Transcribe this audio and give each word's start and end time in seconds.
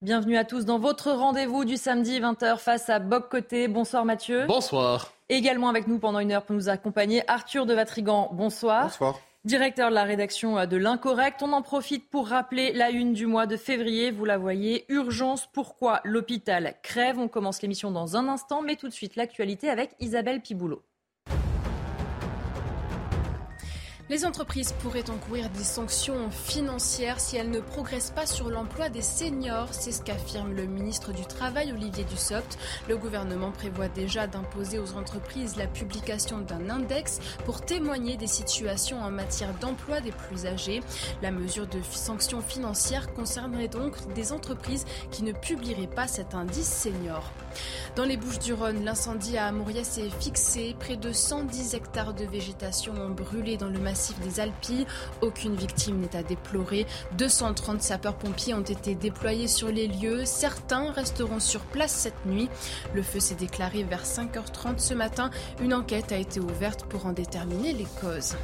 Bienvenue 0.00 0.36
à 0.36 0.44
tous 0.44 0.64
dans 0.64 0.78
votre 0.78 1.10
rendez-vous 1.10 1.64
du 1.64 1.76
samedi 1.76 2.20
20h 2.20 2.58
face 2.58 2.88
à 2.88 3.00
Boc 3.00 3.28
Côté. 3.28 3.66
Bonsoir 3.66 4.04
Mathieu. 4.04 4.46
Bonsoir. 4.46 5.12
Également 5.28 5.68
avec 5.68 5.88
nous 5.88 5.98
pendant 5.98 6.20
une 6.20 6.30
heure 6.30 6.44
pour 6.44 6.54
nous 6.54 6.68
accompagner 6.68 7.28
Arthur 7.28 7.66
de 7.66 7.74
Vatrigan. 7.74 8.30
Bonsoir. 8.32 8.84
Bonsoir 8.84 9.18
directeur 9.44 9.90
de 9.90 9.94
la 9.94 10.04
rédaction 10.04 10.64
de 10.66 10.76
l'Incorrect. 10.76 11.42
On 11.42 11.52
en 11.52 11.62
profite 11.62 12.08
pour 12.10 12.28
rappeler 12.28 12.72
la 12.72 12.90
une 12.90 13.12
du 13.12 13.26
mois 13.26 13.46
de 13.46 13.56
février. 13.56 14.10
Vous 14.10 14.24
la 14.24 14.36
voyez, 14.36 14.84
urgence, 14.88 15.48
pourquoi 15.52 16.00
l'hôpital 16.04 16.74
crève? 16.82 17.18
On 17.18 17.28
commence 17.28 17.62
l'émission 17.62 17.90
dans 17.90 18.16
un 18.16 18.28
instant, 18.28 18.62
mais 18.62 18.76
tout 18.76 18.88
de 18.88 18.92
suite 18.92 19.16
l'actualité 19.16 19.68
avec 19.70 19.96
Isabelle 20.00 20.42
Piboulot. 20.42 20.82
Les 24.10 24.24
entreprises 24.24 24.72
pourraient 24.80 25.10
encourir 25.10 25.50
des 25.50 25.62
sanctions 25.62 26.30
financières 26.30 27.20
si 27.20 27.36
elles 27.36 27.50
ne 27.50 27.60
progressent 27.60 28.10
pas 28.10 28.24
sur 28.24 28.48
l'emploi 28.48 28.88
des 28.88 29.02
seniors. 29.02 29.68
C'est 29.72 29.92
ce 29.92 30.00
qu'affirme 30.00 30.54
le 30.54 30.64
ministre 30.64 31.12
du 31.12 31.26
Travail, 31.26 31.74
Olivier 31.74 32.04
Dussopt. 32.04 32.56
Le 32.88 32.96
gouvernement 32.96 33.50
prévoit 33.50 33.88
déjà 33.88 34.26
d'imposer 34.26 34.78
aux 34.78 34.94
entreprises 34.94 35.56
la 35.56 35.66
publication 35.66 36.38
d'un 36.38 36.70
index 36.70 37.20
pour 37.44 37.60
témoigner 37.60 38.16
des 38.16 38.26
situations 38.26 38.98
en 38.98 39.10
matière 39.10 39.52
d'emploi 39.58 40.00
des 40.00 40.12
plus 40.12 40.46
âgés. 40.46 40.80
La 41.20 41.30
mesure 41.30 41.66
de 41.66 41.82
sanctions 41.82 42.40
financières 42.40 43.12
concernerait 43.12 43.68
donc 43.68 43.92
des 44.14 44.32
entreprises 44.32 44.86
qui 45.10 45.22
ne 45.22 45.32
publieraient 45.32 45.86
pas 45.86 46.08
cet 46.08 46.34
indice 46.34 46.72
senior. 46.72 47.30
Dans 47.94 48.06
les 48.06 48.16
Bouches 48.16 48.38
du 48.38 48.54
Rhône, 48.54 48.84
l'incendie 48.84 49.36
à 49.36 49.48
Amouria 49.48 49.84
s'est 49.84 50.08
fixé. 50.18 50.74
Près 50.78 50.96
de 50.96 51.12
110 51.12 51.74
hectares 51.74 52.14
de 52.14 52.24
végétation 52.24 52.94
ont 52.94 53.10
brûlé 53.10 53.58
dans 53.58 53.68
le 53.68 53.78
massif 53.78 53.97
des 54.22 54.40
Alpilles. 54.40 54.86
Aucune 55.20 55.54
victime 55.54 56.00
n'est 56.00 56.16
à 56.16 56.22
déplorer. 56.22 56.86
230 57.16 57.82
sapeurs-pompiers 57.82 58.54
ont 58.54 58.62
été 58.62 58.94
déployés 58.94 59.48
sur 59.48 59.68
les 59.68 59.88
lieux. 59.88 60.24
Certains 60.24 60.92
resteront 60.92 61.40
sur 61.40 61.60
place 61.60 61.92
cette 61.92 62.26
nuit. 62.26 62.48
Le 62.94 63.02
feu 63.02 63.20
s'est 63.20 63.34
déclaré 63.34 63.84
vers 63.84 64.04
5h30 64.04 64.78
ce 64.78 64.94
matin. 64.94 65.30
Une 65.60 65.74
enquête 65.74 66.12
a 66.12 66.16
été 66.16 66.40
ouverte 66.40 66.84
pour 66.84 67.06
en 67.06 67.12
déterminer 67.12 67.72
les 67.72 67.86
causes. 68.00 68.34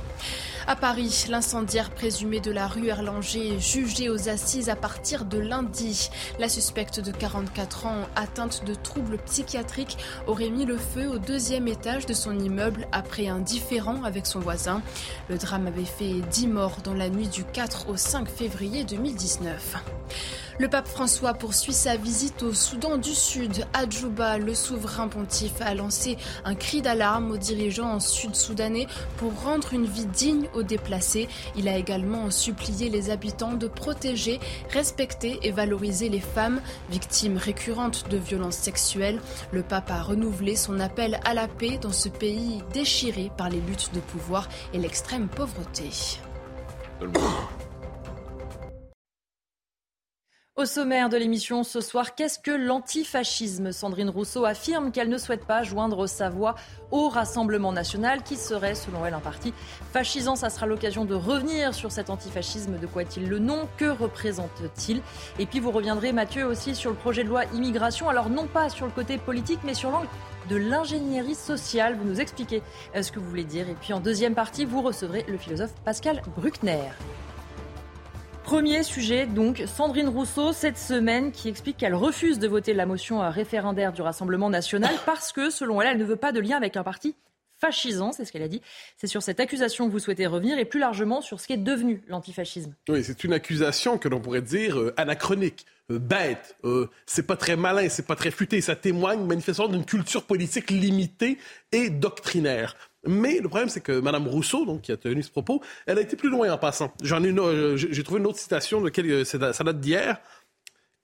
À 0.67 0.77
Paris, 0.77 1.27
l'incendiaire 1.29 1.91
présumé 1.91 2.41
de 2.41 2.51
la 2.51 2.67
rue 2.67 2.89
Erlanger 2.89 3.55
est 3.55 3.61
jugé 3.61 4.09
aux 4.09 4.31
assises 4.31 4.71
à 4.71 4.77
partir 4.77 5.27
de 5.27 5.37
lundi. 5.37 6.09
La 6.39 6.49
suspecte 6.49 7.01
de 7.01 7.13
44 7.13 7.87
ans, 7.87 8.09
atteinte 8.17 8.65
de 8.65 8.75
troubles 8.75 9.19
psychiatriques, 9.27 9.99
aurait 10.27 10.49
mis 10.49 10.65
le 10.65 10.79
feu 10.79 11.07
au 11.07 11.19
deuxième 11.19 11.69
étage 11.69 12.07
de 12.07 12.15
son 12.15 12.39
immeuble 12.39 12.89
après 12.93 13.29
un 13.29 13.41
différend 13.41 14.05
avec 14.05 14.27
son 14.27 14.41
voisin. 14.41 14.81
Le 15.29 15.37
drame 15.45 15.67
avait 15.67 15.85
fait 15.85 16.23
10 16.31 16.47
morts 16.49 16.79
dans 16.83 16.95
la 16.95 17.11
nuit 17.11 17.29
du 17.29 17.45
4 17.45 17.91
au 17.91 17.97
5 17.97 18.29
février 18.29 18.85
2019. 18.85 19.77
Le 20.61 20.69
pape 20.69 20.87
François 20.87 21.35
poursuit 21.35 21.73
sa 21.73 21.97
visite 21.97 22.45
au 22.45 22.55
Soudan 22.55 22.97
du 22.97 23.13
Sud. 23.13 23.67
À 23.73 23.89
Djouba, 23.89 24.39
le 24.39 24.55
souverain 24.55 25.09
pontife 25.09 25.61
a 25.61 25.75
lancé 25.75 26.17
un 26.45 26.55
cri 26.55 26.81
d'alarme 26.81 27.33
aux 27.33 27.37
dirigeants 27.37 27.99
sud-soudanais 27.99 28.87
pour 29.17 29.33
rendre 29.43 29.75
une 29.75 29.87
vie 29.87 30.07
digne 30.07 30.49
aux 30.55 30.63
déplacés. 30.63 31.29
Il 31.57 31.67
a 31.67 31.77
également 31.77 32.31
supplié 32.31 32.89
les 32.89 33.11
habitants 33.11 33.55
de 33.55 33.67
protéger, 33.67 34.39
respecter 34.71 35.41
et 35.43 35.51
valoriser 35.51 36.09
les 36.09 36.21
femmes 36.21 36.61
victimes 36.89 37.37
récurrentes 37.37 38.09
de 38.09 38.17
violences 38.17 38.59
sexuelles. 38.59 39.21
Le 39.51 39.65
pape 39.65 39.91
a 39.91 40.03
renouvelé 40.03 40.55
son 40.55 40.79
appel 40.79 41.19
à 41.25 41.35
la 41.35 41.49
paix 41.49 41.79
dans 41.83 41.93
ce 41.93 42.09
pays 42.09 42.63
déchiré 42.73 43.33
par 43.37 43.49
les 43.49 43.61
luttes 43.61 43.91
de 43.93 44.01
pouvoir 44.01 44.49
et 44.73 44.79
l'extrême 44.79 45.27
pauvreté. 45.27 45.91
Au 50.57 50.67
sommaire 50.67 51.09
de 51.09 51.17
l'émission 51.17 51.65
ce 51.65 51.81
soir, 51.81 52.15
qu'est-ce 52.15 52.39
que 52.39 52.53
l'antifascisme? 52.53 53.73
Sandrine 53.73 54.09
Rousseau 54.09 54.45
affirme 54.45 54.93
qu'elle 54.93 55.09
ne 55.09 55.19
souhaite 55.19 55.45
pas 55.45 55.65
joindre 55.65 56.07
sa 56.07 56.29
voix 56.29 56.55
au 56.93 57.09
Rassemblement 57.09 57.73
national 57.73 58.23
qui 58.23 58.37
serait, 58.37 58.77
selon 58.77 59.05
elle, 59.05 59.15
un 59.15 59.19
parti 59.21 59.53
fascisant. 59.93 60.37
Ça 60.37 60.51
sera 60.51 60.67
l'occasion 60.67 61.05
de 61.05 61.17
revenir 61.17 61.75
sur 61.75 61.91
cet 61.91 62.09
antifascisme. 62.09 62.79
De 62.79 62.87
quoi 62.87 63.03
est-il 63.03 63.29
le 63.29 63.41
nom? 63.41 63.69
Que 63.79 63.87
représente-t-il? 63.87 65.03
Et 65.41 65.47
puis 65.47 65.59
vous 65.59 65.73
reviendrez, 65.73 66.13
Mathieu, 66.13 66.47
aussi 66.47 66.77
sur 66.77 66.91
le 66.91 66.97
projet 66.97 67.25
de 67.25 67.31
loi 67.31 67.47
immigration. 67.47 68.09
Alors 68.09 68.31
non 68.31 68.47
pas 68.47 68.69
sur 68.69 68.87
le 68.87 68.93
côté 68.93 69.19
politique, 69.19 69.59
mais 69.65 69.75
sur 69.75 69.91
l'angle 69.91 70.07
de 70.49 70.55
l'ingénierie 70.55 71.35
sociale. 71.35 71.97
Vous 71.97 72.05
nous 72.05 72.21
expliquez 72.21 72.63
euh, 72.95 73.03
ce 73.03 73.11
que 73.11 73.19
vous 73.19 73.29
voulez 73.29 73.43
dire. 73.43 73.69
Et 73.69 73.75
puis 73.75 73.93
en 73.93 73.99
deuxième 73.99 74.37
partie, 74.37 74.67
vous 74.67 74.83
recevrez 74.83 75.25
le 75.27 75.37
philosophe 75.37 75.75
Pascal 75.85 76.23
Bruckner. 76.37 76.93
Premier 78.45 78.83
sujet, 78.83 79.25
donc, 79.25 79.65
Sandrine 79.67 80.09
Rousseau, 80.09 80.53
cette 80.53 80.77
semaine, 80.77 81.33
qui 81.33 81.49
explique 81.49 81.79
qu'elle 81.79 81.95
refuse 81.95 82.39
de 82.39 82.47
voter 82.47 82.75
la 82.75 82.85
motion 82.85 83.21
référendaire 83.31 83.95
du 83.95 84.03
Rassemblement 84.03 84.51
national 84.51 84.95
parce 85.07 85.33
que, 85.33 85.49
selon 85.49 85.81
elle, 85.81 85.93
elle 85.93 85.99
ne 85.99 86.05
veut 86.05 86.17
pas 86.17 86.31
de 86.31 86.41
lien 86.41 86.59
avec 86.59 86.77
un 86.77 86.83
parti 86.83 87.17
fascisant, 87.59 88.13
c'est 88.13 88.27
ce 88.27 88.33
qu'elle 88.33 88.43
a 88.43 88.49
dit. 88.49 88.61
C'est 88.99 89.07
sur 89.07 89.23
cette 89.23 89.41
accusation 89.41 89.87
que 89.87 89.93
vous 89.93 89.99
souhaitez 89.99 90.27
revenir 90.27 90.59
et 90.59 90.67
plus 90.67 90.79
largement 90.79 91.23
sur 91.23 91.41
ce 91.41 91.47
qui 91.47 91.55
est 91.55 91.59
devenu 91.59 92.03
l'antifascisme. 92.07 92.75
Oui, 92.91 93.03
c'est 93.03 93.25
une 93.25 93.33
accusation 93.33 93.97
que 93.97 94.09
l'on 94.09 94.21
pourrait 94.21 94.43
dire 94.43 94.79
euh, 94.79 94.93
anachronique. 94.99 95.65
Euh, 95.91 95.99
bête, 95.99 96.55
euh, 96.65 96.91
c'est 97.07 97.27
pas 97.27 97.37
très 97.37 97.57
malin, 97.57 97.89
c'est 97.89 98.07
pas 98.07 98.17
très 98.17 98.31
futé, 98.31 98.61
ça 98.61 98.77
témoigne 98.77 99.25
manifestement 99.25 99.69
d'une 99.69 99.87
culture 99.87 100.25
politique 100.25 100.71
limitée 100.71 101.39
et 101.73 101.89
doctrinaire. 101.89 102.77
Mais 103.07 103.41
le 103.41 103.49
problème, 103.49 103.69
c'est 103.69 103.81
que 103.81 104.01
Mme 104.01 104.29
Rousseau, 104.29 104.65
donc, 104.65 104.83
qui 104.83 104.93
a 104.93 104.97
tenu 104.97 105.23
ce 105.23 105.31
propos, 105.31 105.61
elle 105.87 105.99
a 105.99 106.01
été 106.01 106.17
plus 106.17 106.31
loin 106.31 106.53
en 106.53 106.59
passant. 106.59 106.93
Euh, 107.03 107.77
j'ai 107.77 108.03
trouvé 108.03 108.21
une 108.21 108.27
autre 108.27 108.39
citation 108.39 108.81
de 108.81 109.25
ça 109.25 109.65
date 109.65 109.81
d'hier. 109.81 110.21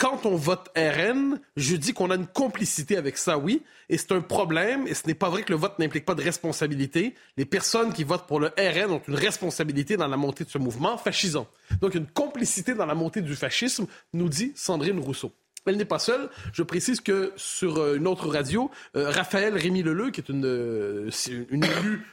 Quand 0.01 0.25
on 0.25 0.35
vote 0.35 0.71
RN, 0.75 1.39
je 1.57 1.77
dis 1.77 1.93
qu'on 1.93 2.11
a 2.11 2.15
une 2.15 2.27
complicité 2.27 2.97
avec 2.97 3.19
ça, 3.19 3.37
oui, 3.37 3.63
et 3.91 3.99
c'est 3.99 4.13
un 4.13 4.23
problème, 4.23 4.87
et 4.87 4.95
ce 4.95 5.07
n'est 5.07 5.15
pas 5.15 5.29
vrai 5.29 5.43
que 5.43 5.53
le 5.53 5.59
vote 5.59 5.79
n'implique 5.79 6.07
pas 6.07 6.15
de 6.15 6.23
responsabilité. 6.23 7.15
Les 7.37 7.45
personnes 7.45 7.93
qui 7.93 8.03
votent 8.03 8.27
pour 8.27 8.41
le 8.41 8.47
RN 8.59 8.93
ont 8.93 9.03
une 9.07 9.15
responsabilité 9.15 9.99
dans 9.99 10.09
la 10.09 10.17
montée 10.17 10.45
de 10.45 10.49
ce 10.49 10.57
mouvement 10.57 10.97
fascisant. 10.97 11.47
Donc 11.83 11.95
une 11.95 12.07
complicité 12.07 12.73
dans 12.73 12.87
la 12.87 12.95
montée 12.95 13.21
du 13.21 13.37
fascisme, 13.37 13.87
nous 14.15 14.31
dit 14.31 14.53
Sandrine 14.55 14.99
Rousseau. 15.01 15.33
Elle 15.67 15.77
n'est 15.77 15.85
pas 15.85 15.99
seule. 15.99 16.29
Je 16.53 16.63
précise 16.63 17.01
que 17.01 17.33
sur 17.37 17.79
euh, 17.79 17.97
une 17.97 18.07
autre 18.07 18.29
radio, 18.29 18.71
euh, 18.97 19.11
Raphaël 19.11 19.57
Rémy 19.57 19.83
Leleu, 19.83 20.11
qui 20.11 20.21
est 20.21 20.29
une, 20.29 20.45
euh, 20.45 21.11
élue 21.51 22.07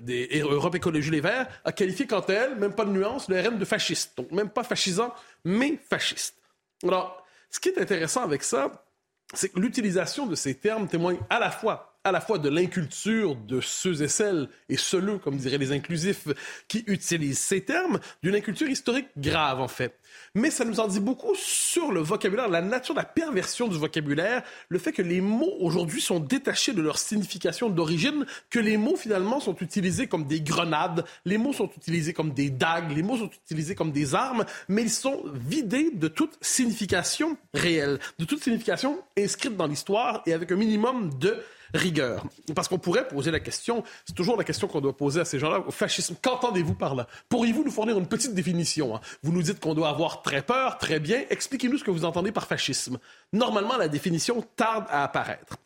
des 0.00 0.40
Europe 0.40 0.74
Écologie 0.74 1.10
Les 1.10 1.20
Verts, 1.20 1.46
a 1.64 1.72
qualifié 1.72 2.06
quant 2.06 2.20
à 2.20 2.32
elle, 2.32 2.56
même 2.56 2.72
pas 2.72 2.86
de 2.86 2.90
nuance, 2.90 3.28
le 3.28 3.38
RN 3.38 3.58
de 3.58 3.64
fasciste. 3.66 4.16
Donc 4.16 4.32
même 4.32 4.48
pas 4.48 4.64
fascisant, 4.64 5.14
mais 5.44 5.78
fasciste. 5.90 6.36
Alors, 6.82 7.26
ce 7.50 7.60
qui 7.60 7.68
est 7.68 7.78
intéressant 7.78 8.22
avec 8.22 8.42
ça, 8.42 8.86
c'est 9.34 9.50
que 9.50 9.60
l'utilisation 9.60 10.26
de 10.26 10.34
ces 10.34 10.54
termes 10.54 10.88
témoigne 10.88 11.18
à 11.28 11.38
la 11.38 11.50
fois 11.50 11.97
à 12.08 12.12
la 12.12 12.20
fois 12.20 12.38
de 12.38 12.48
l'inculture 12.48 13.36
de 13.36 13.60
ceux 13.60 14.02
et 14.02 14.08
celles, 14.08 14.48
et 14.68 14.76
ceux 14.76 14.98
comme 15.18 15.36
diraient 15.36 15.58
les 15.58 15.72
inclusifs, 15.72 16.28
qui 16.66 16.84
utilisent 16.86 17.38
ces 17.38 17.60
termes, 17.60 18.00
d'une 18.22 18.34
inculture 18.34 18.68
historique 18.68 19.08
grave, 19.16 19.60
en 19.60 19.68
fait. 19.68 19.94
Mais 20.34 20.50
ça 20.50 20.64
nous 20.64 20.80
en 20.80 20.88
dit 20.88 21.00
beaucoup 21.00 21.34
sur 21.34 21.92
le 21.92 22.00
vocabulaire, 22.00 22.48
la 22.48 22.60
nature, 22.60 22.94
la 22.94 23.04
perversion 23.04 23.68
du 23.68 23.76
vocabulaire, 23.76 24.42
le 24.68 24.78
fait 24.78 24.92
que 24.92 25.02
les 25.02 25.20
mots 25.20 25.54
aujourd'hui 25.60 26.00
sont 26.00 26.20
détachés 26.20 26.72
de 26.72 26.82
leur 26.82 26.98
signification 26.98 27.70
d'origine, 27.70 28.26
que 28.50 28.58
les 28.58 28.76
mots 28.76 28.96
finalement 28.96 29.40
sont 29.40 29.56
utilisés 29.56 30.06
comme 30.06 30.26
des 30.26 30.40
grenades, 30.40 31.04
les 31.24 31.38
mots 31.38 31.52
sont 31.52 31.70
utilisés 31.76 32.12
comme 32.12 32.32
des 32.32 32.50
dagues, 32.50 32.94
les 32.94 33.02
mots 33.02 33.16
sont 33.16 33.30
utilisés 33.44 33.74
comme 33.74 33.92
des 33.92 34.14
armes, 34.14 34.44
mais 34.68 34.82
ils 34.82 34.90
sont 34.90 35.22
vidés 35.34 35.90
de 35.92 36.08
toute 36.08 36.36
signification 36.40 37.36
réelle, 37.54 37.98
de 38.18 38.24
toute 38.24 38.42
signification 38.42 38.98
inscrite 39.16 39.56
dans 39.56 39.66
l'histoire 39.66 40.22
et 40.26 40.32
avec 40.32 40.52
un 40.52 40.56
minimum 40.56 41.10
de 41.18 41.38
rigueur. 41.74 42.24
Parce 42.54 42.68
qu'on 42.68 42.78
pourrait 42.78 43.08
poser 43.08 43.30
la 43.30 43.40
question, 43.40 43.84
c'est 44.04 44.14
toujours 44.14 44.36
la 44.36 44.44
question 44.44 44.68
qu'on 44.68 44.80
doit 44.80 44.96
poser 44.96 45.20
à 45.20 45.24
ces 45.24 45.38
gens-là, 45.38 45.62
au 45.66 45.70
fascisme, 45.70 46.16
qu'entendez-vous 46.20 46.74
par 46.74 46.94
là? 46.94 47.06
Pourriez-vous 47.28 47.64
nous 47.64 47.70
fournir 47.70 47.98
une 47.98 48.06
petite 48.06 48.34
définition 48.34 48.96
hein? 48.96 49.00
Vous 49.22 49.32
nous 49.32 49.42
dites 49.42 49.60
qu'on 49.60 49.74
doit 49.74 49.88
avoir 49.88 50.22
très 50.22 50.42
peur, 50.42 50.78
très 50.78 51.00
bien, 51.00 51.24
expliquez-nous 51.30 51.78
ce 51.78 51.84
que 51.84 51.90
vous 51.90 52.04
entendez 52.04 52.32
par 52.32 52.46
fascisme. 52.46 52.98
Normalement, 53.32 53.76
la 53.76 53.88
définition 53.88 54.44
tarde 54.56 54.84
à 54.88 55.04
apparaître. 55.04 55.56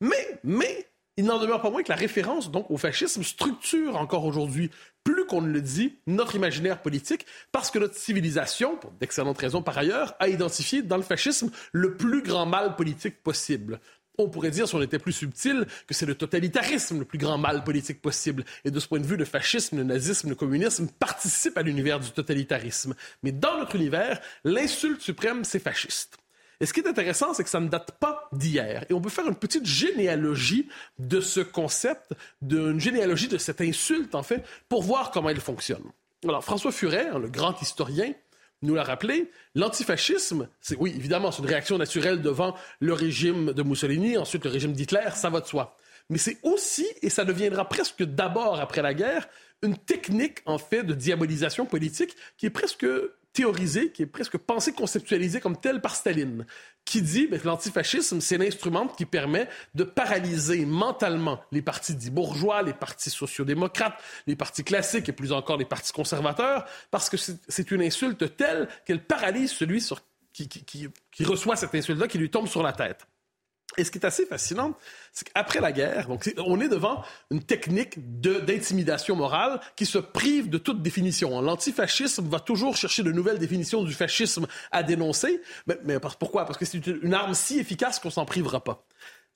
Mais, 0.00 0.40
mais, 0.42 0.88
il 1.16 1.26
n'en 1.26 1.38
demeure 1.38 1.60
pas 1.60 1.70
moins 1.70 1.82
que 1.82 1.90
la 1.90 1.96
référence 1.96 2.50
donc 2.50 2.70
au 2.70 2.78
fascisme 2.78 3.22
structure 3.22 3.96
encore 3.96 4.24
aujourd'hui, 4.24 4.70
plus 5.04 5.26
qu'on 5.26 5.42
ne 5.42 5.52
le 5.52 5.60
dit, 5.60 5.98
notre 6.06 6.36
imaginaire 6.36 6.80
politique, 6.80 7.26
parce 7.50 7.70
que 7.70 7.78
notre 7.78 7.96
civilisation, 7.96 8.76
pour 8.76 8.92
d'excellentes 8.92 9.38
raisons 9.38 9.62
par 9.62 9.76
ailleurs, 9.76 10.14
a 10.20 10.28
identifié 10.28 10.82
dans 10.82 10.96
le 10.96 11.02
fascisme 11.02 11.50
le 11.72 11.96
plus 11.96 12.22
grand 12.22 12.46
mal 12.46 12.76
politique 12.76 13.22
possible. 13.22 13.80
On 14.18 14.28
pourrait 14.28 14.50
dire, 14.50 14.68
si 14.68 14.74
on 14.74 14.82
était 14.82 14.98
plus 14.98 15.12
subtil, 15.12 15.66
que 15.86 15.94
c'est 15.94 16.06
le 16.06 16.14
totalitarisme 16.14 16.98
le 16.98 17.04
plus 17.04 17.18
grand 17.18 17.38
mal 17.38 17.64
politique 17.64 18.02
possible. 18.02 18.44
Et 18.64 18.70
de 18.70 18.78
ce 18.78 18.86
point 18.86 19.00
de 19.00 19.06
vue, 19.06 19.16
le 19.16 19.24
fascisme, 19.24 19.78
le 19.78 19.84
nazisme, 19.84 20.28
le 20.28 20.34
communisme 20.34 20.88
participent 20.98 21.56
à 21.56 21.62
l'univers 21.62 21.98
du 21.98 22.10
totalitarisme. 22.10 22.94
Mais 23.22 23.32
dans 23.32 23.58
notre 23.58 23.76
univers, 23.76 24.20
l'insulte 24.44 25.00
suprême, 25.00 25.44
c'est 25.44 25.58
fasciste. 25.58 26.18
Et 26.60 26.66
ce 26.66 26.72
qui 26.72 26.80
est 26.80 26.86
intéressant, 26.86 27.34
c'est 27.34 27.42
que 27.42 27.50
ça 27.50 27.58
ne 27.58 27.68
date 27.68 27.98
pas 27.98 28.28
d'hier. 28.32 28.84
Et 28.88 28.94
on 28.94 29.00
peut 29.00 29.10
faire 29.10 29.26
une 29.26 29.34
petite 29.34 29.66
généalogie 29.66 30.68
de 30.98 31.20
ce 31.20 31.40
concept, 31.40 32.12
d'une 32.40 32.78
généalogie 32.78 33.26
de 33.26 33.38
cette 33.38 33.60
insulte, 33.60 34.14
en 34.14 34.22
fait, 34.22 34.44
pour 34.68 34.82
voir 34.82 35.10
comment 35.10 35.30
elle 35.30 35.40
fonctionne. 35.40 35.82
Alors, 36.24 36.44
François 36.44 36.70
Furet, 36.70 37.08
hein, 37.08 37.18
le 37.18 37.28
grand 37.28 37.60
historien, 37.60 38.12
nous 38.62 38.74
l'a 38.74 38.84
rappelé, 38.84 39.30
l'antifascisme, 39.54 40.48
c'est 40.60 40.76
oui, 40.76 40.92
évidemment, 40.96 41.30
c'est 41.30 41.42
une 41.42 41.48
réaction 41.48 41.78
naturelle 41.78 42.22
devant 42.22 42.56
le 42.80 42.92
régime 42.92 43.52
de 43.52 43.62
Mussolini, 43.62 44.16
ensuite 44.16 44.44
le 44.44 44.50
régime 44.50 44.72
d'Hitler, 44.72 45.10
ça 45.14 45.30
va 45.30 45.40
de 45.40 45.46
soi. 45.46 45.76
Mais 46.08 46.18
c'est 46.18 46.38
aussi, 46.42 46.86
et 47.02 47.10
ça 47.10 47.24
deviendra 47.24 47.68
presque 47.68 48.02
d'abord 48.02 48.60
après 48.60 48.82
la 48.82 48.94
guerre, 48.94 49.28
une 49.62 49.76
technique, 49.76 50.38
en 50.46 50.58
fait, 50.58 50.82
de 50.82 50.94
diabolisation 50.94 51.66
politique 51.66 52.16
qui 52.36 52.46
est 52.46 52.50
presque 52.50 52.86
théorisé, 53.32 53.90
qui 53.92 54.02
est 54.02 54.06
presque 54.06 54.36
pensé, 54.36 54.72
conceptualisé 54.72 55.40
comme 55.40 55.58
tel 55.58 55.80
par 55.80 55.96
Staline, 55.96 56.44
qui 56.84 57.00
dit 57.00 57.26
ben, 57.28 57.40
que 57.40 57.46
l'antifascisme, 57.46 58.20
c'est 58.20 58.36
l'instrument 58.36 58.88
qui 58.88 59.06
permet 59.06 59.48
de 59.74 59.84
paralyser 59.84 60.66
mentalement 60.66 61.40
les 61.50 61.62
partis 61.62 61.94
dits 61.94 62.10
bourgeois, 62.10 62.62
les 62.62 62.74
partis 62.74 63.10
sociodémocrates, 63.10 63.98
les 64.26 64.36
partis 64.36 64.64
classiques 64.64 65.08
et 65.08 65.12
plus 65.12 65.32
encore 65.32 65.56
les 65.56 65.64
partis 65.64 65.92
conservateurs, 65.92 66.66
parce 66.90 67.08
que 67.08 67.16
c'est 67.16 67.70
une 67.70 67.82
insulte 67.82 68.36
telle 68.36 68.68
qu'elle 68.84 69.02
paralyse 69.02 69.52
celui 69.52 69.82
qui 70.32 71.24
reçoit 71.24 71.56
cette 71.56 71.74
insulte-là, 71.74 72.08
qui 72.08 72.18
lui 72.18 72.30
tombe 72.30 72.48
sur 72.48 72.62
la 72.62 72.72
tête. 72.72 73.06
Et 73.78 73.84
ce 73.84 73.90
qui 73.90 73.98
est 73.98 74.04
assez 74.04 74.26
fascinant, 74.26 74.74
c'est 75.12 75.30
qu'après 75.30 75.60
la 75.60 75.72
guerre, 75.72 76.08
donc 76.08 76.32
on 76.38 76.60
est 76.60 76.68
devant 76.68 77.02
une 77.30 77.42
technique 77.42 78.20
d'intimidation 78.20 79.16
morale 79.16 79.60
qui 79.76 79.86
se 79.86 79.98
prive 79.98 80.50
de 80.50 80.58
toute 80.58 80.82
définition. 80.82 81.40
L'antifascisme 81.40 82.28
va 82.28 82.40
toujours 82.40 82.76
chercher 82.76 83.02
de 83.02 83.12
nouvelles 83.12 83.38
définitions 83.38 83.82
du 83.82 83.92
fascisme 83.94 84.46
à 84.70 84.82
dénoncer. 84.82 85.40
Mais, 85.66 85.78
mais 85.84 85.98
pourquoi? 86.18 86.44
Parce 86.44 86.58
que 86.58 86.64
c'est 86.64 86.86
une 86.86 87.14
arme 87.14 87.34
si 87.34 87.58
efficace 87.58 87.98
qu'on 87.98 88.10
s'en 88.10 88.26
privera 88.26 88.62
pas. 88.62 88.84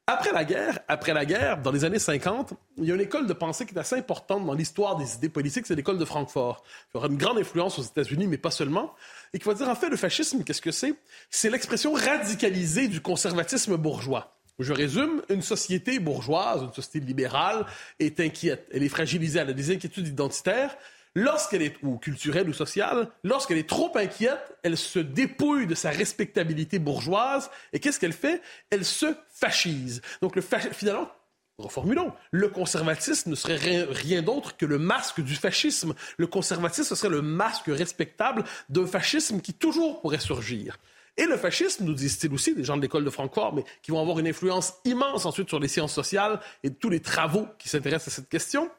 Après 0.08 0.30
la 0.30 0.44
guerre, 0.44 0.78
après 0.86 1.12
la 1.12 1.24
guerre, 1.24 1.60
dans 1.60 1.72
les 1.72 1.84
années 1.84 1.98
50, 1.98 2.52
il 2.78 2.84
y 2.84 2.92
a 2.92 2.94
une 2.94 3.00
école 3.00 3.26
de 3.26 3.32
pensée 3.32 3.66
qui 3.66 3.74
est 3.74 3.78
assez 3.78 3.96
importante 3.96 4.46
dans 4.46 4.54
l'histoire 4.54 4.94
des 4.94 5.16
idées 5.16 5.28
politiques, 5.28 5.66
c'est 5.66 5.74
l'école 5.74 5.98
de 5.98 6.04
Francfort. 6.04 6.62
Y 6.94 6.96
aura 6.96 7.08
une 7.08 7.16
grande 7.16 7.38
influence 7.38 7.76
aux 7.80 7.82
États-Unis, 7.82 8.28
mais 8.28 8.38
pas 8.38 8.52
seulement, 8.52 8.94
et 9.34 9.40
qui 9.40 9.44
va 9.44 9.54
dire 9.54 9.68
en 9.68 9.74
fait 9.74 9.88
le 9.88 9.96
fascisme, 9.96 10.44
qu'est-ce 10.44 10.62
que 10.62 10.70
c'est? 10.70 10.94
C'est 11.28 11.50
l'expression 11.50 11.92
radicalisée 11.92 12.86
du 12.86 13.00
conservatisme 13.00 13.76
bourgeois. 13.76 14.38
Je 14.60 14.72
résume, 14.72 15.22
une 15.28 15.42
société 15.42 15.98
bourgeoise, 15.98 16.62
une 16.62 16.72
société 16.72 17.00
libérale 17.00 17.66
est 17.98 18.20
inquiète, 18.20 18.68
elle 18.72 18.84
est 18.84 18.88
fragilisée, 18.88 19.40
elle 19.40 19.50
a 19.50 19.54
des 19.54 19.74
inquiétudes 19.74 20.06
identitaires, 20.06 20.78
lorsqu'elle 21.16 21.62
est, 21.62 21.74
ou 21.82 21.96
culturelle 21.96 22.48
ou 22.48 22.52
sociale, 22.52 23.08
lorsqu'elle 23.24 23.58
est 23.58 23.68
trop 23.68 23.90
inquiète, 23.96 24.56
elle 24.62 24.76
se 24.76 25.00
dépouille 25.00 25.66
de 25.66 25.74
sa 25.74 25.90
respectabilité 25.90 26.78
bourgeoise 26.78 27.50
et 27.72 27.80
qu'est-ce 27.80 27.98
qu'elle 27.98 28.12
fait? 28.12 28.40
Elle 28.70 28.84
se 28.84 29.16
fascise. 29.28 30.02
Donc, 30.22 30.36
le 30.36 30.42
finalement, 30.42 31.10
Reformulons. 31.58 32.12
Le 32.32 32.50
conservatisme 32.50 33.30
ne 33.30 33.34
serait 33.34 33.56
rien, 33.56 33.86
rien 33.88 34.20
d'autre 34.20 34.58
que 34.58 34.66
le 34.66 34.76
masque 34.76 35.22
du 35.22 35.34
fascisme. 35.34 35.94
Le 36.18 36.26
conservatisme, 36.26 36.84
ce 36.84 36.94
serait 36.94 37.08
le 37.08 37.22
masque 37.22 37.68
respectable 37.68 38.44
d'un 38.68 38.86
fascisme 38.86 39.40
qui 39.40 39.54
toujours 39.54 40.02
pourrait 40.02 40.18
surgir. 40.18 40.76
Et 41.16 41.24
le 41.24 41.38
fascisme, 41.38 41.86
nous 41.86 41.94
disent-ils 41.94 42.30
aussi, 42.34 42.54
des 42.54 42.62
gens 42.62 42.76
de 42.76 42.82
l'école 42.82 43.06
de 43.06 43.10
Francfort, 43.10 43.54
mais 43.54 43.64
qui 43.80 43.90
vont 43.90 44.02
avoir 44.02 44.18
une 44.18 44.28
influence 44.28 44.74
immense 44.84 45.24
ensuite 45.24 45.48
sur 45.48 45.58
les 45.58 45.68
sciences 45.68 45.94
sociales 45.94 46.40
et 46.62 46.74
tous 46.74 46.90
les 46.90 47.00
travaux 47.00 47.48
qui 47.58 47.70
s'intéressent 47.70 48.08
à 48.08 48.16
cette 48.16 48.28
question, 48.28 48.70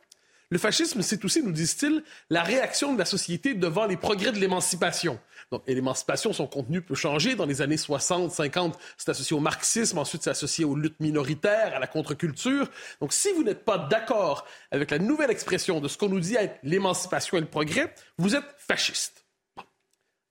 le 0.50 0.58
fascisme, 0.58 1.02
c'est 1.02 1.24
aussi, 1.26 1.44
nous 1.44 1.52
disent-ils, 1.52 2.04
la 2.30 2.42
réaction 2.42 2.94
de 2.94 3.00
la 3.00 3.06
société 3.06 3.54
devant 3.54 3.86
les 3.86 3.98
progrès 3.98 4.32
de 4.32 4.40
l'émancipation. 4.40 5.20
Donc, 5.52 5.64
l'émancipation, 5.68 6.32
son 6.32 6.48
contenu 6.48 6.82
peut 6.82 6.96
changer. 6.96 7.36
Dans 7.36 7.46
les 7.46 7.62
années 7.62 7.78
60, 7.78 8.32
50, 8.32 8.78
c'est 8.98 9.10
associé 9.10 9.36
au 9.36 9.42
marxisme, 9.42 9.98
ensuite 9.98 10.24
c'est 10.24 10.30
associé 10.30 10.64
aux 10.64 10.76
luttes 10.76 11.00
minoritaires, 11.02 11.76
à 11.76 11.80
la 11.80 11.88
contre-culture. 11.88 12.70
Donc, 13.02 13.12
si 13.12 13.32
vous 13.34 13.44
n'êtes 13.44 13.66
pas 13.66 13.78
d'accord 13.78 14.46
avec 14.72 14.92
la 14.92 15.00
nouvelle 15.00 15.32
expression 15.32 15.82
de 15.82 15.90
ce 15.90 15.98
qu'on 15.98 16.10
nous 16.10 16.22
dit 16.22 16.36
être 16.36 16.58
l'émancipation 16.64 17.38
et 17.38 17.42
le 17.42 17.48
progrès, 17.48 17.94
vous 18.18 18.36
êtes 18.36 18.56
fasciste. 18.58 19.26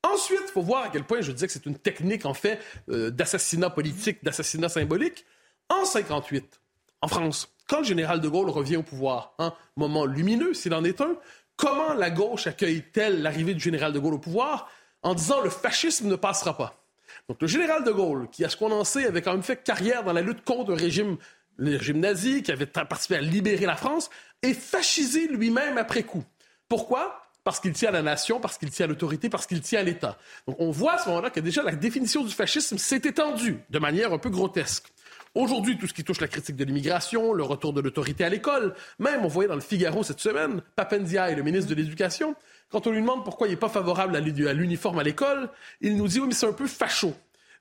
Ensuite, 0.03 0.41
il 0.47 0.53
faut 0.53 0.63
voir 0.63 0.85
à 0.85 0.89
quel 0.89 1.05
point 1.05 1.21
je 1.21 1.33
disais 1.33 1.47
que 1.47 1.53
c'est 1.53 1.67
une 1.67 1.79
technique, 1.79 2.25
en 2.25 2.35
fait, 2.35 2.61
euh, 2.89 3.11
d'assassinat 3.11 3.71
politique, 3.71 4.25
d'assassinat 4.25 4.69
symbolique. 4.69 5.27
En 5.69 5.85
58, 5.85 6.61
en 7.07 7.09
France, 7.09 7.55
quand 7.69 7.79
le 7.79 7.85
général 7.85 8.21
de 8.21 8.29
Gaulle 8.29 8.51
revient 8.51 8.79
au 8.79 8.83
pouvoir, 8.83 9.33
un 9.39 9.55
moment 9.77 10.07
lumineux 10.07 10.55
s'il 10.55 10.75
en 10.75 10.83
est 10.83 11.01
un, 11.01 11.15
comment 11.55 11.95
la 11.95 12.11
gauche 12.11 12.49
accueille-t-elle 12.49 13.23
l'arrivée 13.23 13.55
du 13.55 13.61
général 13.61 13.93
de 13.93 14.01
Gaulle 14.01 14.15
au 14.15 14.19
pouvoir 14.19 14.69
en 15.05 15.15
disant 15.15 15.41
le 15.41 15.49
fascisme 15.49 16.09
ne 16.09 16.17
passera 16.17 16.57
pas? 16.57 16.83
Donc 17.29 17.41
le 17.41 17.47
général 17.47 17.85
de 17.85 17.93
Gaulle, 17.93 18.29
qui 18.33 18.45
à 18.45 18.49
ce 18.49 18.57
qu'on 18.57 18.73
en 18.73 18.83
sait 18.83 19.07
avait 19.07 19.23
quand 19.23 19.31
même 19.31 19.45
fait 19.45 19.63
carrière 19.63 20.03
dans 20.03 20.13
la 20.13 20.21
lutte 20.21 20.43
contre 20.43 20.71
le 20.71 20.77
régime, 20.77 21.17
le 21.59 21.77
régime 21.77 22.01
nazi, 22.01 22.43
qui 22.43 22.51
avait 22.51 22.67
participé 22.67 23.15
à 23.15 23.21
libérer 23.21 23.67
la 23.67 23.77
France, 23.77 24.11
est 24.43 24.55
fascisé 24.55 25.29
lui-même 25.29 25.79
après 25.79 26.03
coup. 26.03 26.25
Pourquoi? 26.69 27.23
Parce 27.45 27.61
qu'il 27.61 27.73
tient 27.73 27.91
à 27.91 27.93
la 27.93 28.03
nation, 28.03 28.41
parce 28.41 28.59
qu'il 28.59 28.71
tient 28.71 28.87
à 28.87 28.89
l'autorité, 28.89 29.29
parce 29.29 29.47
qu'il 29.47 29.61
tient 29.61 29.79
à 29.79 29.85
l'État. 29.85 30.19
Donc 30.49 30.57
on 30.59 30.73
voit 30.73 30.95
à 30.95 30.99
ce 30.99 31.09
moment-là 31.11 31.31
que 31.31 31.39
déjà 31.39 31.63
la 31.63 31.77
définition 31.77 32.25
du 32.25 32.33
fascisme 32.33 32.79
s'est 32.79 33.03
étendue 33.05 33.61
de 33.71 33.79
manière 33.79 34.13
un 34.13 34.19
peu 34.19 34.29
grotesque. 34.29 34.93
Aujourd'hui, 35.37 35.77
tout 35.77 35.87
ce 35.87 35.93
qui 35.93 36.03
touche 36.03 36.23
la 36.23 36.29
critique 36.29 36.57
de 36.57 36.65
l'immigration, 36.65 37.35
le 37.35 37.43
retour 37.43 37.75
de 37.75 37.83
l'autorité 37.83 38.25
à 38.25 38.31
l'école, 38.31 38.75
même 38.99 39.23
on 39.23 39.29
voyait 39.29 39.51
dans 39.51 39.55
le 39.55 39.61
Figaro 39.61 40.03
cette 40.03 40.19
semaine, 40.19 40.63
Papendia 40.77 41.31
le 41.31 41.43
ministre 41.43 41.69
de 41.69 41.75
l'Éducation, 41.75 42.35
quand 42.71 42.87
on 42.87 42.91
lui 42.91 43.03
demande 43.03 43.23
pourquoi 43.23 43.47
il 43.47 43.51
n'est 43.51 43.59
pas 43.59 43.69
favorable 43.69 44.17
à 44.17 44.21
l'uniforme 44.21 44.99
à 44.99 45.03
l'école, 45.03 45.51
il 45.83 45.99
nous 45.99 46.09
dit 46.09 46.21
oui, 46.21 46.29
mais 46.29 46.33
c'est 46.33 46.47
un 46.47 46.55
peu 46.55 46.67
facho. 46.67 47.13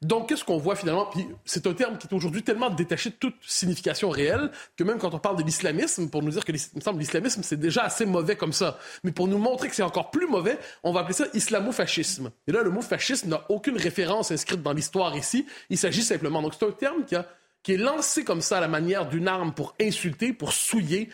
Donc, 0.01 0.30
qu'est-ce 0.30 0.45
qu'on 0.45 0.57
voit 0.57 0.77
finalement? 0.77 1.10
C'est 1.44 1.68
un 1.68 1.74
terme 1.74 1.98
qui 1.98 2.07
est 2.07 2.13
aujourd'hui 2.13 2.44
tellement 2.44 2.69
détaché 2.69 3.10
de 3.10 3.16
toute 3.16 3.36
signification 3.42 4.10
réelle 4.10 4.51
que 4.77 4.86
même 4.86 4.98
quand 4.98 5.13
on 5.13 5.19
parle 5.19 5.36
de 5.36 5.44
l'islamisme, 5.44 6.10
pour 6.10 6.24
nous 6.24 6.31
dire 6.31 6.45
que 6.45 6.54
l'islamisme, 6.54 7.44
c'est 7.44 7.60
déjà 7.60 7.83
assez 7.83 8.06
mauvais 8.06 8.38
comme 8.38 8.54
ça. 8.54 8.80
Mais 9.04 9.12
pour 9.12 9.27
nous 9.27 9.38
montrer 9.38 9.68
que 9.68 9.75
c'est 9.75 9.83
encore 9.83 10.12
plus 10.12 10.27
mauvais, 10.27 10.57
on 10.83 10.94
va 10.94 11.01
appeler 11.01 11.13
ça 11.13 11.25
islamofascisme. 11.33 12.31
Et 12.48 12.54
là, 12.54 12.62
le 12.62 12.69
mot 12.69 12.81
fascisme 12.81 13.27
n'a 13.27 13.44
aucune 13.50 13.75
référence 13.75 14.32
inscrite 14.32 14.62
dans 14.62 14.72
l'histoire 14.72 15.17
ici. 15.17 15.46
Il 15.70 15.77
s'agit 15.77 16.03
simplement. 16.03 16.41
Donc, 16.41 16.53
c'est 16.58 16.65
un 16.65 16.72
terme 16.72 17.03
qui 17.03 17.15
a 17.15 17.25
qui 17.65 17.74
est 17.74 17.77
lancé 17.77 18.24
comme 18.24 18.41
ça 18.41 18.60
à 18.60 18.62
la 18.62 18.67
manière 18.67 19.10
d'une 19.10 19.27
arme 19.27 19.51
pour 19.51 19.74
insulter, 19.81 20.34
pour 20.34 20.53
souiller, 20.53 21.10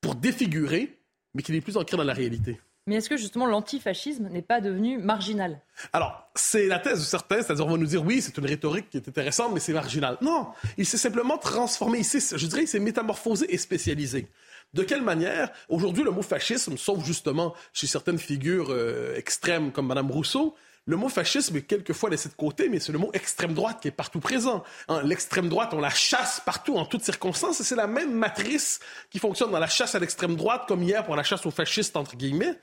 pour 0.00 0.14
défigurer, 0.14 0.96
mais 1.34 1.42
qui 1.42 1.50
n'est 1.50 1.60
plus 1.60 1.76
ancré 1.76 1.96
dans 1.96 2.04
la 2.04 2.12
réalité. 2.12 2.60
Mais 2.86 2.94
est-ce 2.94 3.08
que 3.08 3.16
justement 3.16 3.46
l'antifascisme 3.46 4.28
n'est 4.28 4.40
pas 4.40 4.60
devenu 4.60 4.98
marginal? 4.98 5.60
Alors, 5.92 6.30
c'est 6.36 6.68
la 6.68 6.78
thèse 6.78 7.00
de 7.00 7.04
certains, 7.04 7.42
c'est-à-dire 7.42 7.66
on 7.66 7.72
va 7.72 7.78
nous 7.78 7.86
dire 7.86 8.04
oui, 8.04 8.22
c'est 8.22 8.38
une 8.38 8.46
rhétorique 8.46 8.90
qui 8.90 8.96
est 8.96 9.08
intéressante, 9.08 9.50
mais 9.52 9.58
c'est 9.58 9.72
marginal. 9.72 10.18
Non, 10.20 10.46
il 10.76 10.86
s'est 10.86 10.98
simplement 10.98 11.36
transformé, 11.36 11.98
ici, 11.98 12.20
je 12.20 12.46
dirais, 12.46 12.62
il 12.62 12.68
s'est 12.68 12.78
métamorphosé 12.78 13.52
et 13.52 13.58
spécialisé. 13.58 14.28
De 14.74 14.84
quelle 14.84 15.02
manière? 15.02 15.50
Aujourd'hui, 15.68 16.04
le 16.04 16.12
mot 16.12 16.22
fascisme, 16.22 16.76
sauf 16.76 17.04
justement 17.04 17.54
chez 17.72 17.88
certaines 17.88 18.18
figures 18.18 18.68
euh, 18.70 19.16
extrêmes 19.16 19.72
comme 19.72 19.88
Mme 19.88 20.12
Rousseau, 20.12 20.54
le 20.88 20.96
mot 20.96 21.10
fascisme 21.10 21.54
est 21.54 21.62
quelquefois 21.62 22.08
laissé 22.08 22.30
de 22.30 22.34
côté, 22.34 22.70
mais 22.70 22.80
c'est 22.80 22.92
le 22.92 22.98
mot 22.98 23.10
extrême 23.12 23.52
droite 23.52 23.78
qui 23.82 23.88
est 23.88 23.92
partout 23.92 24.20
présent. 24.20 24.64
Hein, 24.88 25.02
l'extrême 25.04 25.50
droite, 25.50 25.74
on 25.74 25.80
la 25.80 25.90
chasse 25.90 26.40
partout, 26.40 26.78
en 26.78 26.86
toutes 26.86 27.04
circonstances, 27.04 27.60
et 27.60 27.62
c'est 27.62 27.76
la 27.76 27.86
même 27.86 28.10
matrice 28.10 28.80
qui 29.10 29.18
fonctionne 29.18 29.50
dans 29.50 29.58
la 29.58 29.66
chasse 29.66 29.94
à 29.94 29.98
l'extrême 29.98 30.34
droite 30.34 30.64
comme 30.66 30.82
hier 30.82 31.04
pour 31.04 31.14
la 31.14 31.22
chasse 31.22 31.44
aux 31.44 31.50
fascistes, 31.50 31.94
entre 31.94 32.16
guillemets. 32.16 32.58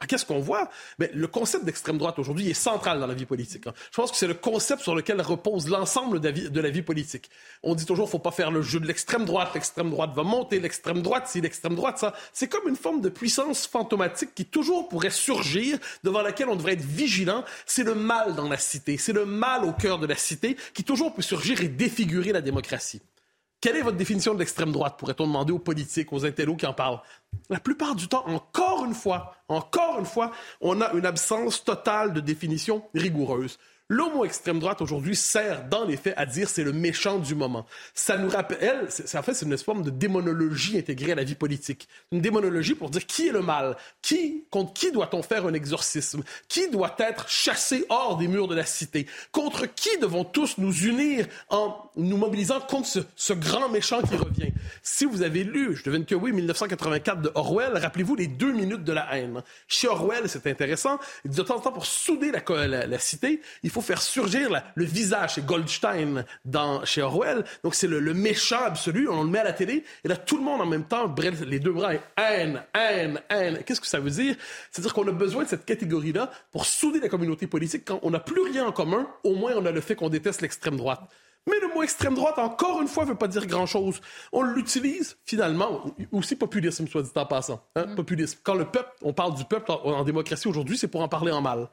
Ah, 0.00 0.06
qu'est-ce 0.06 0.24
qu'on 0.24 0.38
voit? 0.38 0.70
Mais 1.00 1.10
le 1.12 1.26
concept 1.26 1.64
d'extrême 1.64 1.98
droite 1.98 2.20
aujourd'hui 2.20 2.48
est 2.48 2.54
central 2.54 3.00
dans 3.00 3.06
la 3.08 3.14
vie 3.14 3.26
politique. 3.26 3.66
Hein. 3.66 3.74
Je 3.90 3.96
pense 3.96 4.12
que 4.12 4.16
c'est 4.16 4.28
le 4.28 4.34
concept 4.34 4.82
sur 4.82 4.94
lequel 4.94 5.20
repose 5.20 5.68
l'ensemble 5.68 6.20
de, 6.20 6.60
la 6.60 6.70
vie 6.70 6.82
politique. 6.82 7.28
On 7.64 7.74
dit 7.74 7.84
toujours, 7.84 8.08
faut 8.08 8.20
pas 8.20 8.30
faire 8.30 8.52
le 8.52 8.62
jeu 8.62 8.78
de 8.78 8.86
l'extrême 8.86 9.24
droite. 9.24 9.50
L'extrême 9.54 9.90
droite 9.90 10.12
va 10.14 10.22
monter, 10.22 10.60
l'extrême 10.60 11.02
droite, 11.02 11.26
si 11.26 11.40
l'extrême 11.40 11.74
droite, 11.74 11.98
ça. 11.98 12.14
C'est 12.32 12.46
comme 12.46 12.68
une 12.68 12.76
forme 12.76 13.00
de 13.00 13.08
puissance 13.08 13.66
fantomatique 13.66 14.34
qui 14.36 14.44
toujours 14.44 14.88
pourrait 14.88 15.10
surgir, 15.10 15.78
devant 16.04 16.22
laquelle 16.22 16.48
on 16.48 16.56
devrait 16.56 16.74
être 16.74 16.84
vigilant. 16.84 17.44
C'est 17.66 17.84
le 17.84 17.96
mal 17.96 18.36
dans 18.36 18.48
la 18.48 18.56
cité. 18.56 18.98
C'est 18.98 19.12
le 19.12 19.26
mal 19.26 19.64
au 19.64 19.72
cœur 19.72 19.98
de 19.98 20.06
la 20.06 20.16
cité 20.16 20.56
qui 20.74 20.84
toujours 20.84 21.12
peut 21.12 21.22
surgir 21.22 21.60
et 21.60 21.68
défigurer 21.68 22.30
la 22.30 22.40
démocratie. 22.40 23.02
Quelle 23.60 23.76
est 23.76 23.82
votre 23.82 23.96
définition 23.96 24.34
de 24.34 24.38
l'extrême 24.38 24.70
droite, 24.70 24.96
pourrait-on 24.98 25.26
demander 25.26 25.52
aux 25.52 25.58
politiques, 25.58 26.12
aux 26.12 26.24
intellos 26.24 26.54
qui 26.54 26.66
en 26.66 26.74
parlent? 26.74 27.00
La 27.50 27.58
plupart 27.58 27.96
du 27.96 28.06
temps, 28.06 28.24
encore 28.28 28.84
une 28.84 28.94
fois, 28.94 29.34
encore 29.48 29.98
une 29.98 30.06
fois, 30.06 30.30
on 30.60 30.80
a 30.80 30.92
une 30.92 31.04
absence 31.04 31.64
totale 31.64 32.12
de 32.12 32.20
définition 32.20 32.84
rigoureuse. 32.94 33.58
L'homo 33.90 34.26
extrême 34.26 34.58
droite 34.58 34.82
aujourd'hui 34.82 35.16
sert 35.16 35.66
dans 35.66 35.86
les 35.86 35.96
faits 35.96 36.12
à 36.18 36.26
dire 36.26 36.50
c'est 36.50 36.62
le 36.62 36.74
méchant 36.74 37.18
du 37.18 37.34
moment. 37.34 37.64
Ça 37.94 38.18
nous 38.18 38.28
rappelle, 38.28 38.86
en 39.14 39.22
fait 39.22 39.32
c'est 39.32 39.46
une 39.46 39.56
forme 39.56 39.82
de 39.82 39.88
démonologie 39.88 40.76
intégrée 40.76 41.12
à 41.12 41.14
la 41.14 41.24
vie 41.24 41.34
politique. 41.34 41.88
Une 42.12 42.20
démonologie 42.20 42.74
pour 42.74 42.90
dire 42.90 43.06
qui 43.06 43.28
est 43.28 43.32
le 43.32 43.40
mal, 43.40 43.78
qui 44.02 44.44
contre 44.50 44.74
qui 44.74 44.92
doit-on 44.92 45.22
faire 45.22 45.46
un 45.46 45.54
exorcisme, 45.54 46.22
qui 46.48 46.68
doit 46.68 46.96
être 46.98 47.30
chassé 47.30 47.86
hors 47.88 48.18
des 48.18 48.28
murs 48.28 48.46
de 48.46 48.54
la 48.54 48.66
cité, 48.66 49.06
contre 49.32 49.64
qui 49.64 49.96
devons 50.02 50.24
tous 50.24 50.58
nous 50.58 50.84
unir 50.84 51.26
en 51.48 51.74
nous 51.96 52.18
mobilisant 52.18 52.60
contre 52.60 52.88
ce, 53.16 53.32
grand 53.32 53.70
méchant 53.70 54.02
qui 54.02 54.16
revient? 54.16 54.52
Si 54.82 55.06
vous 55.06 55.22
avez 55.22 55.44
lu, 55.44 55.76
je 55.76 55.84
devine 55.84 56.04
que 56.04 56.14
oui, 56.14 56.32
1984 56.32 57.22
de 57.22 57.32
Orwell, 57.34 57.72
rappelez-vous 57.78 58.16
les 58.16 58.26
deux 58.26 58.52
minutes 58.52 58.84
de 58.84 58.92
la 58.92 59.16
haine. 59.16 59.42
Chez 59.66 59.88
Orwell, 59.88 60.28
c'est 60.28 60.46
intéressant. 60.46 60.98
De 61.24 61.42
temps 61.42 61.56
en 61.56 61.60
temps, 61.60 61.72
pour 61.72 61.86
souder 61.86 62.30
la, 62.30 62.86
la 62.86 62.98
cité, 62.98 63.40
il 63.62 63.70
faut 63.70 63.77
faire 63.80 64.02
surgir 64.02 64.62
le 64.74 64.84
visage. 64.84 65.34
C'est 65.34 65.46
Goldstein 65.46 66.24
dans, 66.44 66.84
chez 66.84 67.02
Orwell. 67.02 67.44
Donc, 67.62 67.74
c'est 67.74 67.86
le, 67.86 68.14
méchant 68.14 68.64
absolu. 68.64 69.08
On 69.08 69.22
le 69.22 69.30
met 69.30 69.40
à 69.40 69.44
la 69.44 69.52
télé. 69.52 69.84
Et 70.04 70.08
là, 70.08 70.16
tout 70.16 70.36
le 70.36 70.42
monde 70.42 70.60
en 70.60 70.66
même 70.66 70.84
temps, 70.84 71.08
bref, 71.08 71.42
les 71.46 71.60
deux 71.60 71.72
bras, 71.72 71.92
haine, 72.16 72.62
haine, 72.74 73.20
haine. 73.30 73.58
Qu'est-ce 73.64 73.80
que 73.80 73.86
ça 73.86 74.00
veut 74.00 74.10
dire? 74.10 74.36
C'est-à-dire 74.70 74.94
qu'on 74.94 75.06
a 75.08 75.12
besoin 75.12 75.44
de 75.44 75.48
cette 75.48 75.64
catégorie-là 75.64 76.30
pour 76.50 76.66
souder 76.66 77.00
la 77.00 77.08
communauté 77.08 77.46
politique. 77.46 77.84
Quand 77.86 78.00
on 78.02 78.10
n'a 78.10 78.20
plus 78.20 78.42
rien 78.42 78.66
en 78.66 78.72
commun, 78.72 79.08
au 79.24 79.34
moins 79.34 79.52
on 79.56 79.66
a 79.66 79.70
le 79.70 79.80
fait 79.80 79.94
qu'on 79.94 80.08
déteste 80.08 80.42
l'extrême 80.42 80.76
droite. 80.76 81.02
Mais 81.48 81.58
le 81.60 81.72
mot 81.72 81.82
extrême 81.82 82.14
droite, 82.14 82.38
encore 82.38 82.82
une 82.82 82.88
fois, 82.88 83.04
ne 83.04 83.10
veut 83.10 83.16
pas 83.16 83.28
dire 83.28 83.46
grand-chose. 83.46 84.00
On 84.32 84.42
l'utilise, 84.42 85.16
finalement, 85.24 85.94
aussi 86.12 86.36
populisme, 86.36 86.86
soit 86.86 87.02
dit 87.02 87.10
en 87.14 87.24
passant. 87.24 87.64
Hein? 87.74 87.86
Mm. 87.86 87.94
Populisme. 87.94 88.38
Quand 88.42 88.54
le 88.54 88.66
peuple, 88.66 88.90
on 89.02 89.14
parle 89.14 89.34
du 89.34 89.44
peuple 89.44 89.70
en 89.70 90.04
démocratie 90.04 90.48
aujourd'hui, 90.48 90.76
c'est 90.76 90.88
pour 90.88 91.00
en 91.00 91.08
parler 91.08 91.32
en 91.32 91.40
mal. 91.40 91.68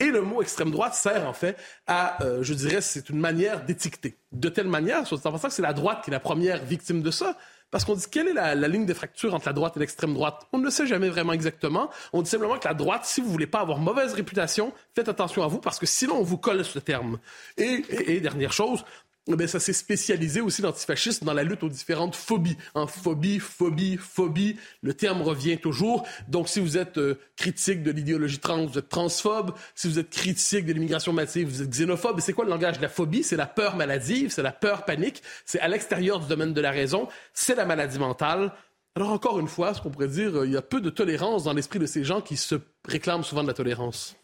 Et 0.00 0.06
le 0.06 0.22
mot 0.22 0.42
extrême 0.42 0.70
droite 0.70 0.94
sert 0.94 1.28
en 1.28 1.32
fait 1.32 1.56
à, 1.86 2.22
euh, 2.24 2.42
je 2.42 2.52
dirais, 2.52 2.80
c'est 2.80 3.08
une 3.10 3.20
manière 3.20 3.64
d'étiqueter. 3.64 4.16
De 4.32 4.48
telle 4.48 4.66
manière, 4.66 5.06
c'est 5.06 5.26
en 5.26 5.38
que 5.38 5.50
c'est 5.50 5.62
la 5.62 5.72
droite 5.72 6.02
qui 6.02 6.10
est 6.10 6.12
la 6.12 6.20
première 6.20 6.64
victime 6.64 7.00
de 7.00 7.10
ça. 7.10 7.36
Parce 7.70 7.84
qu'on 7.84 7.94
dit 7.94 8.04
quelle 8.08 8.28
est 8.28 8.34
la, 8.34 8.54
ligne 8.68 8.86
de 8.86 8.94
fracture 8.94 9.34
entre 9.34 9.48
la 9.48 9.52
droite 9.52 9.76
et 9.76 9.80
l'extrême 9.80 10.14
droite? 10.14 10.46
On 10.52 10.58
ne 10.58 10.64
le 10.64 10.70
sait 10.70 10.86
jamais 10.86 11.08
vraiment 11.08 11.32
exactement. 11.32 11.90
On 12.12 12.22
dit 12.22 12.30
simplement 12.30 12.56
que 12.56 12.68
la 12.68 12.74
droite, 12.74 13.04
si 13.04 13.20
vous 13.20 13.28
voulez 13.28 13.48
pas 13.48 13.60
avoir 13.60 13.78
mauvaise 13.78 14.14
réputation, 14.14 14.72
faites 14.94 15.08
attention 15.08 15.42
à 15.42 15.48
vous 15.48 15.58
parce 15.58 15.80
que 15.80 15.86
sinon 15.86 16.18
on 16.18 16.22
vous 16.22 16.38
colle 16.38 16.64
ce 16.64 16.78
terme. 16.78 17.18
et 17.56 18.20
dernière 18.20 18.52
chose, 18.52 18.84
eh 19.26 19.46
ça 19.46 19.58
s'est 19.58 19.72
spécialisé 19.72 20.42
aussi 20.42 20.60
l'antifascisme 20.60 21.24
dans 21.24 21.32
la 21.32 21.44
lutte 21.44 21.62
aux 21.62 21.70
différentes 21.70 22.14
phobies. 22.14 22.58
En 22.74 22.86
phobie, 22.86 23.38
phobie, 23.38 23.96
phobie, 23.96 24.56
le 24.82 24.92
terme 24.92 25.22
revient 25.22 25.56
toujours. 25.56 26.06
Donc, 26.28 26.48
si 26.48 26.60
vous 26.60 26.76
êtes 26.76 26.98
euh, 26.98 27.18
critique 27.36 27.82
de 27.82 27.90
l'idéologie 27.90 28.38
trans, 28.38 28.66
vous 28.66 28.78
êtes 28.78 28.90
transphobe. 28.90 29.54
Si 29.74 29.88
vous 29.88 29.98
êtes 29.98 30.10
critique 30.10 30.66
de 30.66 30.74
l'immigration 30.74 31.14
massive, 31.14 31.48
vous 31.48 31.62
êtes 31.62 31.70
xénophobe. 31.70 32.20
c'est 32.20 32.34
quoi 32.34 32.44
le 32.44 32.50
langage 32.50 32.76
de 32.76 32.82
la 32.82 32.90
phobie? 32.90 33.22
C'est 33.22 33.36
la 33.36 33.46
peur 33.46 33.76
maladive, 33.76 34.30
c'est 34.30 34.42
la 34.42 34.52
peur 34.52 34.84
panique. 34.84 35.22
C'est 35.46 35.60
à 35.60 35.68
l'extérieur 35.68 36.20
du 36.20 36.26
domaine 36.26 36.52
de 36.52 36.60
la 36.60 36.70
raison. 36.70 37.08
C'est 37.32 37.54
la 37.54 37.64
maladie 37.64 37.98
mentale. 37.98 38.52
Alors, 38.94 39.10
encore 39.10 39.40
une 39.40 39.48
fois, 39.48 39.72
ce 39.72 39.80
qu'on 39.80 39.90
pourrait 39.90 40.08
dire, 40.08 40.36
euh, 40.36 40.46
il 40.46 40.52
y 40.52 40.56
a 40.56 40.62
peu 40.62 40.82
de 40.82 40.90
tolérance 40.90 41.44
dans 41.44 41.54
l'esprit 41.54 41.78
de 41.78 41.86
ces 41.86 42.04
gens 42.04 42.20
qui 42.20 42.36
se 42.36 42.56
réclament 42.86 43.24
souvent 43.24 43.42
de 43.42 43.48
la 43.48 43.54
tolérance. 43.54 44.16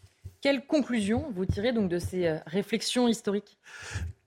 Quelle 0.43 0.67
conclusion 0.67 1.31
vous 1.35 1.47
tirez 1.47 1.73
donc 1.73 1.89
de 1.89 1.99
ces 1.99 2.27
euh, 2.27 2.37
réflexions 2.47 3.09
historiques? 3.09 3.59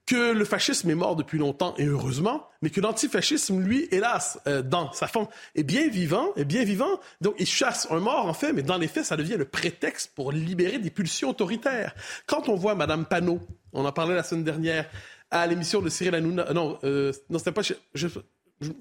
Que 0.06 0.34
le 0.34 0.46
fascisme 0.46 0.90
est 0.90 0.96
mort 0.96 1.16
depuis 1.16 1.38
longtemps 1.38 1.74
et 1.78 1.86
heureusement, 1.86 2.48
mais 2.62 2.70
que 2.70 2.82
l'antifascisme, 2.82 3.62
lui, 3.62 3.88
hélas, 3.92 4.40
euh, 4.48 4.62
dans 4.62 4.92
sa 4.92 5.08
forme, 5.08 5.28
est 5.56 5.64
bien 5.64 5.88
vivant, 5.88 6.34
est 6.36 6.46
bien 6.46 6.64
vivant. 6.64 7.00
Donc, 7.22 7.36
il 7.40 7.46
chasse 7.46 7.88
un 7.90 8.00
mort, 8.00 8.28
en 8.28 8.34
fait, 8.34 8.52
mais 8.52 8.64
dans 8.64 8.78
les 8.78 8.88
faits, 8.88 9.06
ça 9.06 9.16
devient 9.16 9.38
le 9.38 9.46
prétexte 9.46 10.12
pour 10.14 10.32
libérer 10.32 10.78
des 10.78 10.90
pulsions 10.90 11.30
autoritaires. 11.30 11.96
Quand 12.28 12.50
on 12.50 12.56
voit 12.56 12.76
Madame 12.76 13.06
Panot, 13.06 13.40
on 13.72 13.86
en 13.86 13.92
parlait 13.92 14.16
la 14.16 14.24
semaine 14.24 14.44
dernière, 14.44 14.90
à 15.32 15.48
l'émission 15.48 15.82
de 15.82 15.90
Cyril 15.90 16.16
Hanouna, 16.16 16.54
non, 16.54 16.78
euh, 16.84 17.12
non, 17.30 17.40
c'était 17.40 17.54
pas, 17.54 17.62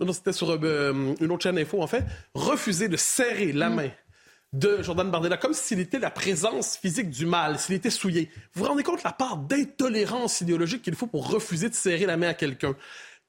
non, 0.01 0.13
c'était 0.13 0.33
sur 0.33 0.51
euh, 0.51 1.15
une 1.21 1.31
autre 1.31 1.43
chaîne 1.45 1.59
info, 1.59 1.81
en 1.81 1.87
fait, 1.87 2.05
refuser 2.35 2.89
de 2.89 2.97
serrer 2.97 3.53
la 3.53 3.71
mm. 3.71 3.75
main 3.75 3.91
de 4.53 4.83
Jordan 4.83 5.11
Bardella, 5.11 5.37
comme 5.37 5.55
s'il 5.55 5.81
était 5.81 5.99
la 5.99 6.11
présence 6.11 6.77
physique 6.77 7.09
du 7.09 7.25
mal, 7.25 7.59
s'il 7.59 7.75
était 7.75 7.91
souillé. 7.91 8.31
Vous 8.55 8.63
vous 8.63 8.69
rendez 8.69 8.83
compte 8.83 9.03
la 9.03 9.13
part 9.13 9.39
d'intolérance 9.39 10.41
idéologique 10.43 10.83
qu'il 10.83 10.95
faut 10.95 11.07
pour 11.07 11.31
refuser 11.31 11.71
de 11.71 11.75
serrer 11.75 12.07
la 12.07 12.17
main 12.17 12.29
à 12.29 12.35
quelqu'un? 12.35 12.77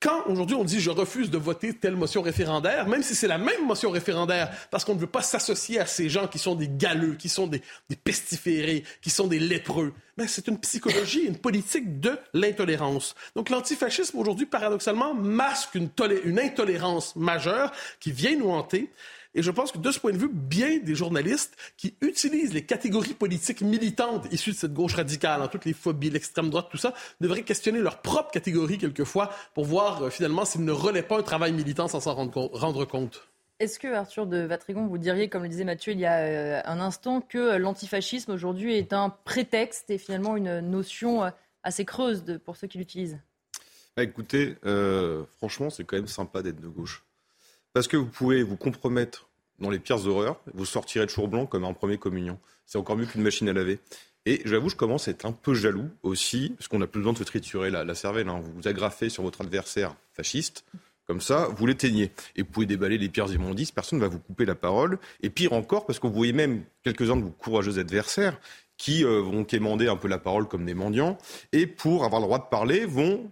Quand 0.04 0.28
aujourd'hui 0.28 0.58
on 0.58 0.66
dit 0.66 0.82
je 0.82 0.90
refuse 0.90 1.32
de 1.32 1.38
voter 1.38 1.74
telle 1.74 1.96
motion 1.96 2.22
référendaire, 2.22 2.90
même 2.90 3.04
si 3.04 3.16
c'est 3.16 3.28
la 3.30 3.38
même 3.38 3.66
motion 3.66 3.90
référendaire, 3.90 4.52
parce 4.70 4.84
qu'on 4.84 4.96
ne 4.96 5.00
veut 5.00 5.08
pas 5.08 5.22
s'associer 5.22 5.80
à 5.80 5.86
ces 5.86 6.10
gens 6.10 6.28
qui 6.28 6.40
sont 6.40 6.56
des 6.56 6.68
galeux, 6.68 7.14
qui 7.14 7.30
sont 7.30 7.48
des, 7.48 7.62
pestiférés, 8.04 8.84
qui 9.02 9.10
sont 9.10 9.28
des 9.28 9.40
lépreux, 9.40 9.94
mais 10.18 10.26
ben, 10.26 10.28
c'est 10.30 10.50
une 10.50 10.60
psychologie, 10.60 11.22
une 11.22 11.38
politique 11.38 12.02
de 12.02 12.20
l'intolérance. 12.34 13.16
Donc 13.38 13.50
l'antifascisme 13.50 14.18
aujourd'hui, 14.20 14.46
paradoxalement, 14.46 15.14
masque 15.14 15.76
une, 15.76 15.90
une 16.26 16.40
intolérance 16.40 17.16
majeure 17.16 17.72
qui 18.02 18.12
vient 18.12 18.36
nous 18.36 18.50
hanter. 18.50 18.92
Et 19.36 19.42
je 19.42 19.50
pense 19.50 19.72
que 19.72 19.80
de 19.80 19.92
ce 19.92 20.00
point 20.00 20.12
de 20.12 20.18
vue, 20.18 20.30
bien 20.32 20.78
des 20.80 20.94
journalistes 20.94 21.56
qui 21.76 21.96
utilisent 22.02 22.54
les 22.54 22.66
catégories 22.66 23.16
politiques 23.16 23.62
militantes 23.62 24.28
issues 24.32 24.52
de 24.52 24.56
cette 24.56 24.74
gauche 24.74 24.94
radicale, 24.94 25.42
en 25.42 25.48
toutes 25.48 25.66
les 25.66 25.74
phobies, 25.74 26.12
l'extrême 26.12 26.50
droite, 26.50 26.68
tout 26.70 26.78
ça, 26.78 26.94
devraient 27.20 27.44
questionner 27.44 27.80
leur 27.80 28.02
propre 28.02 28.30
catégorie 28.30 28.78
quelquefois 28.78 29.32
pour 29.56 29.66
voir 29.66 30.04
euh, 30.04 30.10
finalement 30.12 30.46
s'ils 30.46 30.64
ne 30.64 30.72
relaient 30.72 31.04
pas 31.04 31.18
un 31.18 31.24
travail 31.24 31.52
militant 31.52 31.88
sans 31.88 32.00
s'en 32.00 32.14
rendre, 32.14 32.86
compte. 32.86 33.28
Est-ce 33.60 33.80
que, 33.80 33.88
Arthur 33.88 34.28
de 34.28 34.38
Vatrigon, 34.38 34.88
vous 34.88 34.98
diriez, 34.98 35.30
comme 35.30 35.44
le 35.44 35.50
disait 35.50 35.64
Mathieu 35.64 35.94
il 35.94 36.00
y 36.00 36.06
a 36.06 36.18
euh, 36.18 36.62
un 36.66 36.80
instant, 36.80 37.22
que 37.22 37.58
l'antifascisme 37.58 38.32
aujourd'hui 38.32 38.76
est 38.76 38.94
un 38.94 39.10
prétexte 39.10 39.90
et 39.90 39.98
finalement 39.98 40.38
une 40.38 40.60
notion 40.60 41.24
euh, 41.24 41.30
assez 41.64 41.86
creuse 41.86 42.24
pour 42.46 42.56
ceux 42.56 42.68
qui 42.68 42.78
l'utilisent? 42.78 43.20
Bah, 43.98 44.04
Écoutez, 44.04 44.58
franchement, 45.38 45.70
c'est 45.72 45.86
quand 45.86 45.96
même 45.96 46.08
sympa 46.08 46.44
d'être 46.44 46.60
de 46.60 46.68
gauche. 46.68 47.04
Parce 47.74 47.88
que 47.88 47.98
vous 47.98 48.06
pouvez 48.06 48.44
vous 48.44 48.56
compromettre 48.56 49.30
dans 49.60 49.70
les 49.70 49.80
pires 49.80 50.06
horreurs, 50.08 50.40
vous 50.54 50.66
sortirez 50.66 51.08
toujours 51.08 51.28
blanc 51.28 51.46
comme 51.46 51.64
un 51.64 51.74
premier 51.74 51.98
communion. 51.98 52.40
C'est 52.66 52.78
encore 52.78 52.96
mieux 52.96 53.06
qu'une 53.06 53.24
machine 53.24 53.50
à 53.50 53.54
laver. 53.54 53.80
Et 54.26 54.42
j'avoue, 54.46 54.70
je 54.70 54.76
commence 54.76 55.08
à 55.08 55.12
être 55.12 55.26
un 55.26 55.32
peu 55.32 55.54
jaloux 55.54 55.90
aussi, 56.02 56.54
parce 56.56 56.68
qu'on 56.68 56.80
n'a 56.80 56.88
plus 56.88 57.00
besoin 57.00 57.14
de 57.14 57.18
se 57.18 57.24
triturer 57.24 57.70
la, 57.70 57.96
cervelle. 57.96 58.30
Hein. 58.30 58.42
Vous 58.42 58.54
vous 58.54 58.68
agrafez 58.68 59.10
sur 59.10 59.24
votre 59.24 59.42
adversaire 59.42 59.96
fasciste, 60.14 60.66
comme 61.06 61.20
ça, 61.20 61.50
vous 61.50 61.66
l'éteignez. 61.66 62.12
Et 62.36 62.44
vous 62.44 62.50
pouvez 62.50 62.66
déballer 62.66 62.98
les 62.98 63.10
pires 63.10 63.32
immondices, 63.32 63.72
personne 63.72 64.00
ne 64.00 64.04
va 64.04 64.10
vous 64.10 64.20
couper 64.20 64.46
la 64.46 64.56
parole. 64.56 64.98
Et 65.22 65.30
pire 65.30 65.52
encore, 65.54 65.86
parce 65.86 66.00
que 66.00 66.08
vous 66.08 66.14
voyez 66.14 66.32
même 66.32 66.64
quelques-uns 66.84 67.18
de 67.18 67.24
vos 67.24 67.32
courageux 67.32 67.80
adversaires 67.80 68.40
qui 68.78 69.04
euh, 69.04 69.20
vont 69.22 69.44
quémander 69.44 69.88
un 69.88 69.98
peu 69.98 70.08
la 70.08 70.18
parole 70.18 70.48
comme 70.48 70.66
des 70.66 70.74
mendiants, 70.74 71.18
et 71.52 71.68
pour 71.68 72.06
avoir 72.06 72.22
le 72.22 72.28
droit 72.28 72.40
de 72.40 72.50
parler, 72.50 72.86
vont 72.86 73.30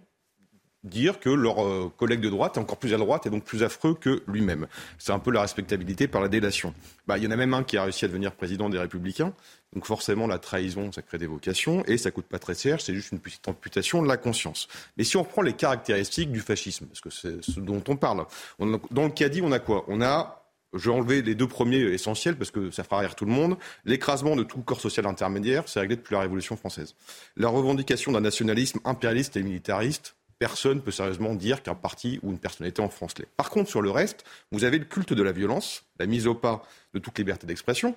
dire 0.84 1.20
que 1.20 1.30
leur 1.30 1.64
euh, 1.64 1.92
collègue 1.96 2.20
de 2.20 2.28
droite 2.28 2.56
est 2.56 2.60
encore 2.60 2.78
plus 2.78 2.94
à 2.94 2.96
droite 2.96 3.26
et 3.26 3.30
donc 3.30 3.44
plus 3.44 3.62
affreux 3.62 3.94
que 3.94 4.22
lui-même. 4.26 4.66
C'est 4.98 5.12
un 5.12 5.18
peu 5.18 5.30
la 5.30 5.42
respectabilité 5.42 6.08
par 6.08 6.20
la 6.20 6.28
délation. 6.28 6.74
Bah, 7.06 7.18
il 7.18 7.24
y 7.24 7.26
en 7.26 7.30
a 7.30 7.36
même 7.36 7.54
un 7.54 7.62
qui 7.62 7.76
a 7.76 7.84
réussi 7.84 8.04
à 8.04 8.08
devenir 8.08 8.32
président 8.32 8.68
des 8.68 8.78
Républicains. 8.78 9.32
Donc 9.74 9.86
forcément, 9.86 10.26
la 10.26 10.38
trahison, 10.38 10.92
ça 10.92 11.02
crée 11.02 11.18
des 11.18 11.26
vocations 11.26 11.84
et 11.86 11.96
ça 11.96 12.10
coûte 12.10 12.26
pas 12.26 12.38
très 12.38 12.54
cher, 12.54 12.80
c'est 12.80 12.94
juste 12.94 13.12
une 13.12 13.20
petite 13.20 13.48
amputation 13.48 14.02
de 14.02 14.08
la 14.08 14.16
conscience. 14.16 14.68
Mais 14.96 15.04
si 15.04 15.16
on 15.16 15.22
reprend 15.22 15.42
les 15.42 15.54
caractéristiques 15.54 16.30
du 16.30 16.40
fascisme, 16.40 16.86
parce 16.86 17.00
que 17.00 17.10
c'est 17.10 17.42
ce 17.42 17.58
dont 17.58 17.82
on 17.88 17.96
parle, 17.96 18.26
dans 18.58 19.04
le 19.04 19.10
caddie, 19.10 19.40
on 19.42 19.52
a 19.52 19.58
quoi? 19.58 19.84
On 19.88 20.02
a 20.02 20.42
je 20.74 20.88
vais 20.88 20.96
enlever 20.96 21.22
les 21.22 21.34
deux 21.34 21.46
premiers 21.46 21.80
essentiels 21.80 22.36
parce 22.36 22.50
que 22.50 22.70
ça 22.70 22.82
fera 22.82 23.00
rire 23.00 23.14
tout 23.14 23.26
le 23.26 23.30
monde. 23.30 23.56
L'écrasement 23.84 24.36
de 24.36 24.42
tout 24.42 24.62
corps 24.62 24.80
social 24.80 25.06
intermédiaire, 25.06 25.64
c'est 25.66 25.80
réglé 25.80 25.96
depuis 25.96 26.14
la 26.14 26.20
Révolution 26.20 26.56
française. 26.56 26.94
La 27.36 27.48
revendication 27.48 28.12
d'un 28.12 28.20
nationalisme 28.20 28.80
impérialiste 28.84 29.36
et 29.36 29.42
militariste, 29.42 30.16
personne 30.42 30.78
ne 30.78 30.82
peut 30.82 30.90
sérieusement 30.90 31.36
dire 31.36 31.62
qu'un 31.62 31.76
parti 31.76 32.18
ou 32.24 32.32
une 32.32 32.38
personnalité 32.40 32.82
en 32.82 32.88
France 32.88 33.16
l'est. 33.16 33.28
Par 33.36 33.48
contre, 33.48 33.70
sur 33.70 33.80
le 33.80 33.92
reste, 33.92 34.24
vous 34.50 34.64
avez 34.64 34.80
le 34.80 34.84
culte 34.84 35.12
de 35.12 35.22
la 35.22 35.30
violence, 35.30 35.84
la 36.00 36.06
mise 36.06 36.26
au 36.26 36.34
pas 36.34 36.64
de 36.94 36.98
toute 36.98 37.16
liberté 37.16 37.46
d'expression, 37.46 37.94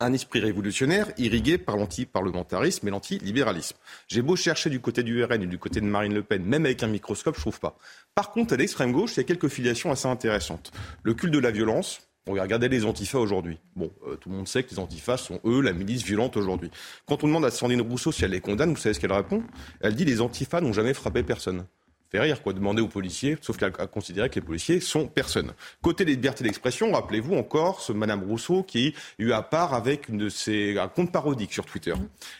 un 0.00 0.12
esprit 0.12 0.40
révolutionnaire 0.40 1.12
irrigué 1.18 1.58
par 1.58 1.76
l'anti-parlementarisme 1.76 2.88
et 2.88 2.90
l'anti-libéralisme. 2.90 3.76
J'ai 4.08 4.22
beau 4.22 4.34
chercher 4.34 4.70
du 4.70 4.80
côté 4.80 5.04
du 5.04 5.22
RN 5.22 5.40
et 5.40 5.46
du 5.46 5.58
côté 5.58 5.80
de 5.80 5.86
Marine 5.86 6.14
Le 6.14 6.24
Pen, 6.24 6.42
même 6.42 6.66
avec 6.66 6.82
un 6.82 6.88
microscope, 6.88 7.36
je 7.36 7.42
trouve 7.42 7.60
pas. 7.60 7.78
Par 8.16 8.32
contre, 8.32 8.54
à 8.54 8.56
l'extrême 8.56 8.90
gauche, 8.90 9.12
il 9.12 9.18
y 9.18 9.20
a 9.20 9.24
quelques 9.24 9.46
filiations 9.46 9.92
assez 9.92 10.08
intéressantes. 10.08 10.72
Le 11.04 11.14
culte 11.14 11.32
de 11.32 11.38
la 11.38 11.52
violence, 11.52 12.00
regardez 12.26 12.68
les 12.68 12.84
antifas 12.84 13.18
aujourd'hui. 13.18 13.58
Bon, 13.74 13.90
euh, 14.06 14.16
tout 14.16 14.28
le 14.28 14.36
monde 14.36 14.48
sait 14.48 14.62
que 14.62 14.70
les 14.70 14.78
antifas 14.78 15.16
sont, 15.16 15.40
eux, 15.44 15.60
la 15.60 15.72
milice 15.72 16.04
violente 16.04 16.36
aujourd'hui. 16.36 16.70
Quand 17.06 17.24
on 17.24 17.26
demande 17.26 17.44
à 17.44 17.50
Sandrine 17.50 17.80
Rousseau 17.80 18.12
si 18.12 18.24
elle 18.24 18.30
les 18.30 18.40
condamne, 18.40 18.70
vous 18.70 18.76
savez 18.76 18.94
ce 18.94 19.00
qu'elle 19.00 19.12
répond? 19.12 19.42
Elle 19.80 19.94
dit 19.94 20.04
les 20.04 20.20
antifas 20.20 20.60
n'ont 20.60 20.72
jamais 20.72 20.94
frappé 20.94 21.22
personne. 21.22 21.64
Fait 22.12 22.20
rire, 22.20 22.42
quoi, 22.42 22.52
demander 22.52 22.82
aux 22.82 22.88
policiers, 22.88 23.38
sauf 23.40 23.56
qu'elle 23.56 23.72
a 23.78 23.86
considéré 23.86 24.28
que 24.28 24.34
les 24.34 24.44
policiers 24.44 24.80
sont 24.80 25.08
personne. 25.08 25.54
Côté 25.80 26.04
des 26.04 26.12
libertés 26.12 26.44
d'expression, 26.44 26.92
rappelez-vous 26.92 27.34
encore 27.34 27.80
ce 27.80 27.94
Madame 27.94 28.22
Rousseau 28.22 28.62
qui 28.62 28.94
a 29.18 29.22
eu 29.22 29.32
à 29.32 29.40
part 29.40 29.72
avec 29.72 30.10
une 30.10 30.18
de 30.18 30.28
ses, 30.28 30.78
un 30.78 30.88
compte 30.88 31.10
parodique 31.10 31.54
sur 31.54 31.64
Twitter. 31.64 31.94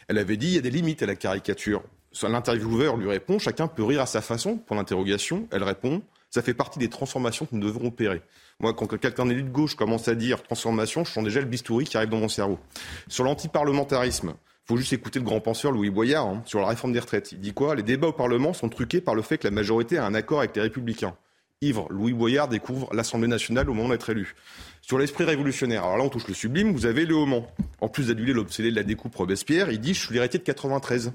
Elle 0.09 0.19
avait 0.19 0.37
dit 0.37 0.49
il 0.49 0.55
y 0.57 0.59
a 0.59 0.61
des 0.61 0.71
limites 0.71 1.03
à 1.03 1.07
la 1.07 1.17
caricature. 1.17 1.83
L'intervieweur 2.23 2.99
lui 2.99 3.09
répond 3.09 3.39
chacun 3.39 3.67
peut 3.67 3.83
rire 3.83 4.03
à 4.03 4.07
sa 4.07 4.21
façon. 4.21 4.59
Pour 4.59 4.77
l'interrogation, 4.77 5.49
elle 5.51 5.65
répond 5.65 6.03
ça 6.33 6.41
fait 6.41 6.55
partie 6.55 6.79
des 6.79 6.89
transformations 6.89 7.45
que 7.45 7.55
nous 7.55 7.61
devons 7.61 7.87
opérer. 7.87 8.23
Moi, 8.59 8.73
quand 8.73 8.87
quelqu'un 8.87 9.27
d'élu 9.27 9.43
de 9.43 9.51
gauche 9.51 9.75
commence 9.75 10.09
à 10.09 10.15
dire 10.15 10.43
transformation, 10.43 11.05
je 11.05 11.12
sens 11.12 11.23
déjà 11.23 11.41
le 11.41 11.47
bistouri 11.47 11.85
qui 11.85 11.97
arrive 11.99 12.09
dans 12.09 12.21
mon 12.21 12.29
cerveau. 12.29 12.59
Sur 13.07 13.25
l'antiparlementarisme, 13.25 14.35
faut 14.65 14.79
juste 14.79 14.95
écouter 14.95 15.19
le 15.19 15.27
grand 15.27 15.41
penseur 15.41 15.73
Louis 15.73 15.91
Boyard 15.91 16.27
hein, 16.27 16.43
sur 16.47 16.61
la 16.61 16.69
réforme 16.69 16.95
des 16.95 17.01
retraites. 17.01 17.33
Il 17.33 17.41
dit 17.41 17.53
quoi? 17.53 17.75
Les 17.75 17.83
débats 17.83 18.09
au 18.09 18.12
Parlement 18.12 18.55
sont 18.55 18.71
truqués 18.71 19.03
par 19.03 19.15
le 19.15 19.21
fait 19.21 19.37
que 19.37 19.47
la 19.47 19.51
majorité 19.51 19.99
a 19.99 20.07
un 20.07 20.15
accord 20.15 20.39
avec 20.39 20.57
les 20.57 20.62
Républicains. 20.62 21.15
Ivre, 21.61 21.87
Louis 21.91 22.15
Boyard 22.15 22.49
découvre 22.49 22.89
l'Assemblée 22.95 23.29
nationale 23.29 23.69
au 23.69 23.75
moment 23.75 23.91
d'être 23.91 24.09
élu. 24.09 24.35
Sur 24.81 24.99
l'esprit 24.99 25.25
révolutionnaire, 25.25 25.85
alors 25.85 25.99
là 25.99 26.05
on 26.05 26.09
touche 26.09 26.29
le 26.29 26.35
sublime, 26.35 26.73
vous 26.73 26.87
avez 26.87 27.05
le 27.05 27.15
Mans. 27.27 27.47
En 27.83 27.89
plus 27.89 28.09
d'adduler 28.09 28.33
l'obsédé 28.33 28.71
de 28.71 28.77
la 28.77 28.85
découpe 28.85 29.15
Robespierre, 29.15 29.71
il 29.71 29.81
dit 29.81 29.93
je 29.93 30.01
suis 30.01 30.15
l'héritier 30.15 30.39
de 30.39 30.45
93. 30.45 31.12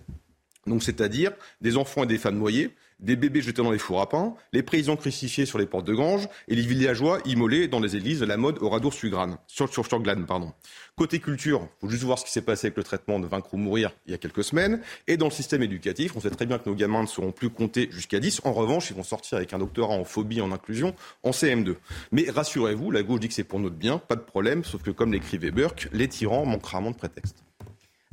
Donc 0.67 0.83
c'est-à-dire 0.83 1.31
des 1.61 1.75
enfants 1.75 2.03
et 2.03 2.07
des 2.07 2.17
femmes 2.19 2.37
noyés, 2.37 2.75
des 2.99 3.15
bébés 3.15 3.41
jetés 3.41 3.61
dans 3.61 3.71
les 3.71 3.77
fours 3.77 4.01
à 4.01 4.09
pain, 4.09 4.33
les 4.53 4.63
paysans 4.63 4.95
crucifiés 4.95 5.45
sur 5.45 5.59
les 5.59 5.65
portes 5.65 5.85
de 5.85 5.93
grange 5.93 6.27
et 6.47 6.55
les 6.55 6.61
villageois 6.61 7.19
immolés 7.25 7.67
dans 7.67 7.79
les 7.79 7.95
églises 7.95 8.19
de 8.19 8.25
la 8.25 8.37
mode 8.37 8.57
au 8.61 8.69
radour 8.69 8.93
sur 8.93 9.07
sur, 9.47 9.99
glane, 10.01 10.25
pardon. 10.25 10.53
Côté 10.95 11.19
culture, 11.19 11.67
faut 11.79 11.89
juste 11.89 12.03
voir 12.03 12.17
ce 12.17 12.25
qui 12.25 12.31
s'est 12.31 12.41
passé 12.41 12.67
avec 12.67 12.77
le 12.77 12.83
traitement 12.83 13.19
de 13.19 13.27
Vaincre 13.27 13.53
ou 13.53 13.57
mourir 13.57 13.91
il 14.05 14.11
y 14.11 14.15
a 14.15 14.17
quelques 14.17 14.43
semaines. 14.43 14.81
Et 15.07 15.17
dans 15.17 15.27
le 15.27 15.31
système 15.31 15.61
éducatif, 15.61 16.15
on 16.15 16.19
sait 16.19 16.29
très 16.31 16.45
bien 16.45 16.57
que 16.57 16.67
nos 16.67 16.75
gamins 16.75 17.03
ne 17.03 17.07
seront 17.07 17.31
plus 17.31 17.49
comptés 17.49 17.89
jusqu'à 17.91 18.19
10. 18.19 18.41
En 18.45 18.53
revanche, 18.53 18.89
ils 18.89 18.95
vont 18.95 19.03
sortir 19.03 19.37
avec 19.37 19.53
un 19.53 19.59
doctorat 19.59 19.93
en 19.93 20.03
phobie 20.03 20.41
en 20.41 20.51
inclusion 20.51 20.95
en 21.23 21.31
CM2. 21.31 21.75
Mais 22.11 22.29
rassurez-vous, 22.29 22.89
la 22.91 23.03
gauche 23.03 23.19
dit 23.19 23.27
que 23.27 23.33
c'est 23.33 23.43
pour 23.43 23.59
notre 23.59 23.75
bien, 23.75 23.99
pas 23.99 24.15
de 24.15 24.21
problème, 24.21 24.63
sauf 24.63 24.81
que 24.81 24.91
comme 24.91 25.13
l'écrivait 25.13 25.51
Burke, 25.51 25.87
les 25.93 26.07
tyrans 26.07 26.45
manquent 26.45 26.65
rarement 26.65 26.91
de 26.91 26.97
prétexte. 26.97 27.46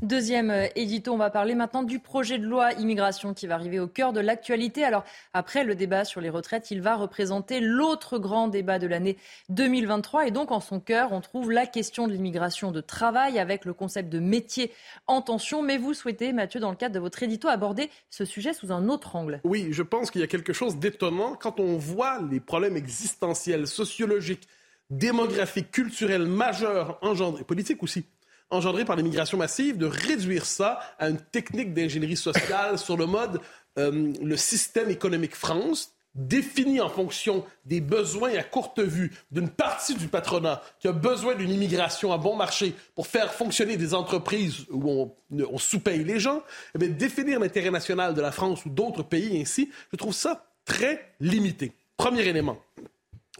Deuxième 0.04 0.50
euh, 0.50 0.66
édito, 0.76 1.12
on 1.12 1.16
va 1.16 1.30
parler 1.30 1.54
maintenant 1.54 1.82
du 1.82 1.98
projet 1.98 2.36
de 2.36 2.44
loi 2.44 2.74
immigration 2.74 3.32
qui 3.32 3.46
va 3.46 3.54
arriver 3.54 3.80
au 3.80 3.86
cœur 3.86 4.12
de 4.12 4.20
l'actualité. 4.20 4.84
Alors, 4.84 5.02
après 5.32 5.64
le 5.64 5.74
débat 5.74 6.04
sur 6.04 6.20
les 6.20 6.28
retraites, 6.28 6.70
il 6.70 6.82
va 6.82 6.94
représenter 6.94 7.60
l'autre 7.60 8.18
grand 8.18 8.48
débat 8.48 8.78
de 8.78 8.86
l'année 8.86 9.16
2023. 9.48 10.26
Et 10.26 10.30
donc, 10.30 10.52
en 10.52 10.60
son 10.60 10.78
cœur, 10.78 11.12
on 11.12 11.22
trouve 11.22 11.50
la 11.50 11.64
question 11.64 12.06
de 12.06 12.12
l'immigration 12.12 12.70
de 12.70 12.82
travail 12.82 13.38
avec 13.38 13.64
le 13.64 13.72
concept 13.72 14.10
de 14.10 14.18
métier 14.18 14.70
en 15.06 15.22
tension. 15.22 15.62
Mais 15.62 15.78
vous 15.78 15.94
souhaitez, 15.94 16.34
Mathieu, 16.34 16.60
dans 16.60 16.70
le 16.70 16.76
cadre 16.76 16.94
de 16.94 17.00
votre 17.00 17.22
édito, 17.22 17.48
aborder 17.48 17.88
ce 18.10 18.26
sujet 18.26 18.52
sous 18.52 18.72
un 18.72 18.90
autre 18.90 19.16
angle. 19.16 19.40
Oui, 19.42 19.68
je 19.70 19.82
pense 19.82 20.10
qu'il 20.10 20.20
y 20.20 20.24
a 20.24 20.26
quelque 20.26 20.52
chose 20.52 20.76
d'étonnant 20.76 21.34
quand 21.34 21.60
on 21.60 21.78
voit 21.78 22.20
les 22.30 22.40
problèmes 22.40 22.76
existentiels, 22.76 23.66
sociologiques, 23.66 24.48
démographiques, 24.90 25.70
culturels 25.70 26.26
majeurs 26.26 26.98
engendrés, 27.00 27.44
politiques 27.44 27.82
aussi, 27.82 28.04
engendré 28.50 28.84
par 28.84 28.96
l'immigration 28.96 29.38
massive, 29.38 29.78
de 29.78 29.86
réduire 29.86 30.46
ça 30.46 30.80
à 30.98 31.08
une 31.08 31.18
technique 31.18 31.74
d'ingénierie 31.74 32.16
sociale 32.16 32.78
sur 32.78 32.96
le 32.96 33.06
mode 33.06 33.40
euh, 33.78 34.12
le 34.22 34.36
système 34.36 34.90
économique 34.90 35.34
France, 35.34 35.94
défini 36.14 36.80
en 36.80 36.88
fonction 36.88 37.44
des 37.64 37.80
besoins 37.80 38.34
à 38.34 38.42
courte 38.42 38.80
vue 38.80 39.12
d'une 39.32 39.48
partie 39.48 39.94
du 39.94 40.06
patronat 40.06 40.62
qui 40.78 40.86
a 40.86 40.92
besoin 40.92 41.34
d'une 41.34 41.50
immigration 41.50 42.12
à 42.12 42.18
bon 42.18 42.36
marché 42.36 42.74
pour 42.94 43.06
faire 43.06 43.34
fonctionner 43.34 43.76
des 43.76 43.94
entreprises 43.94 44.66
où 44.70 45.12
on, 45.32 45.58
sous-paye 45.58 46.04
les 46.04 46.20
gens, 46.20 46.42
eh 46.80 46.88
définir 46.88 47.40
l'intérêt 47.40 47.70
national 47.70 48.14
de 48.14 48.20
la 48.20 48.30
France 48.30 48.64
ou 48.64 48.70
d'autres 48.70 49.02
pays 49.02 49.40
ainsi, 49.40 49.70
je 49.90 49.96
trouve 49.96 50.14
ça 50.14 50.46
très 50.64 51.14
limité. 51.20 51.72
Premier 51.96 52.22
élément. 52.22 52.58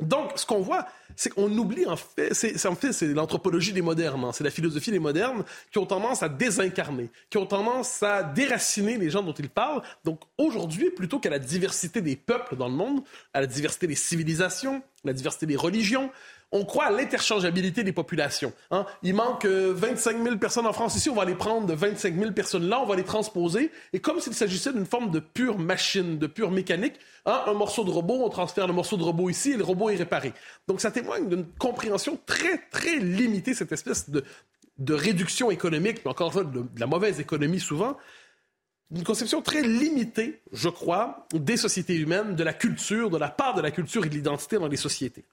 Donc, 0.00 0.32
ce 0.34 0.44
qu'on 0.44 0.60
voit, 0.60 0.88
c'est 1.14 1.30
qu'on 1.30 1.56
oublie 1.56 1.86
en 1.86 1.96
fait, 1.96 2.34
c'est 2.34 2.66
en 2.66 2.74
fait 2.74 2.92
c'est 2.92 3.06
l'anthropologie 3.06 3.72
des 3.72 3.82
modernes, 3.82 4.24
hein. 4.24 4.32
c'est 4.32 4.42
la 4.42 4.50
philosophie 4.50 4.90
des 4.90 4.98
modernes 4.98 5.44
qui 5.70 5.78
ont 5.78 5.86
tendance 5.86 6.24
à 6.24 6.28
désincarner, 6.28 7.10
qui 7.30 7.38
ont 7.38 7.46
tendance 7.46 8.02
à 8.02 8.24
déraciner 8.24 8.98
les 8.98 9.08
gens 9.08 9.22
dont 9.22 9.32
ils 9.32 9.48
parlent. 9.48 9.82
Donc 10.04 10.20
aujourd'hui, 10.36 10.90
plutôt 10.90 11.20
qu'à 11.20 11.30
la 11.30 11.38
diversité 11.38 12.00
des 12.00 12.16
peuples 12.16 12.56
dans 12.56 12.68
le 12.68 12.74
monde, 12.74 13.04
à 13.32 13.40
la 13.40 13.46
diversité 13.46 13.86
des 13.86 13.94
civilisations, 13.94 14.82
la 15.04 15.12
diversité 15.12 15.46
des 15.46 15.56
religions, 15.56 16.10
on 16.54 16.64
croit 16.64 16.84
à 16.84 16.90
l'interchangeabilité 16.92 17.82
des 17.82 17.92
populations. 17.92 18.52
Hein. 18.70 18.86
Il 19.02 19.14
manque 19.14 19.44
25 19.44 20.16
euh, 20.16 20.24
000 20.24 20.36
personnes 20.36 20.66
en 20.66 20.72
France 20.72 20.94
ici, 20.94 21.10
on 21.10 21.14
va 21.16 21.24
les 21.24 21.34
prendre 21.34 21.66
de 21.66 21.74
25 21.74 22.16
000 22.16 22.30
personnes 22.30 22.68
là, 22.68 22.80
on 22.80 22.86
va 22.86 22.94
les 22.94 23.02
transposer. 23.02 23.72
Et 23.92 23.98
comme 23.98 24.20
s'il 24.20 24.34
s'agissait 24.34 24.72
d'une 24.72 24.86
forme 24.86 25.10
de 25.10 25.18
pure 25.18 25.58
machine, 25.58 26.16
de 26.16 26.28
pure 26.28 26.52
mécanique, 26.52 26.94
hein, 27.26 27.42
un 27.46 27.54
morceau 27.54 27.82
de 27.82 27.90
robot, 27.90 28.22
on 28.24 28.28
transfère 28.28 28.68
le 28.68 28.72
morceau 28.72 28.96
de 28.96 29.02
robot 29.02 29.28
ici 29.30 29.50
et 29.50 29.56
le 29.56 29.64
robot 29.64 29.90
est 29.90 29.96
réparé. 29.96 30.32
Donc 30.68 30.80
ça 30.80 30.92
témoigne 30.92 31.28
d'une 31.28 31.44
compréhension 31.58 32.18
très, 32.24 32.58
très 32.70 32.98
limitée, 32.98 33.52
cette 33.52 33.72
espèce 33.72 34.08
de, 34.08 34.24
de 34.78 34.94
réduction 34.94 35.50
économique, 35.50 36.02
mais 36.04 36.12
encore 36.12 36.28
une 36.28 36.32
fois, 36.32 36.44
de, 36.44 36.64
la 36.76 36.86
mauvaise 36.86 37.18
économie 37.18 37.60
souvent, 37.60 37.96
une 38.94 39.02
conception 39.02 39.42
très 39.42 39.62
limitée, 39.62 40.40
je 40.52 40.68
crois, 40.68 41.26
des 41.32 41.56
sociétés 41.56 41.96
humaines, 41.96 42.36
de 42.36 42.44
la 42.44 42.52
culture, 42.52 43.10
de 43.10 43.18
la 43.18 43.28
part 43.28 43.54
de 43.54 43.60
la 43.60 43.72
culture 43.72 44.06
et 44.06 44.08
de 44.08 44.14
l'identité 44.14 44.56
dans 44.56 44.68
les 44.68 44.76
sociétés. 44.76 45.24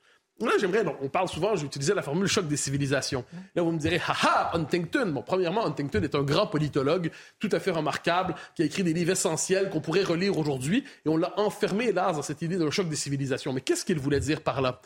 Là, 0.46 0.52
j'aimerais, 0.60 0.84
on 1.02 1.10
parle 1.10 1.28
souvent, 1.28 1.56
j'ai 1.56 1.66
utilisé 1.66 1.94
la 1.94 2.02
formule 2.02 2.28
choc 2.28 2.48
des 2.48 2.58
civilisations. 2.58 3.24
Là, 3.56 3.62
vous 3.62 3.72
me 3.72 3.80
direz, 3.80 4.02
haha, 4.08 4.52
Huntington. 4.54 5.08
Bon, 5.08 5.22
premièrement, 5.22 5.66
Huntington 5.66 6.02
est 6.02 6.16
un 6.16 6.24
grand 6.24 6.48
politologue, 6.48 7.12
tout 7.40 7.50
à 7.52 7.60
fait 7.60 7.72
remarquable, 7.72 8.36
qui 8.56 8.62
a 8.62 8.66
écrit 8.66 8.84
des 8.84 8.94
livres 8.94 9.12
essentiels 9.12 9.70
qu'on 9.70 9.82
pourrait 9.82 10.04
relire 10.04 10.38
aujourd'hui, 10.38 10.84
et 11.06 11.10
on 11.10 11.18
l'a 11.18 11.40
enfermé, 11.40 11.90
hélas, 11.90 12.16
dans 12.16 12.22
cette 12.22 12.42
idée 12.42 12.58
d'un 12.58 12.72
choc 12.72 12.90
des 12.90 12.96
civilisations. 12.96 13.54
Mais 13.54 13.62
qu'est-ce 13.62 13.86
qu'il 13.86 14.00
voulait 14.00 14.20
dire 14.20 14.42
par 14.42 14.62
là? 14.62 14.82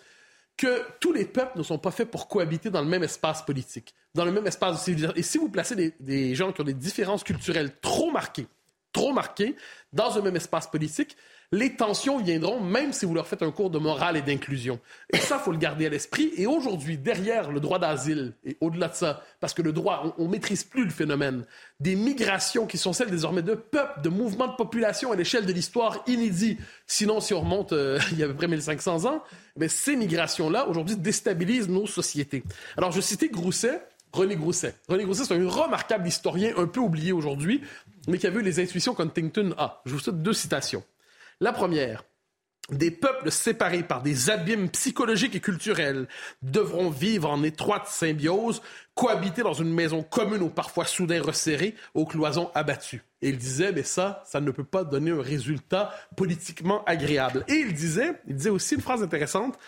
Que 0.57 0.83
tous 1.01 1.11
les 1.11 1.25
peuples 1.25 1.57
ne 1.57 1.63
sont 1.63 1.77
pas 1.77 1.91
faits 1.91 2.09
pour 2.09 2.27
cohabiter 2.27 2.69
dans 2.69 2.81
le 2.81 2.87
même 2.87 3.03
espace 3.03 3.41
politique, 3.41 3.93
dans 4.13 4.23
le 4.23 4.31
même 4.31 4.47
espace 4.47 4.77
de 4.77 4.79
civilisation. 4.79 5.15
Et 5.17 5.23
si 5.23 5.37
vous 5.37 5.49
placez 5.49 5.75
des, 5.75 5.93
des 5.99 6.33
gens 6.33 6.53
qui 6.53 6.61
ont 6.61 6.65
des 6.65 6.73
différences 6.73 7.23
culturelles 7.25 7.71
trop 7.81 8.09
marquées, 8.11 8.47
trop 8.93 9.11
marquées, 9.11 9.57
dans 9.91 10.17
un 10.17 10.21
même 10.21 10.37
espace 10.37 10.67
politique, 10.67 11.17
les 11.51 11.75
tensions 11.75 12.19
viendront 12.19 12.59
même 12.59 12.93
si 12.93 13.05
vous 13.05 13.13
leur 13.13 13.27
faites 13.27 13.43
un 13.43 13.51
cours 13.51 13.69
de 13.69 13.79
morale 13.79 14.17
et 14.17 14.21
d'inclusion. 14.21 14.79
Et 15.11 15.17
ça, 15.17 15.37
faut 15.37 15.51
le 15.51 15.57
garder 15.57 15.85
à 15.85 15.89
l'esprit. 15.89 16.31
Et 16.37 16.47
aujourd'hui, 16.47 16.97
derrière 16.97 17.51
le 17.51 17.59
droit 17.59 17.79
d'asile, 17.79 18.33
et 18.43 18.57
au-delà 18.61 18.87
de 18.87 18.95
ça, 18.95 19.23
parce 19.39 19.53
que 19.53 19.61
le 19.61 19.71
droit, 19.71 20.15
on, 20.17 20.25
ne 20.25 20.29
maîtrise 20.29 20.63
plus 20.63 20.83
le 20.83 20.89
phénomène, 20.89 21.45
des 21.79 21.95
migrations 21.95 22.65
qui 22.65 22.77
sont 22.77 22.93
celles 22.93 23.11
désormais 23.11 23.41
de 23.41 23.53
peuples, 23.53 24.01
de 24.01 24.09
mouvements 24.09 24.47
de 24.47 24.55
population 24.55 25.11
à 25.11 25.15
l'échelle 25.15 25.45
de 25.45 25.53
l'histoire 25.53 26.03
inédit. 26.07 26.57
Sinon, 26.87 27.19
si 27.19 27.33
on 27.33 27.41
remonte 27.41 27.73
euh, 27.73 27.99
il 28.11 28.19
y 28.19 28.23
a 28.23 28.25
à 28.25 28.29
peu 28.29 28.35
près 28.35 28.47
1500 28.47 29.05
ans, 29.05 29.23
mais 29.57 29.67
ces 29.67 29.95
migrations-là, 29.95 30.67
aujourd'hui, 30.67 30.95
déstabilisent 30.95 31.69
nos 31.69 31.87
sociétés. 31.87 32.43
Alors, 32.77 32.91
je 32.91 33.01
citais 33.01 33.29
Grousset, 33.29 33.81
René 34.11 34.35
Grousset. 34.35 34.75
René 34.87 35.03
Grousset, 35.03 35.25
c'est 35.25 35.35
un 35.35 35.49
remarquable 35.49 36.07
historien, 36.07 36.53
un 36.57 36.67
peu 36.67 36.79
oublié 36.79 37.11
aujourd'hui, 37.11 37.61
mais 38.07 38.17
qui 38.17 38.27
a 38.27 38.29
vu 38.29 38.41
les 38.41 38.59
intuitions 38.59 38.93
qu'Huntington 38.93 39.53
a. 39.57 39.81
Je 39.85 39.93
vous 39.93 39.99
cite 39.99 40.21
deux 40.21 40.33
citations. 40.33 40.83
La 41.41 41.51
première, 41.51 42.03
des 42.71 42.91
peuples 42.91 43.29
séparés 43.29 43.83
par 43.83 44.01
des 44.01 44.29
abîmes 44.29 44.69
psychologiques 44.69 45.35
et 45.35 45.39
culturels 45.39 46.07
devront 46.41 46.89
vivre 46.89 47.29
en 47.29 47.43
étroite 47.43 47.87
symbiose, 47.87 48.61
cohabiter 48.95 49.43
dans 49.43 49.53
une 49.53 49.73
maison 49.73 50.01
commune 50.01 50.41
ou 50.41 50.49
parfois 50.49 50.85
soudain 50.85 51.21
resserrée, 51.21 51.75
aux 51.93 52.05
cloisons 52.05 52.49
abattues. 52.55 53.03
Et 53.21 53.29
il 53.29 53.37
disait, 53.37 53.71
mais 53.71 53.83
ça, 53.83 54.23
ça 54.25 54.39
ne 54.41 54.49
peut 54.51 54.63
pas 54.63 54.83
donner 54.83 55.11
un 55.11 55.21
résultat 55.21 55.93
politiquement 56.15 56.83
agréable. 56.85 57.43
Et 57.47 57.55
il 57.55 57.73
disait, 57.73 58.13
il 58.27 58.35
disait 58.35 58.49
aussi 58.49 58.75
une 58.75 58.81
phrase 58.81 59.03
intéressante, 59.03 59.59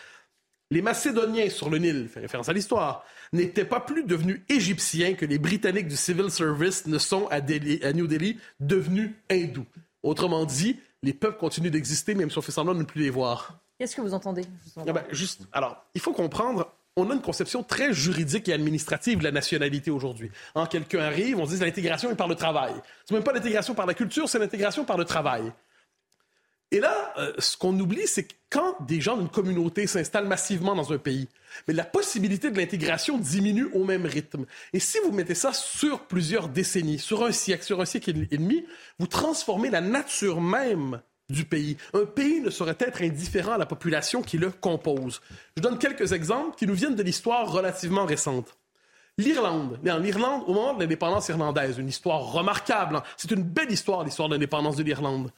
les 0.70 0.82
Macédoniens 0.82 1.50
sur 1.50 1.70
le 1.70 1.78
Nil, 1.78 2.10
fait 2.10 2.20
référence 2.20 2.50
à 2.50 2.54
l'histoire, 2.54 3.06
n'étaient 3.32 3.64
pas 3.64 3.80
plus 3.80 4.04
devenus 4.04 4.42
égyptiens 4.50 5.14
que 5.14 5.26
les 5.26 5.38
Britanniques 5.38 5.88
du 5.88 5.96
Civil 5.96 6.30
Service 6.30 6.88
ne 6.88 6.98
sont 6.98 7.28
à, 7.28 7.36
à 7.36 7.94
New 7.94 8.08
Delhi 8.08 8.38
devenus 8.60 9.12
hindous. 9.30 9.66
Autrement 10.04 10.46
dit, 10.46 10.80
les 11.04 11.14
peuples 11.14 11.38
continuent 11.38 11.70
d'exister, 11.70 12.16
même 12.16 12.30
si 12.30 12.38
on 12.38 12.42
fait 12.42 12.52
semblant 12.52 12.74
de 12.74 12.80
ne 12.80 12.86
plus 12.86 13.02
les 13.02 13.10
voir. 13.10 13.60
Qu'est-ce 13.78 13.96
que 13.96 14.02
vous 14.02 14.14
entendez 14.14 14.44
ah 14.76 14.92
ben, 14.92 15.04
juste, 15.12 15.42
Alors, 15.52 15.86
il 15.94 16.02
faut 16.02 16.14
comprendre, 16.14 16.74
on 16.96 17.12
a 17.12 17.14
une 17.14 17.22
conception 17.22 17.62
très 17.62 17.94
juridique 17.94 18.50
et 18.50 18.54
administrative 18.54 19.20
de 19.20 19.24
la 19.24 19.32
nationalité 19.32 19.92
aujourd'hui. 19.92 20.32
Quelqu'un 20.70 21.02
arrive, 21.02 21.40
on 21.40 21.46
dit 21.46 21.58
l'intégration 21.58 22.10
est 22.10 22.16
par 22.16 22.28
le 22.28 22.36
travail. 22.36 22.74
C'est 23.06 23.14
même 23.14 23.24
pas 23.24 23.34
l'intégration 23.34 23.76
par 23.76 23.86
la 23.86 23.94
culture, 23.94 24.28
c'est 24.28 24.40
l'intégration 24.40 24.84
par 24.84 24.98
le 24.98 25.06
travail. 25.06 25.54
Et 26.72 26.80
là, 26.80 27.14
euh, 27.18 27.34
ce 27.38 27.56
qu'on 27.56 27.78
oublie, 27.80 28.08
c'est 28.08 28.24
que 28.24 28.34
quand 28.50 28.76
des 28.86 29.00
gens 29.00 29.16
d'une 29.16 29.30
communauté 29.30 29.88
s'installent 29.88 30.28
massivement 30.28 30.76
dans 30.76 30.92
un 30.92 30.98
pays, 30.98 31.28
mais 31.68 31.74
la 31.74 31.86
possibilité 31.86 32.52
de 32.52 32.58
l'intégration 32.58 33.18
diminue 33.18 33.70
au 33.74 33.86
même 33.86 34.06
rythme. 34.06 34.46
Et 34.74 34.80
si 34.80 34.98
vous 35.00 35.12
mettez 35.12 35.36
ça 35.36 35.54
sur 35.54 36.02
plusieurs 36.08 36.50
décennies, 36.50 37.00
sur 37.00 37.24
un 37.24 37.32
siècle, 37.32 37.64
sur 37.64 37.80
un 37.80 37.86
siècle 37.86 38.10
et 38.10 38.38
demi, 38.38 38.66
vous 39.00 39.08
transformez 39.08 39.70
la 39.70 39.82
nature 39.82 40.42
même 40.42 41.02
du 41.30 41.46
pays. 41.46 41.78
Un 41.94 42.06
pays 42.06 42.42
ne 42.42 42.50
saurait 42.50 42.78
être 42.80 43.02
indifférent 43.02 43.54
à 43.54 43.58
la 43.58 43.66
population 43.66 44.22
qui 44.22 44.38
le 44.38 44.52
compose. 44.52 45.22
Je 45.56 45.62
donne 45.62 45.78
quelques 45.78 46.14
exemples 46.14 46.56
qui 46.58 46.68
nous 46.68 46.74
viennent 46.74 46.96
de 46.96 47.04
l'histoire 47.04 47.52
relativement 47.52 48.06
récente. 48.06 48.58
L'Irlande. 49.18 49.80
L'Irlande, 49.84 50.44
au 50.48 50.54
moment 50.54 50.74
de 50.74 50.82
l'indépendance 50.82 51.28
irlandaise, 51.30 51.80
une 51.80 51.90
histoire 51.90 52.32
remarquable. 52.32 52.98
Hein. 52.98 53.04
C'est 53.18 53.32
une 53.32 53.42
belle 53.42 53.72
histoire, 53.72 54.04
l'histoire 54.04 54.30
de 54.30 54.36
l'indépendance 54.36 54.76
de 54.76 54.84
l'Irlande. 54.84 55.32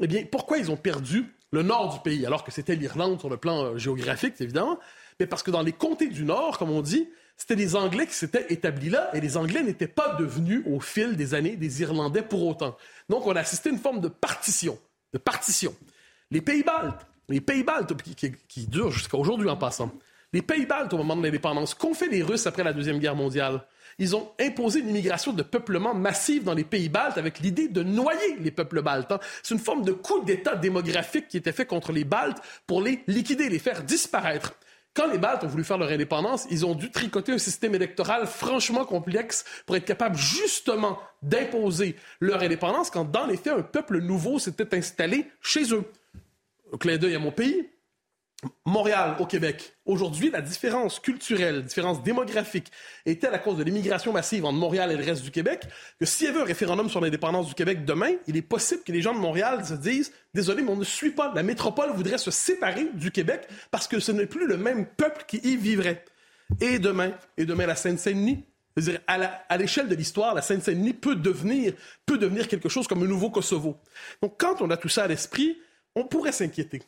Eh 0.00 0.06
bien, 0.06 0.24
pourquoi 0.30 0.58
ils 0.58 0.70
ont 0.70 0.76
perdu 0.76 1.34
le 1.52 1.62
nord 1.62 1.94
du 1.94 2.00
pays, 2.00 2.26
alors 2.26 2.42
que 2.42 2.50
c'était 2.50 2.74
l'Irlande 2.74 3.20
sur 3.20 3.30
le 3.30 3.36
plan 3.36 3.64
euh, 3.64 3.78
géographique, 3.78 4.34
évidemment? 4.40 4.78
Mais 5.20 5.26
parce 5.26 5.42
que 5.42 5.50
dans 5.50 5.62
les 5.62 5.72
comtés 5.72 6.08
du 6.08 6.24
Nord, 6.24 6.58
comme 6.58 6.70
on 6.70 6.82
dit, 6.82 7.08
c'était 7.36 7.54
les 7.54 7.76
Anglais 7.76 8.06
qui 8.06 8.14
s'étaient 8.14 8.46
établis 8.52 8.90
là, 8.90 9.10
et 9.14 9.20
les 9.20 9.36
Anglais 9.36 9.62
n'étaient 9.62 9.86
pas 9.86 10.16
devenus, 10.18 10.62
au 10.66 10.80
fil 10.80 11.16
des 11.16 11.34
années, 11.34 11.56
des 11.56 11.82
Irlandais 11.82 12.22
pour 12.22 12.44
autant. 12.46 12.76
Donc, 13.08 13.26
on 13.26 13.36
a 13.36 13.40
assisté 13.40 13.70
à 13.70 13.72
une 13.72 13.78
forme 13.78 14.00
de 14.00 14.08
partition. 14.08 14.78
Les 16.30 16.40
Pays-Baltes, 16.40 17.06
les 17.28 17.40
Pays-Baltes, 17.40 18.02
qui, 18.02 18.32
qui 18.48 18.66
durent 18.66 18.90
jusqu'à 18.90 19.16
aujourd'hui 19.16 19.48
en 19.48 19.56
passant, 19.56 19.92
les 20.32 20.42
Pays-Baltes, 20.42 20.92
au 20.92 20.96
moment 20.96 21.14
de 21.14 21.22
l'indépendance, 21.22 21.74
qu'ont 21.74 21.94
fait 21.94 22.08
les 22.08 22.22
Russes 22.24 22.48
après 22.48 22.64
la 22.64 22.72
Deuxième 22.72 22.98
Guerre 22.98 23.14
mondiale? 23.14 23.64
Ils 23.98 24.16
ont 24.16 24.30
imposé 24.40 24.80
une 24.80 24.88
immigration 24.88 25.32
de 25.32 25.42
peuplement 25.42 25.94
massive 25.94 26.44
dans 26.44 26.54
les 26.54 26.64
pays 26.64 26.88
baltes 26.88 27.18
avec 27.18 27.40
l'idée 27.40 27.68
de 27.68 27.82
noyer 27.82 28.36
les 28.40 28.50
peuples 28.50 28.82
baltes. 28.82 29.12
Hein. 29.12 29.20
C'est 29.42 29.54
une 29.54 29.60
forme 29.60 29.84
de 29.84 29.92
coup 29.92 30.22
d'État 30.24 30.56
démographique 30.56 31.28
qui 31.28 31.36
était 31.36 31.52
fait 31.52 31.66
contre 31.66 31.92
les 31.92 32.04
Baltes 32.04 32.42
pour 32.66 32.82
les 32.82 33.02
liquider, 33.06 33.48
les 33.48 33.58
faire 33.58 33.82
disparaître. 33.82 34.54
Quand 34.94 35.10
les 35.10 35.18
Baltes 35.18 35.42
ont 35.42 35.48
voulu 35.48 35.64
faire 35.64 35.78
leur 35.78 35.90
indépendance, 35.90 36.46
ils 36.50 36.64
ont 36.64 36.76
dû 36.76 36.90
tricoter 36.90 37.32
un 37.32 37.38
système 37.38 37.74
électoral 37.74 38.28
franchement 38.28 38.84
complexe 38.84 39.44
pour 39.66 39.74
être 39.74 39.84
capable 39.84 40.16
justement 40.16 40.98
d'imposer 41.22 41.96
leur 42.20 42.42
indépendance 42.42 42.90
quand 42.90 43.04
dans 43.04 43.26
les 43.26 43.36
faits, 43.36 43.54
un 43.58 43.62
peuple 43.62 44.00
nouveau 44.00 44.38
s'était 44.38 44.76
installé 44.76 45.26
chez 45.40 45.74
eux. 45.74 45.84
Au 46.70 46.78
clin 46.78 46.96
d'œil 46.96 47.16
à 47.16 47.18
mon 47.18 47.32
pays, 47.32 47.68
Montréal 48.64 49.16
au 49.20 49.26
Québec. 49.26 49.74
Aujourd'hui, 49.86 50.30
la 50.30 50.40
différence 50.40 50.98
culturelle, 50.98 51.56
la 51.56 51.62
différence 51.62 52.02
démographique 52.02 52.70
était 53.06 53.28
à 53.28 53.38
cause 53.38 53.56
de 53.56 53.64
l'immigration 53.64 54.12
massive 54.12 54.44
entre 54.44 54.58
Montréal 54.58 54.92
et 54.92 54.96
le 54.96 55.04
reste 55.04 55.22
du 55.22 55.30
Québec, 55.30 55.66
que 55.98 56.06
s'il 56.06 56.26
y 56.26 56.30
avait 56.30 56.40
un 56.40 56.44
référendum 56.44 56.88
sur 56.88 57.00
l'indépendance 57.00 57.48
du 57.48 57.54
Québec 57.54 57.84
demain, 57.84 58.12
il 58.26 58.36
est 58.36 58.42
possible 58.42 58.82
que 58.82 58.92
les 58.92 59.02
gens 59.02 59.14
de 59.14 59.18
Montréal 59.18 59.64
se 59.64 59.74
disent 59.74 60.12
Désolé, 60.32 60.62
mais 60.62 60.70
on 60.70 60.76
ne 60.76 60.84
suit 60.84 61.10
pas. 61.10 61.32
La 61.34 61.42
métropole 61.42 61.90
voudrait 61.92 62.18
se 62.18 62.30
séparer 62.30 62.88
du 62.94 63.10
Québec 63.10 63.46
parce 63.70 63.86
que 63.86 64.00
ce 64.00 64.12
n'est 64.12 64.26
plus 64.26 64.46
le 64.46 64.56
même 64.56 64.86
peuple 64.86 65.24
qui 65.28 65.38
y 65.38 65.56
vivrait. 65.56 66.04
Et 66.60 66.78
demain, 66.78 67.12
et 67.36 67.46
demain, 67.46 67.66
la 67.66 67.76
Seine-Saint-Denis, 67.76 68.44
à 69.06 69.56
l'échelle 69.56 69.88
de 69.88 69.94
l'histoire, 69.94 70.34
la 70.34 70.42
Seine-Saint-Denis 70.42 70.94
peut 70.94 71.14
devenir, 71.14 71.74
peut 72.06 72.18
devenir 72.18 72.48
quelque 72.48 72.68
chose 72.68 72.88
comme 72.88 73.02
un 73.02 73.06
nouveau 73.06 73.30
Kosovo. 73.30 73.76
Donc, 74.20 74.34
quand 74.38 74.60
on 74.60 74.70
a 74.70 74.76
tout 74.76 74.88
ça 74.88 75.04
à 75.04 75.06
l'esprit, 75.06 75.58
on 75.94 76.04
pourrait 76.04 76.32
s'inquiéter. 76.32 76.82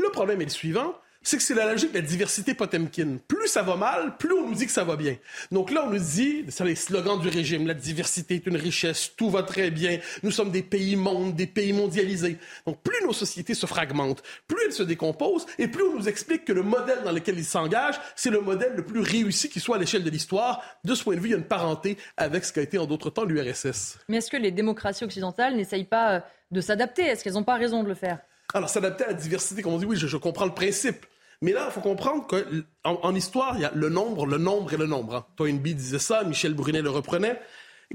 Le 0.00 0.08
problème 0.08 0.40
est 0.40 0.44
le 0.44 0.50
suivant, 0.50 0.94
c'est 1.22 1.36
que 1.36 1.42
c'est 1.42 1.54
la 1.54 1.70
logique 1.70 1.92
de 1.92 1.98
la 1.98 2.04
diversité 2.04 2.54
Potemkin. 2.54 3.18
Plus 3.28 3.48
ça 3.48 3.60
va 3.60 3.76
mal, 3.76 4.16
plus 4.16 4.32
on 4.32 4.48
nous 4.48 4.54
dit 4.54 4.64
que 4.64 4.72
ça 4.72 4.82
va 4.82 4.96
bien. 4.96 5.16
Donc 5.52 5.70
là, 5.70 5.84
on 5.86 5.90
nous 5.90 5.98
dit, 5.98 6.46
c'est 6.48 6.64
les 6.64 6.74
slogans 6.74 7.20
du 7.20 7.28
régime, 7.28 7.66
la 7.66 7.74
diversité 7.74 8.36
est 8.36 8.46
une 8.46 8.56
richesse, 8.56 9.12
tout 9.14 9.28
va 9.28 9.42
très 9.42 9.70
bien, 9.70 9.98
nous 10.22 10.30
sommes 10.30 10.50
des 10.50 10.62
pays 10.62 10.96
mondes, 10.96 11.36
des 11.36 11.46
pays 11.46 11.74
mondialisés. 11.74 12.38
Donc 12.66 12.80
plus 12.82 13.04
nos 13.04 13.12
sociétés 13.12 13.52
se 13.52 13.66
fragmentent, 13.66 14.22
plus 14.48 14.64
elles 14.64 14.72
se 14.72 14.82
décomposent, 14.82 15.44
et 15.58 15.68
plus 15.68 15.82
on 15.82 15.98
nous 15.98 16.08
explique 16.08 16.46
que 16.46 16.54
le 16.54 16.62
modèle 16.62 17.02
dans 17.04 17.12
lequel 17.12 17.38
ils 17.38 17.44
s'engagent, 17.44 18.00
c'est 18.16 18.30
le 18.30 18.40
modèle 18.40 18.72
le 18.74 18.86
plus 18.86 19.00
réussi 19.00 19.50
qui 19.50 19.60
soit 19.60 19.76
à 19.76 19.78
l'échelle 19.78 20.04
de 20.04 20.10
l'histoire. 20.10 20.62
De 20.84 20.94
ce 20.94 21.04
point 21.04 21.14
de 21.14 21.20
vue, 21.20 21.28
il 21.28 21.32
y 21.32 21.34
a 21.34 21.38
une 21.38 21.44
parenté 21.44 21.98
avec 22.16 22.46
ce 22.46 22.54
qu'a 22.54 22.62
été 22.62 22.78
en 22.78 22.86
d'autres 22.86 23.10
temps 23.10 23.24
l'URSS. 23.24 23.98
Mais 24.08 24.16
est-ce 24.16 24.30
que 24.30 24.38
les 24.38 24.52
démocraties 24.52 25.04
occidentales 25.04 25.54
n'essayent 25.54 25.84
pas 25.84 26.12
euh, 26.12 26.20
de 26.50 26.62
s'adapter? 26.62 27.02
Est-ce 27.02 27.22
qu'elles 27.22 27.34
n'ont 27.34 27.44
pas 27.44 27.56
raison 27.56 27.82
de 27.82 27.88
le 27.88 27.94
faire? 27.94 28.20
Alors, 28.54 28.68
s'adapter 28.68 29.04
à 29.04 29.08
la 29.08 29.14
diversité, 29.14 29.62
comme 29.62 29.74
on 29.74 29.78
dit, 29.78 29.86
oui, 29.86 29.96
je, 29.96 30.16
comprends 30.16 30.46
le 30.46 30.54
principe. 30.54 31.06
Mais 31.42 31.52
là, 31.52 31.66
il 31.68 31.72
faut 31.72 31.80
comprendre 31.80 32.26
qu'en 32.26 33.00
en 33.02 33.14
histoire, 33.14 33.54
il 33.56 33.62
y 33.62 33.64
a 33.64 33.72
le 33.74 33.88
nombre, 33.88 34.26
le 34.26 34.38
nombre 34.38 34.72
et 34.74 34.76
le 34.76 34.86
nombre. 34.86 35.14
Hein. 35.14 35.26
Toynbee 35.36 35.74
disait 35.74 35.98
ça, 35.98 36.24
Michel 36.24 36.54
Brunet 36.54 36.82
le 36.82 36.90
reprenait. 36.90 37.40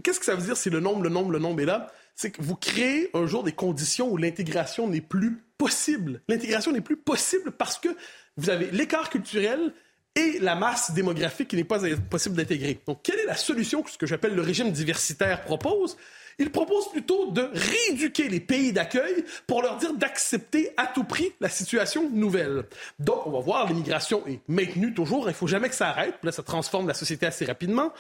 Qu'est-ce 0.03 0.19
que 0.19 0.25
ça 0.25 0.35
veut 0.35 0.43
dire 0.43 0.57
si 0.57 0.69
le 0.69 0.79
nombre, 0.79 1.03
le 1.03 1.09
nombre, 1.09 1.31
le 1.31 1.39
nombre? 1.39 1.61
Est 1.61 1.65
là? 1.65 1.91
C'est 2.15 2.31
que 2.31 2.41
vous 2.41 2.55
créez 2.55 3.09
un 3.13 3.27
jour 3.27 3.43
des 3.43 3.51
conditions 3.51 4.09
où 4.09 4.17
l'intégration 4.17 4.87
n'est 4.87 5.01
plus 5.01 5.43
possible. 5.57 6.21
L'intégration 6.27 6.71
n'est 6.71 6.81
plus 6.81 6.97
possible 6.97 7.51
parce 7.51 7.77
que 7.77 7.89
vous 8.37 8.49
avez 8.49 8.71
l'écart 8.71 9.09
culturel 9.09 9.73
et 10.15 10.39
la 10.39 10.55
masse 10.55 10.91
démographique 10.91 11.49
qui 11.49 11.55
n'est 11.55 11.63
pas 11.63 11.79
possible 12.09 12.35
d'intégrer. 12.35 12.79
Donc, 12.87 12.99
quelle 13.03 13.19
est 13.19 13.25
la 13.25 13.35
solution 13.35 13.81
que 13.83 13.91
ce 13.91 13.97
que 13.97 14.05
j'appelle 14.05 14.33
le 14.33 14.41
régime 14.41 14.71
diversitaire 14.71 15.43
propose? 15.43 15.97
Il 16.37 16.51
propose 16.51 16.89
plutôt 16.91 17.31
de 17.31 17.49
rééduquer 17.53 18.27
les 18.27 18.41
pays 18.41 18.73
d'accueil 18.73 19.23
pour 19.47 19.61
leur 19.61 19.77
dire 19.77 19.93
d'accepter 19.93 20.71
à 20.75 20.85
tout 20.85 21.05
prix 21.05 21.31
la 21.39 21.47
situation 21.47 22.09
nouvelle. 22.09 22.65
Donc, 22.99 23.25
on 23.25 23.31
va 23.31 23.39
voir, 23.39 23.67
l'immigration 23.67 24.25
est 24.27 24.39
maintenue 24.47 24.93
toujours, 24.93 25.29
il 25.29 25.35
faut 25.35 25.47
jamais 25.47 25.69
que 25.69 25.75
ça 25.75 25.89
arrête. 25.89 26.15
Là, 26.23 26.31
ça 26.31 26.43
transforme 26.43 26.87
la 26.87 26.93
société 26.93 27.25
assez 27.25 27.45
rapidement 27.45 27.93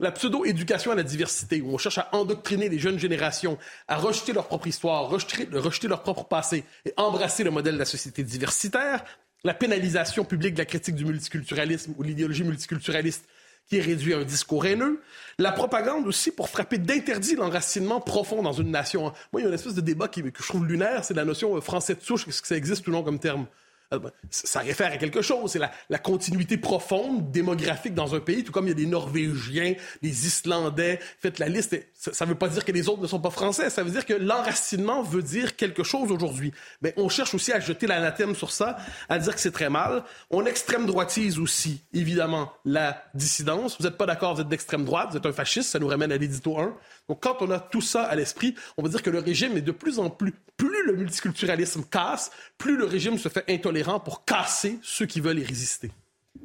la 0.00 0.12
pseudo-éducation 0.12 0.92
à 0.92 0.94
la 0.94 1.02
diversité, 1.02 1.60
où 1.60 1.74
on 1.74 1.78
cherche 1.78 1.98
à 1.98 2.08
endoctriner 2.12 2.68
les 2.68 2.78
jeunes 2.78 2.98
générations 2.98 3.58
à 3.88 3.96
rejeter 3.96 4.32
leur 4.32 4.46
propre 4.46 4.68
histoire, 4.68 5.08
rejeter, 5.08 5.48
rejeter, 5.52 5.88
leur 5.88 6.02
propre 6.02 6.24
passé 6.24 6.64
et 6.84 6.92
embrasser 6.96 7.42
le 7.42 7.50
modèle 7.50 7.74
de 7.74 7.80
la 7.80 7.84
société 7.84 8.22
diversitaire, 8.22 9.04
la 9.44 9.54
pénalisation 9.54 10.24
publique 10.24 10.54
de 10.54 10.58
la 10.58 10.64
critique 10.64 10.94
du 10.94 11.04
multiculturalisme 11.04 11.94
ou 11.96 12.02
l'idéologie 12.02 12.44
multiculturaliste 12.44 13.24
qui 13.68 13.76
est 13.76 13.82
réduit 13.82 14.14
à 14.14 14.18
un 14.18 14.24
discours 14.24 14.64
haineux. 14.66 15.00
La 15.38 15.52
propagande 15.52 16.06
aussi 16.06 16.30
pour 16.30 16.48
frapper 16.48 16.78
d'interdit 16.78 17.36
l'enracinement 17.36 18.00
profond 18.00 18.42
dans 18.42 18.52
une 18.52 18.70
nation. 18.70 19.12
Moi, 19.32 19.40
il 19.40 19.42
y 19.42 19.44
a 19.44 19.48
une 19.48 19.54
espèce 19.54 19.74
de 19.74 19.80
débat 19.80 20.08
qui, 20.08 20.22
que 20.22 20.42
je 20.42 20.48
trouve 20.48 20.66
lunaire, 20.66 21.04
c'est 21.04 21.14
la 21.14 21.24
notion 21.24 21.56
euh, 21.56 21.60
français 21.60 21.94
de 21.94 22.00
souche, 22.00 22.26
est-ce 22.26 22.40
que 22.40 22.48
ça 22.48 22.56
existe 22.56 22.86
ou 22.88 22.90
non 22.90 23.02
comme 23.02 23.18
terme? 23.18 23.46
Euh, 23.94 23.98
ben, 23.98 24.10
ça 24.30 24.60
réfère 24.60 24.92
à 24.92 24.98
quelque 24.98 25.22
chose. 25.22 25.52
C'est 25.52 25.58
la, 25.58 25.98
continuité 25.98 26.58
profonde 26.58 27.30
démographique 27.30 27.94
dans 27.94 28.14
un 28.14 28.20
pays, 28.20 28.44
tout 28.44 28.52
comme 28.52 28.66
il 28.66 28.68
y 28.68 28.72
a 28.72 28.74
des 28.74 28.86
Norvégiens, 28.86 29.74
des 30.02 30.26
Islandais. 30.26 31.00
Faites 31.20 31.38
la 31.38 31.48
liste. 31.48 31.76
Ça 31.94 32.24
ne 32.24 32.30
veut 32.30 32.36
pas 32.36 32.48
dire 32.48 32.64
que 32.64 32.72
les 32.72 32.88
autres 32.88 33.00
ne 33.00 33.06
sont 33.06 33.20
pas 33.20 33.30
français. 33.30 33.70
Ça 33.70 33.82
veut 33.82 33.90
dire 33.90 34.04
que 34.04 34.14
l'enracinement 34.14 35.02
veut 35.02 35.22
dire 35.22 35.56
quelque 35.56 35.82
chose 35.82 36.12
aujourd'hui. 36.12 36.52
Mais 36.82 36.92
on 36.96 37.08
cherche 37.08 37.34
aussi 37.34 37.52
à 37.52 37.60
jeter 37.60 37.86
l'anathème 37.86 38.34
sur 38.34 38.52
ça, 38.52 38.76
à 39.08 39.18
dire 39.18 39.34
que 39.34 39.40
c'est 39.40 39.52
très 39.52 39.70
mal. 39.70 40.04
On 40.30 40.44
extrême 40.44 40.86
droitise 40.86 41.38
aussi, 41.38 41.82
évidemment, 41.94 42.52
la 42.64 43.02
dissidence. 43.14 43.76
Vous 43.78 43.86
n'êtes 43.86 43.96
pas 43.96 44.06
d'accord, 44.06 44.34
vous 44.34 44.42
êtes 44.42 44.48
d'extrême 44.48 44.84
droite, 44.84 45.08
vous 45.12 45.16
êtes 45.16 45.26
un 45.26 45.32
fasciste. 45.32 45.70
Ça 45.70 45.78
nous 45.78 45.88
ramène 45.88 46.12
à 46.12 46.16
l'édito 46.18 46.58
1. 46.58 46.76
Donc, 47.08 47.22
quand 47.22 47.36
on 47.40 47.50
a 47.50 47.58
tout 47.58 47.80
ça 47.80 48.04
à 48.04 48.14
l'esprit, 48.14 48.54
on 48.76 48.82
va 48.82 48.88
dire 48.88 49.02
que 49.02 49.10
le 49.10 49.18
régime 49.18 49.56
est 49.56 49.62
de 49.62 49.72
plus 49.72 49.98
en 49.98 50.10
plus, 50.10 50.34
plus 50.56 50.86
le 50.86 50.94
multiculturalisme 50.94 51.84
casse, 51.84 52.30
plus 52.58 52.76
le 52.76 52.84
régime 52.84 53.18
se 53.18 53.28
fait 53.28 53.44
intolérant 53.48 53.98
pour 53.98 54.24
casser 54.24 54.78
ceux 54.82 55.06
qui 55.06 55.20
veulent 55.20 55.38
y 55.38 55.44
résister. 55.44 55.90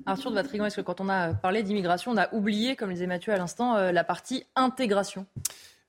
Arthur 0.06 0.32
de 0.32 0.36
Vatrigan, 0.36 0.66
est-ce 0.66 0.78
que 0.78 0.82
quand 0.82 1.02
on 1.02 1.10
a 1.10 1.34
parlé 1.34 1.64
d'immigration, 1.64 2.12
on 2.12 2.18
a 2.18 2.34
oublié, 2.34 2.76
comme 2.76 2.92
disait 2.92 3.08
Mathieu 3.08 3.34
à 3.34 3.38
l'instant, 3.38 3.76
euh, 3.76 3.92
la 3.92 4.04
partie 4.04 4.46
intégration? 4.56 5.26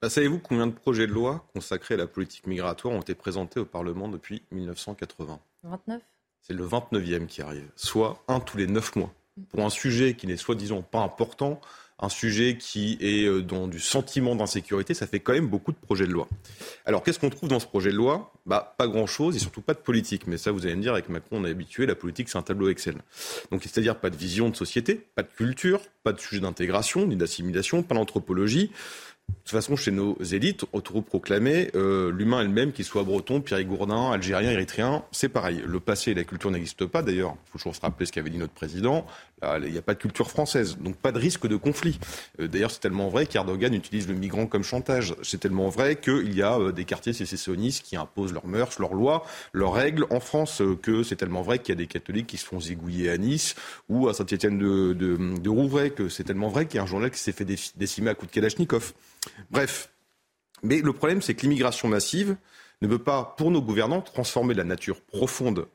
Bah, 0.03 0.11
Savez-vous 0.11 0.39
combien 0.39 0.67
de 0.67 0.73
projets 0.73 1.07
de 1.07 1.13
loi 1.13 1.47
consacrés 1.55 1.95
à 1.95 1.97
la 1.97 2.07
politique 2.07 2.47
migratoire 2.47 2.95
ont 2.95 3.01
été 3.01 3.15
présentés 3.15 3.61
au 3.61 3.65
Parlement 3.65 4.09
depuis 4.09 4.43
1980 4.51 5.39
29 5.63 6.03
C'est 6.43 6.53
le 6.53 6.67
29e 6.67 7.27
qui 7.27 7.43
arrive, 7.43 7.69
soit 7.77 8.23
un 8.29 8.41
tous 8.41 8.57
les 8.59 8.67
9 8.67 8.97
mois. 8.97 9.13
Pour 9.51 9.65
un 9.65 9.71
sujet 9.71 10.15
qui 10.15 10.27
n'est 10.27 10.37
soi-disant 10.37 10.83
pas 10.83 11.01
important, 11.01 11.61
un 12.05 12.09
sujet 12.09 12.57
qui 12.57 12.99
est 13.01 13.25
euh, 13.25 13.43
dans 13.43 13.67
du 13.67 13.81
sentiment 13.81 14.37
d'insécurité, 14.37 14.95
ça 14.95 15.07
fait 15.07 15.21
quand 15.21 15.33
même 15.33 15.49
beaucoup 15.49 15.73
de 15.73 15.77
projets 15.77 16.07
de 16.07 16.12
loi. 16.12 16.29
Alors 16.87 17.03
qu'est-ce 17.03 17.19
qu'on 17.19 17.31
trouve 17.31 17.49
dans 17.49 17.61
ce 17.61 17.67
projet 17.67 17.90
de 17.90 17.97
loi? 17.97 18.33
Bah, 18.47 18.75
Pas 18.79 18.87
grand-chose 18.87 19.37
et 19.37 19.38
surtout 19.38 19.61
pas 19.62 19.75
de 19.75 19.79
politique. 19.79 20.27
Mais 20.27 20.37
ça, 20.37 20.53
vous 20.53 20.67
allez 20.67 20.77
me 20.77 20.83
dire, 20.83 20.93
avec 20.93 21.09
Macron, 21.09 21.38
on 21.40 21.45
est 21.45 21.51
habitué, 21.51 21.87
la 21.87 21.95
politique, 21.95 22.29
c'est 22.29 22.38
un 22.38 22.43
tableau 22.43 22.69
Excel. 22.69 22.97
Donc 23.51 23.62
c'est-à-dire 23.62 23.97
pas 23.97 24.11
de 24.11 24.17
vision 24.17 24.49
de 24.49 24.57
société, 24.57 25.07
pas 25.14 25.23
de 25.23 25.29
culture, 25.35 25.81
pas 26.03 26.12
de 26.12 26.21
sujet 26.21 26.40
d'intégration 26.40 27.07
ni 27.07 27.17
d'assimilation, 27.17 27.83
pas 27.83 27.95
d'anthropologie. 27.95 28.71
De 29.29 29.35
toute 29.51 29.51
façon, 29.51 29.77
chez 29.77 29.90
nos 29.90 30.17
élites, 30.23 30.64
autoproclamées, 30.73 31.71
euh, 31.75 32.11
l'humain 32.11 32.40
est 32.40 32.45
le 32.45 32.51
même, 32.51 32.73
qu'il 32.73 32.85
soit 32.85 33.03
breton, 33.05 33.43
Gourdin, 33.43 34.11
algérien, 34.11 34.51
érythréen, 34.51 35.05
c'est 35.12 35.29
pareil. 35.29 35.62
Le 35.67 35.81
passé 35.81 36.12
et 36.12 36.14
la 36.14 36.25
culture 36.25 36.51
n'existent 36.51 36.87
pas. 36.87 37.03
D'ailleurs, 37.03 37.37
il 37.47 37.51
faut 37.51 37.59
toujours 37.59 37.77
se 37.77 37.81
rappeler 37.81 38.07
ce 38.07 38.12
qu'avait 38.12 38.31
dit 38.31 38.38
notre 38.38 38.55
président. 38.55 39.07
Il 39.42 39.70
n'y 39.70 39.79
a 39.79 39.83
pas 39.83 39.94
de 39.94 39.99
culture 39.99 40.31
française, 40.31 40.79
donc 40.79 40.97
pas 40.97 41.12
de 41.12 41.18
risque 41.18 41.47
de 41.47 41.57
conflit. 41.57 41.99
Euh, 42.40 42.49
d'ailleurs, 42.49 42.70
c'est 42.70 42.81
tellement 42.81 43.09
vrai 43.09 43.27
qu'Erdogan 43.27 43.75
utilise 43.75 44.09
le 44.09 44.14
migrant 44.14 44.47
comme 44.47 44.62
chantage. 44.62 45.14
C'est 45.23 45.38
tellement 45.38 45.68
vrai 45.68 45.97
qu'il 45.97 46.35
y 46.35 46.42
a 46.42 46.59
euh, 46.59 46.73
des 46.73 46.85
quartiers 46.85 47.12
sécessionnistes 47.12 47.83
qui 47.83 47.97
imposent 47.97 48.33
leurs 48.33 48.47
mœurs, 48.47 48.79
leurs 48.79 48.94
lois, 48.94 49.25
leurs 49.53 49.75
règles 49.75 50.07
en 50.11 50.20
France, 50.20 50.61
euh, 50.61 50.77
que 50.77 51.03
c'est 51.03 51.16
tellement 51.16 51.42
vrai 51.42 51.59
qu'il 51.59 51.70
y 51.70 51.77
a 51.77 51.79
des 51.79 51.87
catholiques 51.87 52.27
qui 52.27 52.37
se 52.37 52.47
font 52.47 52.61
zigouiller 52.61 53.11
à 53.11 53.18
Nice 53.18 53.55
ou 53.88 54.09
à 54.09 54.14
Saint-Étienne 54.14 54.59
de, 54.59 54.92
de, 54.92 55.51
Rouvray, 55.51 55.92
que 55.92 56.09
c'est 56.09 56.25
tellement 56.25 56.49
vrai 56.49 56.66
qu'il 56.66 56.77
y 56.77 56.81
a 56.81 56.83
un 56.83 56.87
journal 56.87 57.11
qui 57.11 57.18
s'est 57.18 57.33
fait 57.33 57.44
décimer 57.44 58.11
à 58.11 58.14
coups 58.14 58.31
de 58.31 58.35
Kalachnikov. 58.35 58.92
Bref. 59.51 59.90
Mais 60.62 60.81
le 60.81 60.92
problème, 60.92 61.20
c'est 61.20 61.35
que 61.35 61.42
l'immigration 61.42 61.88
massive 61.88 62.37
ne 62.81 62.88
veut 62.88 62.99
pas, 62.99 63.35
pour 63.37 63.51
nos 63.51 63.61
gouvernants, 63.61 64.01
transformer 64.01 64.55
la 64.55 64.64
nature 64.64 65.01
profonde 65.03 65.66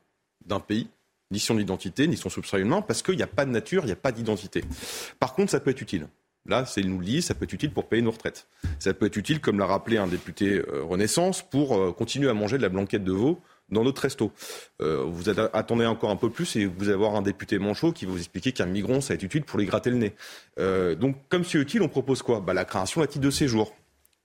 d'un 0.44 0.60
pays 0.60 0.88
ni 1.30 1.38
son 1.38 1.58
identité, 1.58 2.06
ni 2.06 2.16
son 2.16 2.28
substrat 2.28 2.58
parce 2.86 3.02
qu'il 3.02 3.16
n'y 3.16 3.22
a 3.22 3.28
pas 3.28 3.44
de 3.44 3.50
nature, 3.50 3.82
il 3.84 3.86
n'y 3.86 3.92
a 3.92 3.96
pas 3.96 4.12
d'identité. 4.12 4.64
Par 5.18 5.34
contre, 5.34 5.50
ça 5.50 5.60
peut 5.60 5.70
être 5.70 5.80
utile. 5.80 6.08
Là, 6.46 6.64
c'est 6.64 6.82
nous 6.82 6.98
le 6.98 7.04
dit, 7.04 7.22
ça 7.22 7.34
peut 7.34 7.44
être 7.44 7.52
utile 7.52 7.70
pour 7.70 7.88
payer 7.88 8.02
nos 8.02 8.10
retraites. 8.10 8.48
Ça 8.78 8.94
peut 8.94 9.06
être 9.06 9.16
utile, 9.16 9.40
comme 9.40 9.58
l'a 9.58 9.66
rappelé 9.66 9.98
un 9.98 10.06
député 10.06 10.58
euh, 10.58 10.82
Renaissance, 10.82 11.42
pour 11.42 11.76
euh, 11.76 11.92
continuer 11.92 12.30
à 12.30 12.34
manger 12.34 12.56
de 12.56 12.62
la 12.62 12.70
blanquette 12.70 13.04
de 13.04 13.12
veau 13.12 13.40
dans 13.68 13.84
notre 13.84 14.02
resto. 14.02 14.32
Euh, 14.80 15.04
vous 15.06 15.28
attendez 15.28 15.86
encore 15.86 16.10
un 16.10 16.16
peu 16.16 16.30
plus 16.30 16.56
et 16.56 16.66
vous 16.66 16.84
allez 16.84 16.94
avoir 16.94 17.14
un 17.14 17.22
député 17.22 17.58
manchot 17.58 17.92
qui 17.92 18.04
va 18.04 18.12
vous 18.12 18.18
expliquer 18.18 18.52
qu'un 18.52 18.66
migrant, 18.66 19.00
ça 19.00 19.10
va 19.10 19.14
être 19.16 19.22
utile 19.22 19.44
pour 19.44 19.60
les 19.60 19.66
gratter 19.66 19.90
le 19.90 19.96
nez. 19.96 20.14
donc, 20.96 21.16
comme 21.28 21.44
c'est 21.44 21.58
utile, 21.58 21.82
on 21.82 21.88
propose 21.88 22.22
quoi? 22.22 22.40
Bah, 22.40 22.54
La 22.54 22.64
création 22.64 23.00
d'un 23.00 23.06
titre 23.06 23.24
de 23.24 23.30
séjour. 23.30 23.72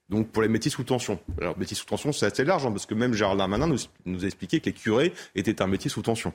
Donc 0.09 0.29
pour 0.29 0.43
les 0.43 0.49
métiers 0.49 0.69
sous 0.69 0.83
tension. 0.83 1.19
Alors 1.41 1.57
métiers 1.57 1.75
sous 1.75 1.85
tension, 1.85 2.11
c'est 2.11 2.27
assez 2.27 2.43
large, 2.43 2.65
hein, 2.65 2.71
parce 2.71 2.85
que 2.85 2.93
même 2.93 3.13
Gérald 3.13 3.39
Darmanin 3.39 3.67
nous, 3.67 3.77
nous, 4.05 4.23
a 4.23 4.27
expliqué 4.27 4.59
que 4.59 4.67
les 4.67 4.73
curés 4.73 5.13
étaient 5.33 5.61
un 5.61 5.67
métier 5.67 5.89
sous 5.89 6.01
tension. 6.01 6.33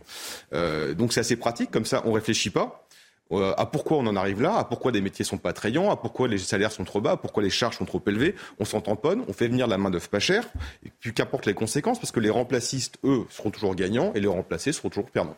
Euh, 0.52 0.94
donc 0.94 1.12
c'est 1.12 1.20
assez 1.20 1.36
pratique, 1.36 1.70
comme 1.70 1.84
ça 1.84 2.02
on 2.04 2.12
réfléchit 2.12 2.50
pas 2.50 2.86
euh, 3.32 3.54
à 3.56 3.66
pourquoi 3.66 3.98
on 3.98 4.06
en 4.06 4.16
arrive 4.16 4.42
là, 4.42 4.56
à 4.56 4.64
pourquoi 4.64 4.90
des 4.90 5.00
métiers 5.00 5.24
sont 5.24 5.38
pas 5.38 5.50
attrayants, 5.50 5.90
à 5.90 5.96
pourquoi 5.96 6.26
les 6.26 6.38
salaires 6.38 6.72
sont 6.72 6.84
trop 6.84 7.00
bas, 7.00 7.12
à 7.12 7.16
pourquoi 7.16 7.42
les 7.42 7.50
charges 7.50 7.76
sont 7.76 7.84
trop 7.84 8.02
élevées. 8.06 8.34
On 8.58 8.64
s'en 8.64 8.80
tamponne, 8.80 9.22
on 9.28 9.32
fait 9.32 9.46
venir 9.48 9.68
la 9.68 9.78
main 9.78 9.90
d'œuvre 9.90 10.08
pas 10.08 10.18
chère, 10.18 10.48
et 10.84 10.90
puis 10.98 11.14
qu'importe 11.14 11.46
les 11.46 11.54
conséquences, 11.54 12.00
parce 12.00 12.10
que 12.10 12.20
les 12.20 12.30
remplacistes, 12.30 12.98
eux, 13.04 13.26
seront 13.30 13.50
toujours 13.50 13.74
gagnants, 13.76 14.12
et 14.14 14.20
les 14.20 14.26
remplacés 14.26 14.72
seront 14.72 14.88
toujours 14.88 15.10
perdants. 15.10 15.36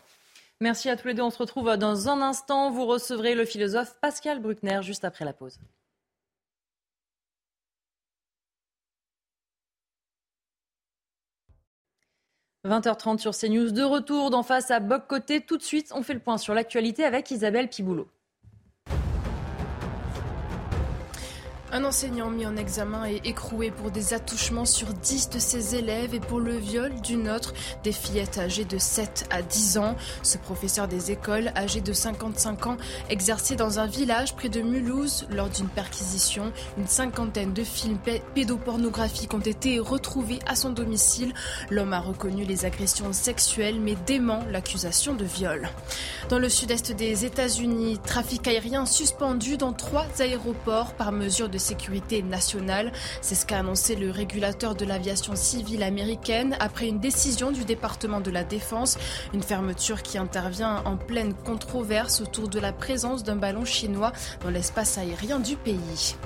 Merci 0.61 0.88
à 0.88 0.97
tous 0.97 1.09
les 1.09 1.14
deux. 1.14 1.23
On 1.23 1.31
se 1.31 1.38
retrouve 1.38 1.77
dans 1.77 2.09
un 2.09 2.23
instant. 2.23 2.71
Vous 2.71 2.87
recevrez 2.87 3.35
le 3.35 3.45
philosophe 3.45 3.97
Pascal 4.01 4.40
Bruckner 4.40 4.79
juste 4.83 5.05
après 5.05 5.25
la 5.25 5.33
pause. 5.33 5.59
20h30 12.64 13.18
sur 13.18 13.33
CNews, 13.33 13.72
de 13.72 13.83
retour 13.83 14.31
d'en 14.31 14.44
face 14.44 14.70
à 14.70 14.79
Boc 14.79 15.09
Côté. 15.09 15.40
Tout 15.40 15.57
de 15.57 15.62
suite, 15.62 15.90
on 15.96 16.03
fait 16.05 16.14
le 16.14 16.20
point 16.20 16.38
sur 16.38 16.55
l'actualité 16.55 17.05
avec 17.05 17.29
Isabelle 17.33 17.68
Piboulot. 17.68 18.09
Un 21.75 21.85
enseignant 21.85 22.29
mis 22.29 22.45
en 22.45 22.55
examen 22.59 23.07
et 23.07 23.23
écroué 23.25 23.71
pour 23.71 23.91
des 23.91 24.13
attouchements 24.13 24.67
sur 24.67 24.89
10 24.89 25.31
de 25.31 25.39
ses 25.39 25.75
élèves 25.75 26.15
et 26.15 26.21
pour 26.21 26.39
le 26.39 26.55
viol 26.55 26.93
d'une 27.01 27.31
autre, 27.31 27.55
des 27.83 27.93
fillettes 27.93 28.37
âgées 28.37 28.67
de 28.67 28.77
7 28.77 29.27
à 29.31 29.41
10 29.41 29.79
ans. 29.79 29.97
Ce 30.23 30.37
professeur 30.37 30.87
des 30.87 31.13
écoles, 31.13 31.51
âgé 31.57 31.81
de 31.81 31.95
55 31.95 32.67
ans, 32.67 32.77
exerçait 33.09 33.57
dans 33.57 33.79
un 33.79 33.87
village 33.87 34.37
près 34.37 34.51
de 34.51 34.61
Mulhouse 34.61 35.27
lors 35.31 35.49
d'une 35.49 35.69
perquisition. 35.69 36.53
Une 36.77 36.87
cinquantaine 36.87 37.55
de 37.55 37.65
films 37.65 37.99
pédopornographiques 38.35 39.33
ont 39.33 39.41
été 39.41 39.79
retrouvés 39.79 40.41
à 40.47 40.57
son 40.57 40.73
domicile. 40.73 41.33
L'homme 41.71 41.95
a 41.95 42.01
reconnu 42.01 42.45
les 42.45 42.67
agressions 42.67 43.15
sexuelles 43.15 43.81
mais 43.81 43.97
dément 44.07 44.45
l'accusation 44.51 45.15
de 45.15 45.25
viol. 45.25 45.71
Dans 46.29 46.39
le 46.39 46.51
sud-est 46.51 46.93
des 46.93 47.25
États-Unis, 47.25 47.99
trafic 48.05 48.47
aérien 48.47 48.85
suspendu 48.85 49.57
dans 49.57 49.73
trois 49.73 50.07
aéroports 50.21 50.93
par 50.93 51.13
mesure 51.13 51.49
de 51.49 51.62
sécurité 51.62 52.22
nationale. 52.22 52.92
C'est 53.20 53.35
ce 53.35 53.46
qu'a 53.46 53.61
annoncé 53.61 53.96
le 53.96 54.11
régulateur 54.11 54.75
de 54.75 54.85
l'aviation 54.85 55.35
civile 55.37 55.83
américaine 55.83 56.57
après 56.61 56.88
une 56.88 57.01
décision 57.01 57.51
du 57.51 57.64
département 57.64 58.20
de 58.20 58.31
la 58.31 58.44
Défense. 58.44 58.98
Une 59.33 59.42
fermeture 59.42 60.03
qui 60.03 60.18
intervient 60.18 60.83
en 60.85 60.96
pleine 60.96 61.33
controverse 61.33 62.20
autour 62.20 62.48
de 62.48 62.61
la 62.61 62.72
présence 62.72 63.22
d'un 63.22 63.37
ballon 63.37 63.64
chinois 63.64 64.12
dans 64.42 64.51
l'espace 64.51 64.98
aérien 64.98 65.38
du 65.38 65.57
pays. 65.57 66.16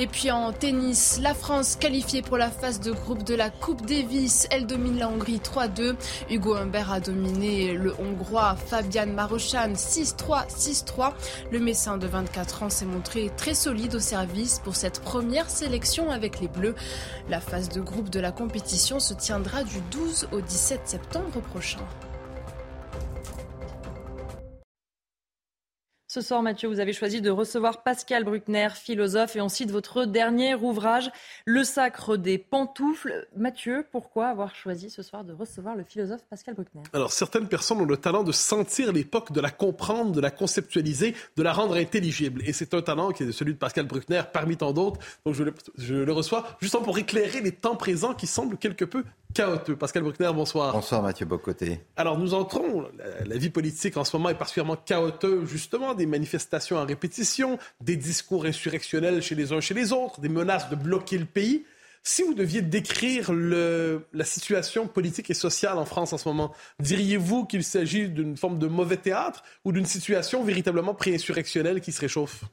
Et 0.00 0.06
puis 0.06 0.30
en 0.30 0.52
tennis, 0.52 1.18
la 1.20 1.34
France 1.34 1.74
qualifiée 1.74 2.22
pour 2.22 2.38
la 2.38 2.52
phase 2.52 2.78
de 2.78 2.92
groupe 2.92 3.24
de 3.24 3.34
la 3.34 3.50
Coupe 3.50 3.84
Davis. 3.84 4.46
Elle 4.52 4.64
domine 4.64 4.96
la 4.96 5.08
Hongrie 5.08 5.38
3-2. 5.38 5.96
Hugo 6.30 6.54
Humbert 6.54 6.92
a 6.92 7.00
dominé 7.00 7.72
le 7.72 7.92
Hongrois 7.98 8.54
Fabian 8.54 9.08
Marochan 9.08 9.72
6-3, 9.74 10.48
6-3. 10.48 11.14
Le 11.50 11.58
Messin 11.58 11.98
de 11.98 12.06
24 12.06 12.62
ans 12.62 12.70
s'est 12.70 12.86
montré 12.86 13.32
très 13.36 13.54
solide 13.54 13.96
au 13.96 14.00
service 14.00 14.60
pour 14.60 14.76
cette 14.76 15.00
première 15.00 15.50
sélection 15.50 16.12
avec 16.12 16.38
les 16.38 16.46
Bleus. 16.46 16.76
La 17.28 17.40
phase 17.40 17.68
de 17.68 17.80
groupe 17.80 18.08
de 18.08 18.20
la 18.20 18.30
compétition 18.30 19.00
se 19.00 19.14
tiendra 19.14 19.64
du 19.64 19.80
12 19.90 20.28
au 20.30 20.40
17 20.40 20.82
septembre 20.84 21.40
prochain. 21.40 21.80
Ce 26.10 26.22
soir, 26.22 26.42
Mathieu, 26.42 26.70
vous 26.70 26.80
avez 26.80 26.94
choisi 26.94 27.20
de 27.20 27.28
recevoir 27.28 27.82
Pascal 27.82 28.24
Bruckner, 28.24 28.68
philosophe, 28.74 29.36
et 29.36 29.42
on 29.42 29.50
cite 29.50 29.70
votre 29.70 30.06
dernier 30.06 30.54
ouvrage, 30.54 31.10
Le 31.44 31.64
sacre 31.64 32.16
des 32.16 32.38
pantoufles. 32.38 33.28
Mathieu, 33.36 33.84
pourquoi 33.92 34.28
avoir 34.28 34.54
choisi 34.54 34.88
ce 34.88 35.02
soir 35.02 35.22
de 35.22 35.34
recevoir 35.34 35.76
le 35.76 35.84
philosophe 35.84 36.22
Pascal 36.30 36.54
Bruckner? 36.54 36.80
Alors, 36.94 37.12
certaines 37.12 37.46
personnes 37.46 37.82
ont 37.82 37.84
le 37.84 37.98
talent 37.98 38.24
de 38.24 38.32
sentir 38.32 38.90
l'époque, 38.90 39.32
de 39.32 39.40
la 39.42 39.50
comprendre, 39.50 40.12
de 40.12 40.20
la 40.22 40.30
conceptualiser, 40.30 41.14
de 41.36 41.42
la 41.42 41.52
rendre 41.52 41.76
intelligible. 41.76 42.40
Et 42.46 42.54
c'est 42.54 42.72
un 42.72 42.80
talent 42.80 43.10
qui 43.10 43.24
est 43.24 43.32
celui 43.32 43.52
de 43.52 43.58
Pascal 43.58 43.84
Bruckner 43.84 44.22
parmi 44.32 44.56
tant 44.56 44.72
d'autres. 44.72 44.98
Donc, 45.26 45.34
je 45.34 45.42
le, 45.42 45.52
je 45.76 45.94
le 45.94 46.12
reçois 46.14 46.56
justement 46.62 46.84
pour 46.84 46.96
éclairer 46.96 47.42
les 47.42 47.52
temps 47.52 47.76
présents 47.76 48.14
qui 48.14 48.26
semblent 48.26 48.56
quelque 48.56 48.86
peu 48.86 49.04
chaotique. 49.38 49.76
Pascal 49.76 50.02
Bruckner, 50.02 50.30
bonsoir. 50.34 50.72
Bonsoir 50.72 51.00
Mathieu 51.00 51.24
Bocoté. 51.24 51.80
Alors 51.96 52.18
nous 52.18 52.34
entrons, 52.34 52.88
la, 53.24 53.36
vie 53.36 53.50
politique 53.50 53.96
en 53.96 54.04
ce 54.04 54.16
moment 54.16 54.30
est 54.30 54.34
particulièrement 54.34 54.76
chaotique, 54.76 55.44
justement, 55.44 55.94
des 55.94 56.06
manifestations 56.06 56.76
en 56.76 56.84
répétition, 56.84 57.58
des 57.80 57.96
discours 57.96 58.46
insurrectionnels 58.46 59.22
chez 59.22 59.36
les 59.36 59.52
uns 59.52 59.60
chez 59.60 59.74
les 59.74 59.92
autres, 59.92 60.20
des 60.20 60.28
menaces 60.28 60.68
de 60.70 60.76
bloquer 60.76 61.18
le 61.18 61.24
pays. 61.24 61.64
Si 62.02 62.22
vous 62.22 62.34
deviez 62.34 62.62
décrire 62.62 63.32
le, 63.32 64.06
la 64.12 64.24
situation 64.24 64.88
politique 64.88 65.30
et 65.30 65.34
sociale 65.34 65.78
en 65.78 65.84
France 65.84 66.12
en 66.12 66.18
ce 66.18 66.28
moment, 66.28 66.52
diriez-vous 66.80 67.44
qu'il 67.44 67.62
s'agit 67.62 68.08
d'une 68.08 68.36
forme 68.36 68.58
de 68.58 68.66
mauvais 68.66 68.96
théâtre 68.96 69.44
ou 69.64 69.70
d'une 69.70 69.86
situation 69.86 70.42
véritablement 70.42 70.94
pré-insurrectionnelle 70.94 71.80
qui 71.80 71.92
se 71.92 72.00
réchauffe? 72.00 72.44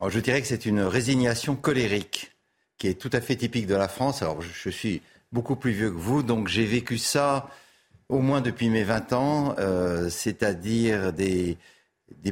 Alors, 0.00 0.10
Je 0.10 0.18
dirais 0.18 0.40
que 0.40 0.48
c'est 0.48 0.66
une 0.66 0.80
résignation 0.80 1.54
colérique 1.54 2.32
qui 2.78 2.88
est 2.88 3.00
tout 3.00 3.10
à 3.12 3.20
fait 3.20 3.36
typique 3.36 3.68
de 3.68 3.76
la 3.76 3.86
France. 3.86 4.22
Alors 4.22 4.42
je, 4.42 4.48
je 4.52 4.70
suis 4.70 5.02
beaucoup 5.32 5.56
plus 5.56 5.72
vieux 5.72 5.90
que 5.90 5.98
vous, 5.98 6.22
donc 6.22 6.48
j'ai 6.48 6.66
vécu 6.66 6.98
ça 6.98 7.48
au 8.08 8.20
moins 8.20 8.42
depuis 8.42 8.68
mes 8.68 8.84
20 8.84 9.12
ans, 9.14 9.54
euh, 9.58 10.10
c'est-à-dire 10.10 11.12
des, 11.12 11.56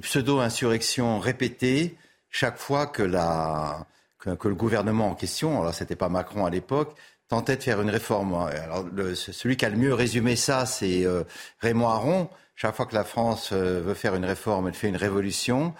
pseudo-insurrections 0.02 1.18
répétées 1.18 1.96
chaque 2.28 2.58
fois 2.58 2.86
que, 2.86 3.02
la, 3.02 3.86
que, 4.18 4.48
le 4.48 4.54
gouvernement 4.54 5.08
en 5.08 5.14
question, 5.14 5.60
alors 5.62 5.74
c'était 5.74 5.96
pas 5.96 6.10
Macron 6.10 6.44
à 6.44 6.50
l'époque, 6.50 6.94
tentait 7.28 7.56
de 7.56 7.62
faire 7.62 7.80
une 7.80 7.90
réforme. 7.90 8.34
Alors, 8.34 8.84
celui 9.14 9.56
qui 9.56 9.64
a 9.64 9.70
le 9.70 9.78
mieux 9.78 9.94
résumé 9.94 10.36
ça, 10.36 10.66
c'est 10.66 11.06
euh, 11.06 11.22
Raymond 11.60 11.88
Aron. 11.88 12.28
Chaque 12.56 12.74
fois 12.74 12.84
que 12.84 12.94
la 12.94 13.04
France 13.04 13.50
euh, 13.52 13.80
veut 13.80 13.94
faire 13.94 14.14
une 14.14 14.26
réforme, 14.26 14.68
elle 14.68 14.74
fait 14.74 14.88
une 14.88 14.96
révolution. 14.96 15.74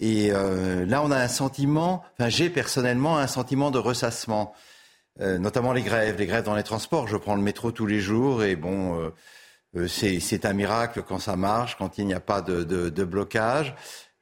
Et 0.00 0.30
là, 0.30 1.02
on 1.04 1.10
a 1.12 1.18
un 1.18 1.28
sentiment, 1.28 2.02
enfin 2.14 2.28
j'ai 2.28 2.50
personnellement 2.50 3.18
un 3.18 3.28
sentiment 3.28 3.70
de 3.70 3.78
ressassement. 3.78 4.52
Euh, 5.20 5.38
notamment 5.38 5.72
les 5.72 5.82
grèves, 5.82 6.16
les 6.18 6.26
grèves 6.26 6.44
dans 6.44 6.54
les 6.54 6.62
transports. 6.62 7.06
Je 7.06 7.16
prends 7.16 7.34
le 7.34 7.42
métro 7.42 7.70
tous 7.70 7.86
les 7.86 8.00
jours 8.00 8.42
et 8.44 8.56
bon, 8.56 8.98
euh, 8.98 9.10
euh, 9.76 9.88
c'est 9.88 10.46
un 10.46 10.54
miracle 10.54 11.02
quand 11.06 11.18
ça 11.18 11.36
marche, 11.36 11.76
quand 11.76 11.98
il 11.98 12.06
n'y 12.06 12.14
a 12.14 12.20
pas 12.20 12.40
de, 12.40 13.04
blocage. 13.04 13.74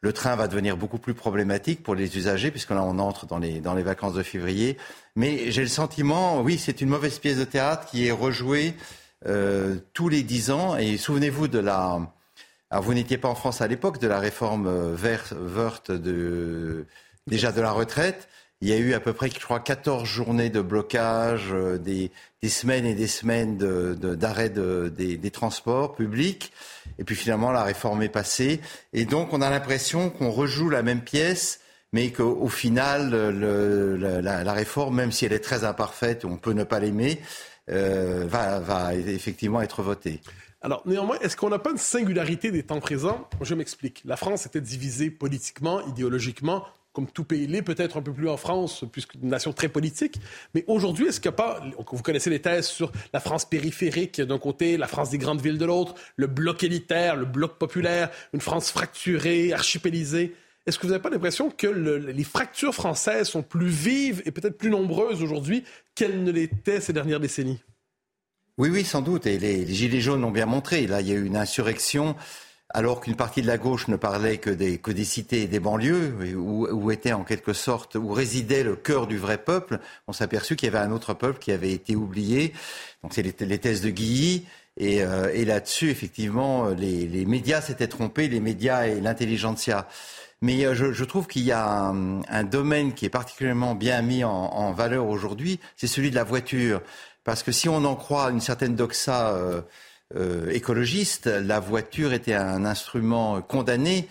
Le 0.02 0.12
train 0.12 0.34
va 0.34 0.48
devenir 0.48 0.76
beaucoup 0.76 0.98
plus 0.98 1.14
problématique 1.14 1.82
pour 1.82 1.94
les 1.94 2.16
usagers 2.16 2.50
puisque 2.50 2.70
là 2.70 2.82
on 2.82 2.98
entre 2.98 3.26
dans 3.26 3.38
les, 3.38 3.60
vacances 3.60 4.14
de 4.14 4.22
février. 4.22 4.78
Mais 5.14 5.50
j'ai 5.52 5.62
le 5.62 5.68
sentiment, 5.68 6.40
oui, 6.40 6.58
c'est 6.58 6.80
une 6.80 6.88
mauvaise 6.88 7.18
pièce 7.18 7.38
de 7.38 7.44
théâtre 7.44 7.86
qui 7.86 8.06
est 8.06 8.12
rejouée 8.12 8.74
tous 9.92 10.08
les 10.08 10.22
dix 10.22 10.50
ans. 10.50 10.76
Et 10.76 10.96
souvenez-vous 10.96 11.48
de 11.48 11.58
la... 11.58 12.00
Alors 12.70 12.84
vous 12.84 12.94
n'étiez 12.94 13.18
pas 13.18 13.28
en 13.28 13.34
France 13.34 13.60
à 13.60 13.68
l'époque 13.68 13.98
de 14.00 14.08
la 14.08 14.18
réforme 14.18 14.94
verte, 14.94 15.34
verte 15.34 15.90
de, 15.90 16.86
déjà 17.26 17.52
de 17.52 17.60
la 17.60 17.72
retraite. 17.72 18.28
Il 18.62 18.68
y 18.68 18.72
a 18.72 18.76
eu 18.76 18.92
à 18.92 19.00
peu 19.00 19.14
près, 19.14 19.30
je 19.30 19.40
crois, 19.40 19.58
14 19.58 20.04
journées 20.04 20.50
de 20.50 20.60
blocage, 20.60 21.48
euh, 21.50 21.78
des, 21.78 22.10
semaines 22.46 22.84
et 22.84 22.94
des 22.94 23.06
semaines 23.06 23.56
d'arrêt 23.56 24.50
de, 24.50 24.92
des, 24.94 25.30
transports 25.30 25.94
publics. 25.94 26.52
Et 26.98 27.04
puis 27.04 27.16
finalement, 27.16 27.52
la 27.52 27.62
réforme 27.62 28.02
est 28.02 28.10
passée. 28.10 28.60
Et 28.92 29.06
donc, 29.06 29.32
on 29.32 29.40
a 29.40 29.48
l'impression 29.48 30.10
qu'on 30.10 30.30
rejoue 30.30 30.68
la 30.68 30.82
même 30.82 31.00
pièce, 31.00 31.60
mais 31.94 32.12
qu'au 32.12 32.48
final, 32.48 33.10
la, 33.10 34.52
réforme, 34.52 34.96
même 34.96 35.12
si 35.12 35.24
elle 35.24 35.32
est 35.32 35.38
très 35.38 35.64
imparfaite, 35.64 36.26
on 36.26 36.36
peut 36.36 36.52
ne 36.52 36.64
pas 36.64 36.80
l'aimer, 36.80 37.18
euh, 37.70 38.26
va 38.28 38.94
effectivement 38.94 39.62
être 39.62 39.82
votée. 39.82 40.20
Alors, 40.62 40.82
néanmoins, 40.84 41.18
est-ce 41.20 41.36
qu'on 41.38 41.48
n'a 41.48 41.58
pas 41.58 41.70
une 41.70 41.78
singularité 41.78 42.50
des 42.50 42.62
temps 42.62 42.80
présents? 42.80 43.26
Je 43.40 43.54
m'explique. 43.54 44.02
La 44.04 44.16
France 44.16 44.44
était 44.44 44.60
divisée 44.60 45.10
politiquement, 45.10 45.80
idéologiquement, 45.86 46.66
comme 46.92 47.08
tout 47.08 47.24
pays 47.24 47.46
l'est, 47.46 47.62
peut-être 47.62 47.96
un 47.96 48.02
peu 48.02 48.12
plus 48.12 48.28
en 48.28 48.36
France, 48.36 48.84
puisque 48.90 49.14
une 49.14 49.28
nation 49.28 49.52
très 49.52 49.68
politique. 49.68 50.16
Mais 50.54 50.64
aujourd'hui, 50.66 51.06
est-ce 51.06 51.20
qu'il 51.20 51.30
n'y 51.30 51.34
a 51.34 51.36
pas, 51.36 51.62
vous 51.92 52.02
connaissez 52.02 52.30
les 52.30 52.40
thèses 52.40 52.66
sur 52.66 52.90
la 53.12 53.20
France 53.20 53.44
périphérique 53.44 54.20
d'un 54.20 54.38
côté, 54.38 54.76
la 54.76 54.88
France 54.88 55.10
des 55.10 55.18
grandes 55.18 55.40
villes 55.40 55.58
de 55.58 55.64
l'autre, 55.64 55.94
le 56.16 56.26
bloc 56.26 56.64
élitaire, 56.64 57.16
le 57.16 57.26
bloc 57.26 57.58
populaire, 57.58 58.10
une 58.32 58.40
France 58.40 58.70
fracturée, 58.70 59.52
archipélisée. 59.52 60.34
Est-ce 60.66 60.78
que 60.78 60.86
vous 60.86 60.92
n'avez 60.92 61.02
pas 61.02 61.10
l'impression 61.10 61.50
que 61.50 61.66
les 61.66 62.24
fractures 62.24 62.74
françaises 62.74 63.28
sont 63.28 63.42
plus 63.42 63.68
vives 63.68 64.22
et 64.26 64.30
peut-être 64.30 64.58
plus 64.58 64.70
nombreuses 64.70 65.22
aujourd'hui 65.22 65.64
qu'elles 65.94 66.22
ne 66.22 66.30
l'étaient 66.30 66.80
ces 66.80 66.92
dernières 66.92 67.20
décennies? 67.20 67.62
Oui, 68.58 68.68
oui, 68.68 68.84
sans 68.84 69.00
doute. 69.00 69.26
Et 69.26 69.38
les, 69.38 69.64
les 69.64 69.74
Gilets 69.74 70.00
jaunes 70.00 70.20
l'ont 70.20 70.30
bien 70.30 70.44
montré. 70.44 70.86
Là, 70.86 71.00
il 71.00 71.08
y 71.08 71.12
a 71.12 71.14
eu 71.14 71.24
une 71.24 71.36
insurrection 71.36 72.14
alors 72.72 73.00
qu'une 73.00 73.16
partie 73.16 73.42
de 73.42 73.46
la 73.46 73.58
gauche 73.58 73.88
ne 73.88 73.96
parlait 73.96 74.38
que 74.38 74.50
des, 74.50 74.78
que 74.78 74.90
des 74.90 75.04
cités 75.04 75.42
et 75.42 75.46
des 75.46 75.60
banlieues, 75.60 76.14
où, 76.36 76.66
où, 76.68 76.90
était 76.90 77.12
en 77.12 77.24
quelque 77.24 77.52
sorte, 77.52 77.96
où 77.96 78.12
résidait 78.12 78.62
le 78.62 78.76
cœur 78.76 79.06
du 79.06 79.18
vrai 79.18 79.38
peuple, 79.38 79.80
on 80.06 80.12
s'est 80.12 80.24
aperçu 80.24 80.56
qu'il 80.56 80.66
y 80.66 80.74
avait 80.74 80.84
un 80.84 80.92
autre 80.92 81.14
peuple 81.14 81.38
qui 81.38 81.52
avait 81.52 81.72
été 81.72 81.96
oublié. 81.96 82.52
Donc 83.02 83.12
c'est 83.12 83.22
les, 83.22 83.58
thèses 83.58 83.80
de 83.82 83.90
Guilly. 83.90 84.46
Et, 84.76 85.02
euh, 85.02 85.30
et 85.34 85.44
là-dessus, 85.44 85.90
effectivement, 85.90 86.68
les, 86.68 87.06
les 87.06 87.26
médias 87.26 87.60
s'étaient 87.60 87.88
trompés, 87.88 88.28
les 88.28 88.40
médias 88.40 88.86
et 88.86 89.00
l'intelligentsia. 89.00 89.88
Mais 90.40 90.64
euh, 90.64 90.74
je, 90.74 90.92
je, 90.92 91.04
trouve 91.04 91.26
qu'il 91.26 91.42
y 91.42 91.52
a 91.52 91.66
un, 91.68 92.22
un, 92.22 92.44
domaine 92.44 92.94
qui 92.94 93.04
est 93.04 93.10
particulièrement 93.10 93.74
bien 93.74 94.00
mis 94.00 94.24
en, 94.24 94.30
en 94.30 94.72
valeur 94.72 95.06
aujourd'hui, 95.06 95.58
c'est 95.76 95.88
celui 95.88 96.10
de 96.10 96.14
la 96.14 96.24
voiture. 96.24 96.80
Parce 97.24 97.42
que 97.42 97.52
si 97.52 97.68
on 97.68 97.84
en 97.84 97.96
croit 97.96 98.30
une 98.30 98.40
certaine 98.40 98.76
doxa... 98.76 99.30
Euh, 99.34 99.60
euh, 100.16 100.50
écologiste, 100.50 101.26
la 101.26 101.60
voiture 101.60 102.12
était 102.12 102.34
un 102.34 102.64
instrument 102.64 103.40
condamné 103.42 104.08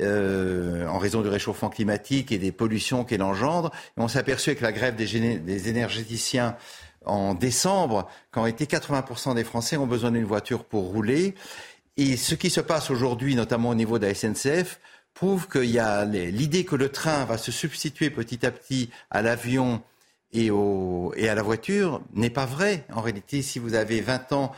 euh, 0.00 0.86
en 0.86 0.96
raison 0.96 1.20
du 1.20 1.28
réchauffement 1.28 1.68
climatique 1.68 2.32
et 2.32 2.38
des 2.38 2.50
pollutions 2.50 3.04
qu'elle 3.04 3.22
engendre. 3.22 3.70
On 3.98 4.08
s'est 4.08 4.18
aperçu 4.18 4.48
avec 4.48 4.62
la 4.62 4.72
grève 4.72 4.96
des, 4.96 5.68
énergéticiens 5.68 6.56
en 7.04 7.34
décembre 7.34 8.08
qu'en 8.30 8.42
réalité 8.42 8.64
80% 8.64 9.34
des 9.34 9.44
Français 9.44 9.76
ont 9.76 9.86
besoin 9.86 10.10
d'une 10.10 10.24
voiture 10.24 10.64
pour 10.64 10.84
rouler. 10.84 11.34
Et 11.98 12.16
ce 12.16 12.34
qui 12.34 12.48
se 12.48 12.62
passe 12.62 12.90
aujourd'hui, 12.90 13.34
notamment 13.34 13.68
au 13.68 13.74
niveau 13.74 13.98
de 13.98 14.06
la 14.06 14.14
SNCF, 14.14 14.80
prouve 15.12 15.46
qu'il 15.46 15.70
y 15.70 15.78
a 15.78 16.06
l'idée 16.06 16.64
que 16.64 16.76
le 16.76 16.88
train 16.88 17.26
va 17.26 17.36
se 17.36 17.52
substituer 17.52 18.08
petit 18.08 18.46
à 18.46 18.50
petit 18.50 18.88
à 19.10 19.20
l'avion 19.20 19.82
et, 20.32 20.46
et 21.16 21.28
à 21.28 21.34
la 21.34 21.42
voiture 21.42 22.00
n'est 22.14 22.30
pas 22.30 22.46
vrai. 22.46 22.86
En 22.94 23.02
réalité, 23.02 23.42
si 23.42 23.58
vous 23.58 23.74
avez 23.74 24.00
20 24.00 24.32
ans 24.32 24.52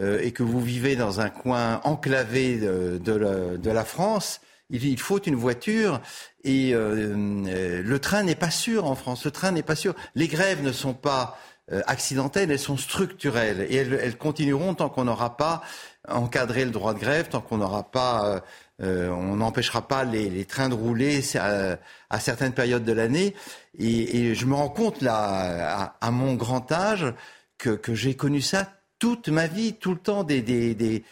et 0.00 0.32
que 0.32 0.42
vous 0.42 0.60
vivez 0.60 0.96
dans 0.96 1.20
un 1.20 1.28
coin 1.28 1.80
enclavé 1.84 2.56
de, 2.56 3.70
la, 3.70 3.84
France, 3.84 4.40
il, 4.70 4.98
faut 4.98 5.20
une 5.20 5.34
voiture 5.34 6.00
et 6.44 6.72
euh, 6.72 7.82
le 7.82 7.98
train 7.98 8.22
n'est 8.22 8.34
pas 8.34 8.50
sûr 8.50 8.86
en 8.86 8.94
France. 8.94 9.24
Le 9.24 9.30
train 9.30 9.52
n'est 9.52 9.62
pas 9.62 9.76
sûr. 9.76 9.94
Les 10.14 10.28
grèves 10.28 10.62
ne 10.62 10.72
sont 10.72 10.94
pas 10.94 11.38
accidentelles, 11.86 12.50
elles 12.50 12.58
sont 12.58 12.76
structurelles 12.76 13.66
et 13.68 13.76
elles, 13.76 14.16
continueront 14.16 14.74
tant 14.74 14.88
qu'on 14.88 15.04
n'aura 15.04 15.36
pas 15.36 15.62
encadré 16.08 16.64
le 16.64 16.70
droit 16.70 16.94
de 16.94 16.98
grève, 16.98 17.28
tant 17.28 17.40
qu'on 17.40 17.58
n'aura 17.58 17.90
pas 17.90 18.42
euh, 18.82 19.10
on 19.10 19.36
n'empêchera 19.36 19.86
pas 19.86 20.04
les, 20.04 20.44
trains 20.44 20.68
de 20.68 20.74
rouler 20.74 21.20
à, 21.36 22.20
certaines 22.20 22.52
périodes 22.52 22.84
de 22.84 22.92
l'année. 22.92 23.34
Et, 23.78 24.34
je 24.34 24.46
me 24.46 24.54
rends 24.54 24.68
compte 24.68 25.02
là, 25.02 25.94
à, 26.00 26.10
mon 26.10 26.34
grand 26.34 26.70
âge, 26.72 27.12
que, 27.58 27.78
j'ai 27.94 28.14
connu 28.16 28.40
ça 28.40 28.72
toute 29.02 29.30
ma 29.30 29.48
vie, 29.48 29.72
tout 29.72 29.90
le 29.90 29.98
temps, 29.98 30.22
des, 30.22 30.42
des, 30.42 31.02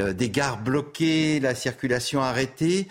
euh, 0.00 0.14
gares 0.18 0.62
bloquées, 0.62 1.38
la 1.38 1.54
circulation 1.54 2.22
arrêtée. 2.22 2.88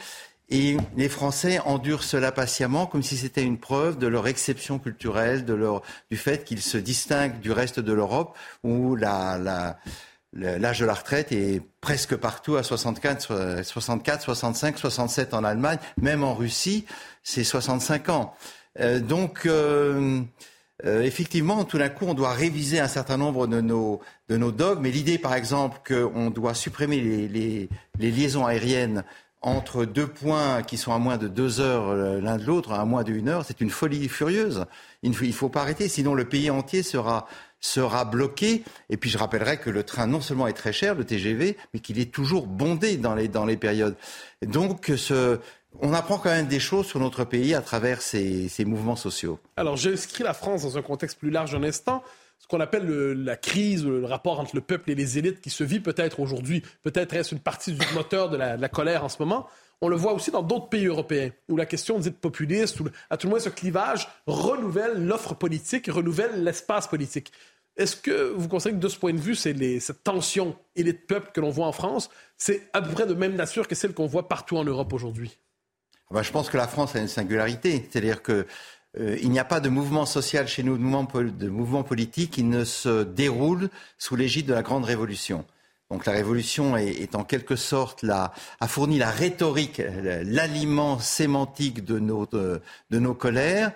Et 0.49 0.77
les 0.95 1.09
Français 1.09 1.59
endurent 1.65 2.03
cela 2.03 2.31
patiemment, 2.31 2.85
comme 2.85 3.01
si 3.01 3.17
c'était 3.17 3.41
une 3.41 3.57
preuve 3.57 3.97
de 3.97 4.05
leur 4.05 4.27
exception 4.27 4.77
culturelle, 4.77 5.45
de 5.45 5.55
leur, 5.55 5.81
du 6.11 6.17
fait 6.17 6.43
qu'ils 6.43 6.61
se 6.61 6.77
distinguent 6.77 7.39
du 7.39 7.51
reste 7.51 7.79
de 7.79 7.91
l'Europe, 7.91 8.37
où 8.63 8.95
l'âge 8.95 9.79
de 10.33 10.85
la 10.85 10.93
retraite 10.93 11.31
est 11.31 11.63
presque 11.81 12.15
partout 12.15 12.55
à 12.55 12.61
64, 12.61 13.63
64, 13.63 14.21
65, 14.21 14.77
67 14.77 15.33
en 15.33 15.43
Allemagne, 15.43 15.79
même 15.99 16.23
en 16.23 16.35
Russie, 16.35 16.85
c'est 17.23 17.43
65 17.43 18.09
ans. 18.09 18.35
Euh, 18.79 18.99
donc, 18.99 19.47
euh, 19.47 20.21
euh, 20.85 21.01
effectivement, 21.01 21.63
tout 21.65 21.77
d'un 21.77 21.89
coup, 21.89 22.05
on 22.07 22.13
doit 22.13 22.31
réviser 22.33 22.79
un 22.79 22.87
certain 22.87 23.17
nombre 23.17 23.47
de 23.47 23.61
nos, 23.61 23.99
de 24.29 24.37
nos 24.37 24.51
dogmes. 24.51 24.83
Mais 24.83 24.91
l'idée, 24.91 25.17
par 25.17 25.33
exemple, 25.33 25.79
qu'on 25.85 26.29
doit 26.29 26.53
supprimer 26.53 27.01
les, 27.01 27.27
les, 27.99 28.11
liaisons 28.11 28.45
aériennes 28.45 29.03
entre 29.41 29.85
deux 29.85 30.07
points 30.07 30.63
qui 30.63 30.77
sont 30.77 30.93
à 30.93 30.97
moins 30.97 31.17
de 31.17 31.27
deux 31.27 31.61
heures 31.61 31.93
l'un 31.95 32.37
de 32.37 32.43
l'autre, 32.43 32.73
à 32.73 32.83
moins 32.83 33.03
d'une 33.03 33.29
heure, 33.29 33.45
c'est 33.45 33.61
une 33.61 33.69
folie 33.69 34.09
furieuse. 34.09 34.65
Il 35.01 35.11
ne 35.11 35.31
faut 35.31 35.47
pas 35.47 35.61
arrêter, 35.61 35.87
sinon 35.87 36.13
le 36.13 36.25
pays 36.25 36.49
entier 36.49 36.83
sera 36.83 37.25
sera 37.59 38.05
bloqué. 38.05 38.63
Et 38.89 38.97
puis 38.97 39.09
je 39.09 39.17
rappellerai 39.17 39.57
que 39.57 39.69
le 39.69 39.83
train 39.83 40.07
non 40.07 40.21
seulement 40.21 40.47
est 40.47 40.53
très 40.53 40.73
cher, 40.73 40.95
le 40.95 41.03
TGV, 41.03 41.57
mais 41.73 41.79
qu'il 41.79 41.99
est 41.99 42.11
toujours 42.11 42.47
bondé 42.47 42.97
dans 42.97 43.15
les, 43.15 43.27
dans 43.27 43.45
les 43.45 43.57
périodes. 43.57 43.95
Donc 44.45 44.91
ce, 44.95 45.39
on 45.81 45.93
apprend 45.93 46.17
quand 46.17 46.29
même 46.29 46.47
des 46.47 46.59
choses 46.59 46.87
sur 46.87 46.99
notre 46.99 47.23
pays 47.23 47.53
à 47.53 47.61
travers 47.61 48.01
ces, 48.01 48.49
mouvements 48.65 48.95
sociaux. 48.95 49.39
Alors 49.55 49.77
j'inscris 49.77 50.23
la 50.23 50.33
France 50.33 50.63
dans 50.63 50.77
un 50.77 50.81
contexte 50.81 51.19
plus 51.19 51.29
large 51.29 51.55
un 51.55 51.63
instant. 51.63 52.03
Ce 52.39 52.47
qu'on 52.47 52.59
appelle 52.59 52.87
la 52.87 53.35
crise, 53.35 53.85
le 53.85 54.05
rapport 54.05 54.39
entre 54.39 54.55
le 54.55 54.61
peuple 54.61 54.91
et 54.91 54.95
les 54.95 55.17
élites 55.17 55.41
qui 55.41 55.49
se 55.49 55.63
vit 55.63 55.81
peut-être 55.81 56.19
aujourd'hui, 56.19 56.63
peut-être 56.83 57.13
est-ce 57.13 57.35
une 57.35 57.41
partie 57.41 57.73
du 57.73 57.85
moteur 57.93 58.29
de 58.29 58.37
la, 58.37 58.55
de 58.55 58.61
la 58.61 58.69
colère 58.69 59.03
en 59.03 59.09
ce 59.09 59.17
moment. 59.19 59.47
On 59.81 59.87
le 59.87 59.95
voit 59.95 60.13
aussi 60.13 60.31
dans 60.31 60.41
d'autres 60.41 60.67
pays 60.67 60.87
européens, 60.87 61.31
où 61.47 61.55
la 61.55 61.65
question 61.65 61.99
dite 61.99 62.19
populiste, 62.19 62.79
ou 62.81 62.89
à 63.09 63.17
tout 63.17 63.27
le 63.27 63.31
moins 63.31 63.39
ce 63.39 63.49
clivage, 63.49 64.09
renouvelle 64.27 65.05
l'offre 65.05 65.35
politique, 65.35 65.87
renouvelle 65.87 66.43
l'espace 66.43 66.87
politique. 66.87 67.31
Est-ce 67.77 67.95
que 67.95 68.33
vous 68.35 68.49
considérez 68.49 68.75
que 68.75 68.83
de 68.83 68.89
ce 68.89 68.97
point 68.97 69.13
de 69.13 69.19
vue, 69.19 69.35
c'est 69.35 69.79
cette 69.79 70.03
tension 70.03 70.57
élite-peuple 70.75 71.31
que 71.33 71.39
l'on 71.39 71.49
voit 71.49 71.65
en 71.65 71.71
France, 71.71 72.09
c'est 72.35 72.69
à 72.73 72.81
peu 72.81 72.91
près 72.91 73.05
de 73.05 73.13
même 73.13 73.35
nature 73.35 73.69
que 73.69 73.75
celle 73.75 73.93
qu'on 73.93 74.05
voit 74.05 74.27
partout 74.27 74.57
en 74.57 74.65
Europe 74.65 74.91
aujourd'hui? 74.91 75.37
Ah 76.11 76.15
ben, 76.15 76.23
je 76.23 76.31
pense 76.31 76.49
que 76.49 76.57
la 76.57 76.67
France 76.67 76.95
a 76.95 76.99
une 76.99 77.07
singularité. 77.07 77.87
C'est-à-dire 77.89 78.23
qu'il 78.23 78.45
euh, 78.99 79.19
n'y 79.23 79.37
a 79.37 79.45
pas 79.45 79.59
de 79.59 79.69
mouvement 79.69 80.07
social 80.07 80.47
chez 80.47 80.63
nous, 80.63 80.75
de 80.75 81.49
mouvement, 81.49 81.83
politique 81.83 82.31
qui 82.31 82.43
ne 82.43 82.63
se 82.63 83.03
déroule 83.03 83.69
sous 83.99 84.15
l'égide 84.15 84.47
de 84.47 84.53
la 84.55 84.63
Grande 84.63 84.85
Révolution. 84.85 85.45
Donc 85.91 86.07
la 86.07 86.13
révolution 86.13 86.77
est, 86.77 87.15
en 87.15 87.23
quelque 87.23 87.55
sorte 87.55 88.01
la, 88.01 88.31
a 88.59 88.67
fourni 88.67 88.97
la 88.97 89.11
rhétorique, 89.11 89.81
l'aliment 90.23 90.99
sémantique 90.99 91.83
de 91.83 91.99
nos, 91.99 92.27
de, 92.27 92.61
nos 92.91 93.13
colères, 93.13 93.71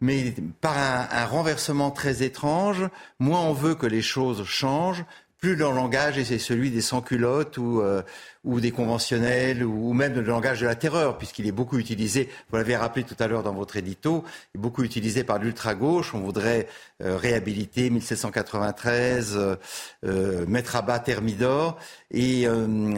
mais 0.00 0.34
par 0.60 0.76
un, 0.76 1.26
renversement 1.26 1.90
très 1.90 2.22
étrange, 2.22 2.88
moins 3.18 3.40
on 3.40 3.52
veut 3.52 3.74
que 3.74 3.86
les 3.86 4.02
choses 4.02 4.44
changent, 4.44 5.04
plus 5.38 5.56
leur 5.56 5.72
langage 5.72 6.18
est 6.18 6.38
celui 6.38 6.70
des 6.70 6.80
sans-culottes 6.80 7.58
ou, 7.58 7.80
euh, 7.80 8.02
ou 8.46 8.60
des 8.60 8.70
conventionnels 8.70 9.64
ou, 9.64 9.92
même 9.92 10.14
le 10.14 10.22
langage 10.22 10.60
de 10.60 10.66
la 10.66 10.76
terreur, 10.76 11.18
puisqu'il 11.18 11.46
est 11.46 11.52
beaucoup 11.52 11.78
utilisé, 11.78 12.30
vous 12.48 12.56
l'avez 12.56 12.76
rappelé 12.76 13.04
tout 13.04 13.16
à 13.18 13.26
l'heure 13.26 13.42
dans 13.42 13.52
votre 13.52 13.76
édito, 13.76 14.24
beaucoup 14.54 14.84
utilisé 14.84 15.24
par 15.24 15.38
l'ultra-gauche. 15.38 16.14
On 16.14 16.20
voudrait 16.20 16.68
euh, 17.02 17.16
réhabiliter 17.16 17.90
1793, 17.90 19.36
euh, 19.36 19.56
euh, 20.04 20.46
mettre 20.46 20.76
à 20.76 20.82
bas 20.82 21.00
Thermidor. 21.00 21.76
Et 22.12 22.46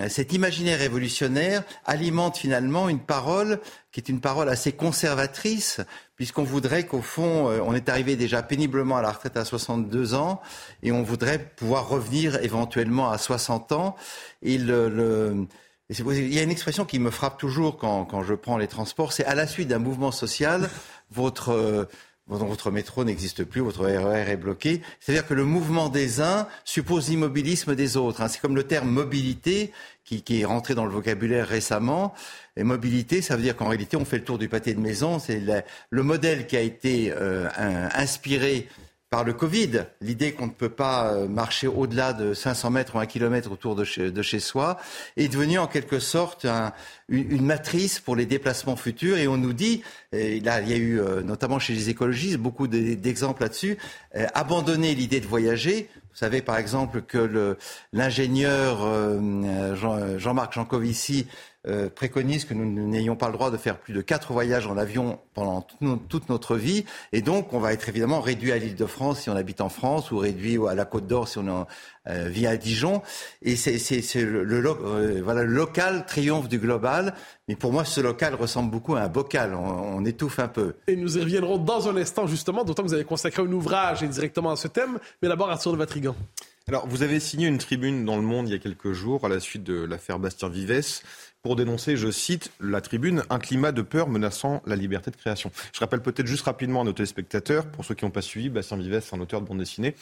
cet 0.09 0.35
imaginaire 0.35 0.79
révolutionnaire 0.79 1.65
alimente 1.87 2.37
finalement 2.37 2.91
une 2.91 3.01
parole 3.01 3.59
qui 3.91 4.01
est 4.01 4.09
une 4.11 4.21
parole 4.21 4.51
assez 4.51 4.73
conservatrice, 4.73 5.81
puisqu'on 6.19 6.43
voudrait 6.43 6.85
qu'au 6.85 7.01
fond, 7.01 7.47
on 7.65 7.75
est 7.75 7.89
arrivé 7.89 8.17
déjà 8.17 8.43
péniblement 8.43 8.99
à 8.99 9.03
la 9.03 9.13
retraite 9.13 9.39
à 9.39 9.47
62 9.47 10.13
ans, 10.15 10.43
et 10.83 10.93
on 10.93 11.03
voudrait 11.03 11.39
pouvoir 11.39 11.89
revenir 11.89 12.43
éventuellement 12.43 13.11
à 13.11 13.17
60 13.17 13.73
ans. 13.73 13.97
Et 14.43 14.59
le, 14.59 15.47
il 15.91 16.35
y 16.35 16.39
a 16.39 16.43
une 16.43 16.51
expression 16.51 16.85
qui 16.85 16.99
me 16.99 17.11
frappe 17.11 17.39
toujours 17.39 17.79
quand, 17.79 18.05
quand 18.05 18.23
je 18.23 18.35
prends 18.35 18.59
les 18.59 18.67
transports, 18.67 19.13
c'est 19.13 19.25
à 19.25 19.35
la 19.35 19.47
suite 19.47 19.69
d'un 19.69 19.79
mouvement 19.79 20.13
social, 20.13 20.69
votre, 21.11 21.51
euh, 21.51 21.85
votre 22.29 22.71
métro 22.71 23.05
n'existe 23.05 23.45
plus, 23.45 23.61
votre 23.61 23.85
RER 23.85 24.29
e 24.29 24.31
est 24.31 24.37
bloqué. 24.37 24.83
C'est-à-dire 25.01 25.27
que 25.27 25.35
le 25.35 25.45
mouvement 25.45 25.89
des 25.89 26.21
uns 26.21 26.47
suppose 26.65 27.09
l'immobilisme 27.09 27.75
des 27.75 27.97
autres. 27.97 28.21
Hein. 28.21 28.29
C'est 28.29 28.41
comme 28.41 28.57
le 28.57 28.65
terme 28.65 28.89
mobilité 28.89 29.73
qui, 30.05 30.23
qui, 30.23 30.41
est 30.41 30.45
rentré 30.45 30.75
dans 30.75 30.85
le 30.85 30.93
vocabulaire 30.93 31.47
récemment. 31.47 32.15
Et 32.57 32.65
mobilité, 32.65 33.23
ça 33.23 33.37
veut 33.37 33.43
dire 33.43 33.57
qu'en 33.57 33.69
réalité, 33.69 33.97
on 33.97 34.05
fait 34.05 34.19
le 34.19 34.25
tour 34.25 34.39
du 34.39 34.49
pâté 34.49 34.75
de 34.75 34.81
maison. 34.81 35.19
C'est 35.19 35.43
le 35.91 36.03
modèle 36.03 36.47
qui 36.47 36.57
a 36.57 36.61
été 36.61 37.13
euh, 37.17 37.49
inspiré 37.95 38.69
par 39.11 39.25
le 39.25 39.33
Covid. 39.33 39.85
L'idée 40.01 40.33
qu'on 40.33 40.47
ne 40.47 40.53
peut 40.53 40.69
pas 40.69 41.13
euh, 41.13 41.29
marcher 41.29 41.67
au-delà 41.67 42.13
de 42.13 42.35
500 42.35 42.71
mètres 42.71 42.97
ou 42.97 42.99
un 42.99 43.07
kilomètre 43.07 43.51
autour 43.51 43.75
de 43.75 43.85
chez, 43.85 44.11
de 44.11 44.23
chez 44.23 44.41
soi 44.41 44.77
est 45.17 45.29
devenue 45.29 45.59
en 45.59 45.67
quelque 45.67 45.99
sorte 45.99 46.47
une, 47.09 47.45
matrice 47.45 48.01
pour 48.01 48.17
les 48.17 48.27
déplacements 48.27 48.77
futurs. 48.77 49.17
Et 49.17 49.27
on 49.27 49.39
nous 49.39 49.55
dit, 49.55 49.83
et 50.13 50.41
là 50.41 50.61
il 50.61 50.69
y 50.69 50.75
a 50.75 50.77
eu 50.77 51.01
euh, 51.01 51.23
notamment 51.23 51.59
chez 51.59 51.73
les 51.73 51.89
écologistes 51.89 52.39
beaucoup 52.39 52.67
d'exemples 52.69 53.43
là-dessus, 53.43 53.79
euh, 54.17 54.27
abandonner 54.35 54.95
l'idée 54.95 55.21
de 55.21 55.27
voyager. 55.27 55.89
Vous 56.11 56.19
savez 56.19 56.43
par 56.43 56.59
exemple 56.59 57.03
que 57.03 57.57
l'ingénieur 57.93 58.81
Jean-Marc 60.19 60.53
Jancovici 60.53 61.29
euh, 61.69 61.89
préconise 61.89 62.45
que 62.45 62.55
nous 62.55 62.65
n'ayons 62.89 63.17
pas 63.17 63.27
le 63.27 63.35
droit 63.35 63.51
de 63.51 63.57
faire 63.57 63.79
plus 63.79 63.93
de 63.93 64.01
quatre 64.01 64.33
voyages 64.33 64.67
en 64.67 64.77
avion 64.77 65.19
pendant 65.35 65.67
toute 66.09 66.29
notre 66.29 66.57
vie. 66.57 66.85
Et 67.13 67.21
donc, 67.21 67.53
on 67.53 67.61
va 67.61 67.73
être 67.73 67.89
évidemment 67.89 68.21
réduit 68.21 68.53
à 68.53 68.59
l'île 68.59 68.75
de 68.75 68.87
France 68.87 69.21
si 69.21 69.31
on 69.31 69.37
habite 69.37 69.61
en 69.61 69.69
France 69.69 70.11
ou 70.11 70.19
réduit 70.19 70.59
à 70.69 70.75
la 70.75 70.85
Côte 70.85 71.07
d'Or 71.07 71.29
si 71.29 71.39
on 71.39 71.67
euh, 72.09 72.29
vit 72.29 72.47
à 72.47 72.57
Dijon. 72.57 73.03
Et 73.43 73.57
c'est 73.57 74.23
le, 74.23 74.45
le, 74.45 74.67
euh, 74.67 75.21
voilà, 75.23 75.43
le 75.43 75.53
local 75.53 76.07
triomphe 76.07 76.49
du 76.49 76.59
global. 76.59 77.15
Mais 77.49 77.57
pour 77.57 77.73
moi, 77.73 77.85
ce 77.85 78.01
local 78.01 78.35
ressemble 78.35 78.71
beaucoup 78.71 78.97
à 78.97 79.01
un 79.03 79.09
bocal. 79.09 79.55
On, 79.55 80.05
étouffe 80.05 80.39
un 80.39 80.49
peu. 80.49 80.75
Et 80.87 80.97
nous 80.97 81.19
y 81.19 81.21
reviendrons 81.21 81.59
dans 81.59 81.89
un 81.89 81.97
instant, 81.97 82.27
justement, 82.27 82.65
d'autant 82.65 82.83
que 82.83 82.89
vous 82.89 82.95
avez 82.95 83.05
consacré 83.05 83.43
un 83.43 83.53
ouvrage 83.53 84.03
directement 84.03 84.53
à 84.53 84.57
ce 84.57 84.69
thème. 84.69 84.99
Mais 85.21 85.29
d'abord, 85.29 85.51
Arthur 85.51 85.73
de 85.73 85.77
Vatrigan. 85.77 86.17
Alors, 86.67 86.87
vous 86.87 87.03
avez 87.03 87.21
signé 87.21 87.47
une 87.47 87.59
tribune 87.59 88.05
dans 88.05 88.17
Le 88.17 88.23
Monde 88.23 88.49
il 88.49 88.53
y 88.53 88.55
a 88.55 88.59
quelques 88.59 88.93
jours 88.93 89.25
à 89.25 89.29
la 89.29 89.41
suite 89.41 89.65
de 89.65 89.85
l'affaire 89.85 90.19
Bastien 90.19 90.49
Vivès 90.49 91.03
pour 91.49 91.57
dénoncer, 91.57 91.97
je 91.97 92.11
cite 92.11 92.53
la 92.61 92.83
tribune, 92.83 93.23
un 93.31 93.39
climat 93.39 93.73
de 93.73 93.81
peur 93.81 94.11
menaçant 94.11 94.61
la 94.67 94.77
liberté 94.77 95.11
de 95.11 95.17
création. 95.17 95.51
Je 95.73 95.81
rappelle 95.81 96.03
peut-être 96.03 96.27
juste 96.27 96.45
rapidement 96.45 96.83
à 96.83 96.85
nos 96.85 96.93
téléspectateurs, 96.93 97.65
pour 97.65 97.87
ceux 97.87 97.95
qui 97.95 98.05
n'ont 98.05 98.11
pas 98.11 98.21
suivi, 98.21 98.51
Bastien 98.51 98.77
Vives, 98.77 99.01
un 99.13 99.21
auteur 99.21 99.41
de 99.41 99.47
bande 99.47 99.57
dessinée, 99.57 99.95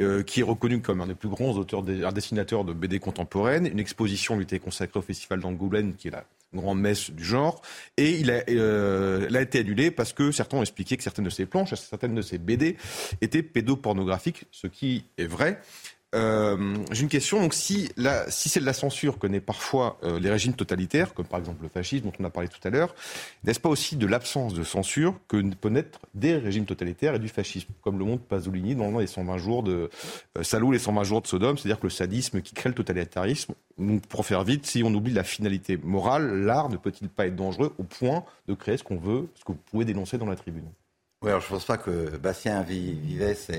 euh, 0.00 0.24
qui 0.24 0.40
est 0.40 0.42
reconnu 0.42 0.80
comme 0.80 1.00
un 1.00 1.06
des 1.06 1.14
plus 1.14 1.28
grands 1.28 1.52
auteurs, 1.52 1.84
un 1.88 2.10
dessinateur 2.10 2.64
de 2.64 2.72
BD 2.72 2.98
contemporaine. 2.98 3.66
Une 3.66 3.78
exposition 3.78 4.34
lui 4.34 4.42
était 4.42 4.58
consacrée 4.58 4.98
au 4.98 5.02
Festival 5.02 5.38
d'Angoulême, 5.38 5.94
qui 5.94 6.08
est 6.08 6.10
la 6.10 6.24
grande 6.52 6.80
messe 6.80 7.12
du 7.12 7.22
genre, 7.22 7.62
et 7.96 8.18
il 8.18 8.32
a, 8.32 8.42
euh, 8.48 9.28
été 9.40 9.60
annulée 9.60 9.92
parce 9.92 10.12
que 10.12 10.32
certains 10.32 10.56
ont 10.56 10.62
expliqué 10.62 10.96
que 10.96 11.04
certaines 11.04 11.26
de 11.26 11.30
ses 11.30 11.46
planches, 11.46 11.74
certaines 11.74 12.16
de 12.16 12.22
ses 12.22 12.38
BD 12.38 12.76
étaient 13.20 13.44
pédopornographiques, 13.44 14.46
ce 14.50 14.66
qui 14.66 15.04
est 15.16 15.26
vrai. 15.26 15.60
Euh, 16.14 16.76
j'ai 16.90 17.02
une 17.02 17.08
question. 17.08 17.40
Donc, 17.40 17.52
si, 17.52 17.90
si 18.28 18.48
c'est 18.48 18.60
de 18.60 18.64
la 18.64 18.72
censure 18.72 19.18
que 19.18 19.26
naît 19.26 19.40
parfois 19.40 19.98
euh, 20.04 20.18
les 20.18 20.30
régimes 20.30 20.54
totalitaires, 20.54 21.12
comme 21.12 21.26
par 21.26 21.38
exemple 21.38 21.62
le 21.62 21.68
fascisme 21.68 22.04
dont 22.04 22.12
on 22.18 22.24
a 22.24 22.30
parlé 22.30 22.48
tout 22.48 22.66
à 22.66 22.70
l'heure, 22.70 22.94
n'est-ce 23.44 23.60
pas 23.60 23.68
aussi 23.68 23.96
de 23.96 24.06
l'absence 24.06 24.54
de 24.54 24.62
censure 24.62 25.14
que 25.28 25.42
peut 25.54 25.68
naître 25.68 26.00
des 26.14 26.36
régimes 26.36 26.64
totalitaires 26.64 27.14
et 27.14 27.18
du 27.18 27.28
fascisme, 27.28 27.68
comme 27.82 27.98
le 27.98 28.06
montre 28.06 28.24
Pasolini 28.24 28.74
dans 28.74 28.98
les 28.98 29.06
120 29.06 29.36
jours 29.36 29.62
de 29.62 29.90
euh, 30.38 30.42
Salou, 30.42 30.72
les 30.72 30.78
120 30.78 31.04
jours 31.04 31.20
de 31.20 31.26
Sodome, 31.26 31.58
c'est-à-dire 31.58 31.78
que 31.78 31.86
le 31.86 31.90
sadisme 31.90 32.40
qui 32.40 32.54
crée 32.54 32.70
le 32.70 32.74
totalitarisme. 32.74 33.54
Donc, 33.76 34.06
pour 34.06 34.24
faire 34.24 34.44
vite, 34.44 34.64
si 34.64 34.82
on 34.82 34.94
oublie 34.94 35.12
la 35.12 35.24
finalité 35.24 35.76
morale, 35.76 36.44
l'art 36.44 36.70
ne 36.70 36.76
peut-il 36.78 37.10
pas 37.10 37.26
être 37.26 37.36
dangereux 37.36 37.74
au 37.78 37.82
point 37.82 38.24
de 38.46 38.54
créer 38.54 38.78
ce 38.78 38.84
qu'on 38.84 38.98
veut, 38.98 39.28
ce 39.34 39.44
que 39.44 39.52
vous 39.52 39.58
pouvez 39.70 39.84
dénoncer 39.84 40.16
dans 40.16 40.26
la 40.26 40.36
tribune? 40.36 40.68
Oui, 41.20 41.28
alors 41.28 41.42
je 41.42 41.46
ne 41.46 41.50
pense 41.50 41.66
pas 41.66 41.76
que 41.76 42.16
Bastien 42.16 42.62
Vivès 42.62 43.50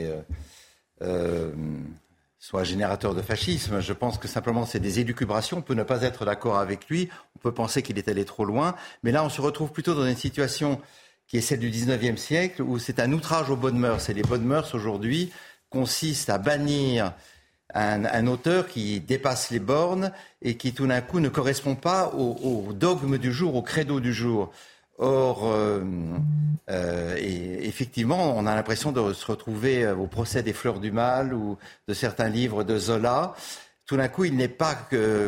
soit 2.40 2.64
générateur 2.64 3.14
de 3.14 3.22
fascisme. 3.22 3.82
Je 3.82 3.94
pense 3.94 4.18
que 4.18 4.28
simplement 4.28 4.66
c'est 4.66 4.80
des 4.80 5.00
élucubrations. 5.00 5.58
On 5.58 5.62
peut 5.62 5.74
ne 5.74 5.84
pas 5.84 6.02
être 6.04 6.26
d'accord 6.26 6.58
avec 6.58 6.88
lui. 6.88 7.10
On 7.36 7.40
peut 7.40 7.54
penser 7.54 7.82
qu'il 7.82 7.98
est 7.98 8.08
allé 8.08 8.26
trop 8.26 8.46
loin. 8.46 8.76
Mais 9.04 9.12
là, 9.12 9.24
on 9.24 9.30
se 9.30 9.42
retrouve 9.42 9.72
plutôt 9.72 9.94
dans 9.94 10.06
une 10.06 10.16
situation 10.16 10.82
qui 11.28 11.38
est 11.38 11.42
celle 11.42 11.60
du 11.60 11.70
19e 11.70 12.18
siècle 12.18 12.64
où 12.64 12.80
c'est 12.80 13.00
un 13.00 13.12
outrage 13.12 13.50
aux 13.50 13.56
bonnes 13.56 13.78
mœurs. 13.78 14.10
Et 14.10 14.14
les 14.14 14.24
bonnes 14.24 14.46
mœurs 14.46 14.74
aujourd'hui 14.74 15.32
consistent 15.70 16.32
à 16.32 16.40
bannir 16.40 17.14
un, 17.76 18.26
auteur 18.26 18.68
qui 18.68 19.00
dépasse 19.00 19.52
les 19.52 19.60
bornes 19.60 20.12
et 20.42 20.58
qui 20.58 20.74
tout 20.74 20.88
d'un 20.88 21.02
coup 21.02 21.20
ne 21.20 21.30
correspond 21.30 21.76
pas 21.76 22.08
au, 22.16 22.74
dogme 22.74 23.20
du 23.20 23.32
jour, 23.32 23.56
au 23.56 23.62
credo 23.62 24.00
du 24.00 24.14
jour. 24.14 24.52
Or, 25.00 25.48
euh, 25.48 25.82
euh, 26.70 27.16
et 27.18 27.66
effectivement, 27.66 28.38
on 28.38 28.46
a 28.46 28.54
l'impression 28.54 28.92
de 28.92 29.14
se 29.14 29.26
retrouver 29.26 29.88
au 29.88 30.08
procès 30.08 30.44
des 30.44 30.52
fleurs 30.54 30.82
du 30.82 30.92
mal 30.92 31.34
ou 31.34 31.58
de 31.88 31.94
certains 31.94 32.28
livres 32.28 32.66
de 32.66 32.78
Zola. 32.78 33.34
Tout 33.86 33.98
d'un 33.98 34.10
coup, 34.10 34.26
il 34.26 34.36
n'est 34.36 34.50
pas 34.50 34.78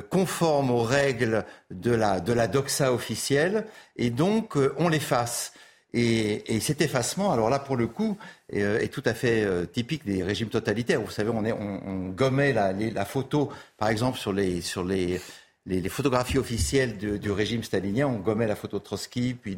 conforme 0.10 0.70
aux 0.72 0.84
règles 0.84 1.46
de 1.72 1.92
la, 1.92 2.20
de 2.20 2.34
la 2.34 2.48
doxa 2.48 2.94
officielle, 2.94 3.66
et 3.96 4.12
donc 4.12 4.56
euh, 4.56 4.76
on 4.78 4.90
l'efface. 4.90 5.54
Et, 5.94 6.60
cet 6.62 6.82
effacement, 6.82 7.34
alors 7.34 7.50
là, 7.50 7.60
pour 7.60 7.76
le 7.76 7.88
coup, 7.88 8.18
est, 8.50 8.62
euh, 8.62 8.88
tout 8.88 9.04
à 9.06 9.14
fait 9.14 9.44
euh, 9.44 9.66
typique 9.66 10.06
des 10.06 10.24
régimes 10.24 10.48
totalitaires. 10.50 11.02
Vous 11.02 11.12
savez, 11.12 11.32
on, 11.34 11.44
est, 11.44 11.52
on, 11.52 12.10
gommait 12.10 12.54
la, 12.54 12.72
la, 12.72 13.06
photo, 13.06 13.52
par 13.78 13.90
exemple, 13.90 14.18
sur 14.18 14.32
les, 14.32 14.62
sur 14.62 14.84
les, 14.84 15.20
les, 15.68 15.90
photographies 15.90 16.40
officielles 16.40 16.98
du 16.98 17.32
régime 17.32 17.64
stalinien, 17.64 18.08
on 18.08 18.18
gommait 18.18 18.48
la 18.48 18.56
photo 18.56 18.80
de 18.80 18.84
Trotsky, 18.84 19.36
puis 19.36 19.56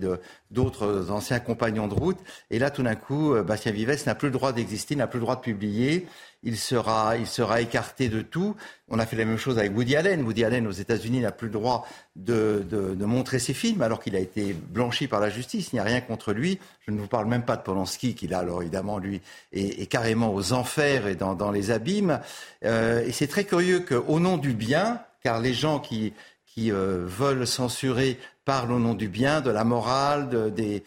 d'autres 0.51 1.12
anciens 1.12 1.39
compagnons 1.39 1.88
de 1.88 1.93
route. 1.93 2.20
Et 2.51 2.60
là, 2.60 2.72
tout 2.72 2.84
d'un 2.84 2.95
coup, 2.95 3.34
euh, 3.34 3.43
Bastien 3.43 3.72
Vivès 3.72 4.06
n'a 4.06 4.16
plus 4.16 4.28
le 4.28 4.34
droit 4.34 4.51
d'exister, 4.51 4.95
n'a 4.95 5.08
plus 5.08 5.20
le 5.20 5.26
droit 5.26 5.38
de 5.38 5.41
publier. 5.41 6.08
Il 6.45 6.58
sera, 6.58 7.16
il 7.16 7.26
sera 7.26 7.62
écarté 7.62 8.10
de 8.10 8.22
tout. 8.22 8.58
On 8.89 8.99
a 8.99 9.06
fait 9.06 9.16
la 9.16 9.24
même 9.24 9.38
chose 9.38 9.58
avec 9.58 9.74
Woody 9.74 9.95
Allen. 9.95 10.24
Woody 10.24 10.43
Allen 10.43 10.68
aux 10.68 10.72
États-Unis 10.72 11.22
n'a 11.22 11.32
plus 11.32 11.47
le 11.47 11.54
droit 11.54 11.88
de, 12.18 12.66
de, 12.70 13.06
montrer 13.06 13.39
ses 13.39 13.54
films 13.54 13.82
alors 13.82 14.01
qu'il 14.01 14.18
a 14.18 14.20
été 14.20 14.51
blanchi 14.51 15.08
par 15.08 15.22
la 15.22 15.30
justice. 15.30 15.72
Il 15.72 15.78
n'y 15.78 15.80
a 15.80 15.86
rien 15.86 16.01
contre 16.01 16.34
lui. 16.34 16.60
Je 16.86 16.91
ne 16.91 16.99
vous 16.99 17.08
parle 17.08 17.28
même 17.28 17.43
pas 17.45 17.56
de 17.56 17.62
Polanski 17.62 18.14
qui 18.14 18.28
là, 18.28 18.39
alors 18.39 18.62
évidemment, 18.62 18.97
lui 18.97 19.22
est, 19.54 19.82
est 19.82 19.86
carrément 19.86 20.34
aux 20.34 20.51
enfers 20.51 21.08
et 21.08 21.16
dans, 21.16 21.34
dans 21.34 21.49
les 21.49 21.72
abîmes. 21.72 22.20
Euh, 22.66 23.06
et 23.06 23.14
c'est 23.14 23.28
très 23.28 23.45
curieux 23.45 23.80
qu'au 23.80 24.20
nom 24.20 24.36
du 24.36 24.54
bien, 24.54 24.99
car 25.24 25.39
les 25.39 25.53
gens 25.53 25.80
qui, 25.80 26.13
qui 26.45 26.71
euh, 26.71 27.05
veulent 27.05 27.47
censurer 27.47 28.19
parlent 28.45 28.71
au 28.71 28.80
nom 28.80 28.93
du 28.93 29.07
bien, 29.07 29.41
de 29.41 29.49
la 29.49 29.63
morale, 29.63 30.30
de, 30.30 30.49
des, 30.49 30.84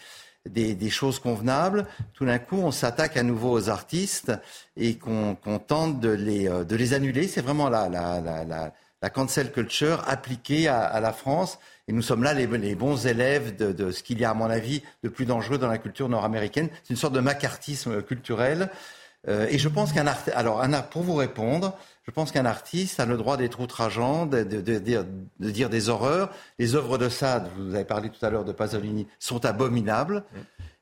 des, 0.74 0.90
choses 0.90 1.18
convenables. 1.18 1.86
Tout 2.12 2.26
d'un 2.26 2.38
coup, 2.38 2.58
on 2.58 2.70
s'attaque 2.70 3.16
à 3.16 3.22
nouveau 3.22 3.52
aux 3.52 3.68
artistes 3.68 4.32
et 4.76 4.96
qu'on 4.96 5.36
tente 5.66 6.00
de 6.00 6.10
les, 6.10 6.48
euh, 6.48 6.64
de 6.64 6.76
les 6.76 6.94
annuler. 6.94 7.28
C'est 7.28 7.40
vraiment 7.40 7.68
la, 7.68 7.88
la, 7.88 8.20
la, 8.20 8.44
la, 8.44 9.10
cancel 9.10 9.52
culture 9.52 10.02
appliquée 10.08 10.66
à, 10.66 10.98
la 11.00 11.12
France. 11.12 11.58
Et 11.86 11.92
nous 11.92 12.02
sommes 12.02 12.24
là 12.24 12.34
les, 12.34 12.46
les 12.46 12.74
bons 12.74 13.06
élèves 13.06 13.56
de, 13.56 13.70
de 13.70 13.92
ce 13.92 14.02
qu'il 14.02 14.18
y 14.20 14.24
a, 14.24 14.30
à 14.30 14.34
mon 14.34 14.50
avis, 14.50 14.82
de 15.04 15.08
plus 15.08 15.26
dangereux 15.26 15.58
dans 15.58 15.68
la 15.68 15.78
culture 15.78 16.08
nord-américaine. 16.08 16.68
C'est 16.82 16.90
une 16.90 16.96
sorte 16.96 17.14
de 17.14 17.20
macartisme 17.20 18.02
culturel. 18.02 18.68
Euh, 19.28 19.46
et 19.48 19.58
je 19.58 19.68
pense 19.68 19.92
qu'un 19.92 20.06
art... 20.06 20.18
alors 20.34 20.62
pour 20.90 21.02
vous 21.02 21.14
répondre, 21.14 21.76
je 22.06 22.12
pense 22.12 22.30
qu'un 22.30 22.46
artiste 22.46 23.00
a 23.00 23.04
le 23.04 23.16
droit 23.16 23.36
d'être 23.36 23.58
outrageant, 23.58 24.26
de, 24.26 24.44
dire 25.40 25.68
des 25.68 25.88
horreurs. 25.88 26.30
Les 26.60 26.76
œuvres 26.76 26.98
de 26.98 27.08
Sade, 27.08 27.50
vous 27.58 27.74
avez 27.74 27.84
parlé 27.84 28.10
tout 28.10 28.24
à 28.24 28.30
l'heure 28.30 28.44
de 28.44 28.52
Pasolini, 28.52 29.08
sont 29.18 29.44
abominables. 29.44 30.24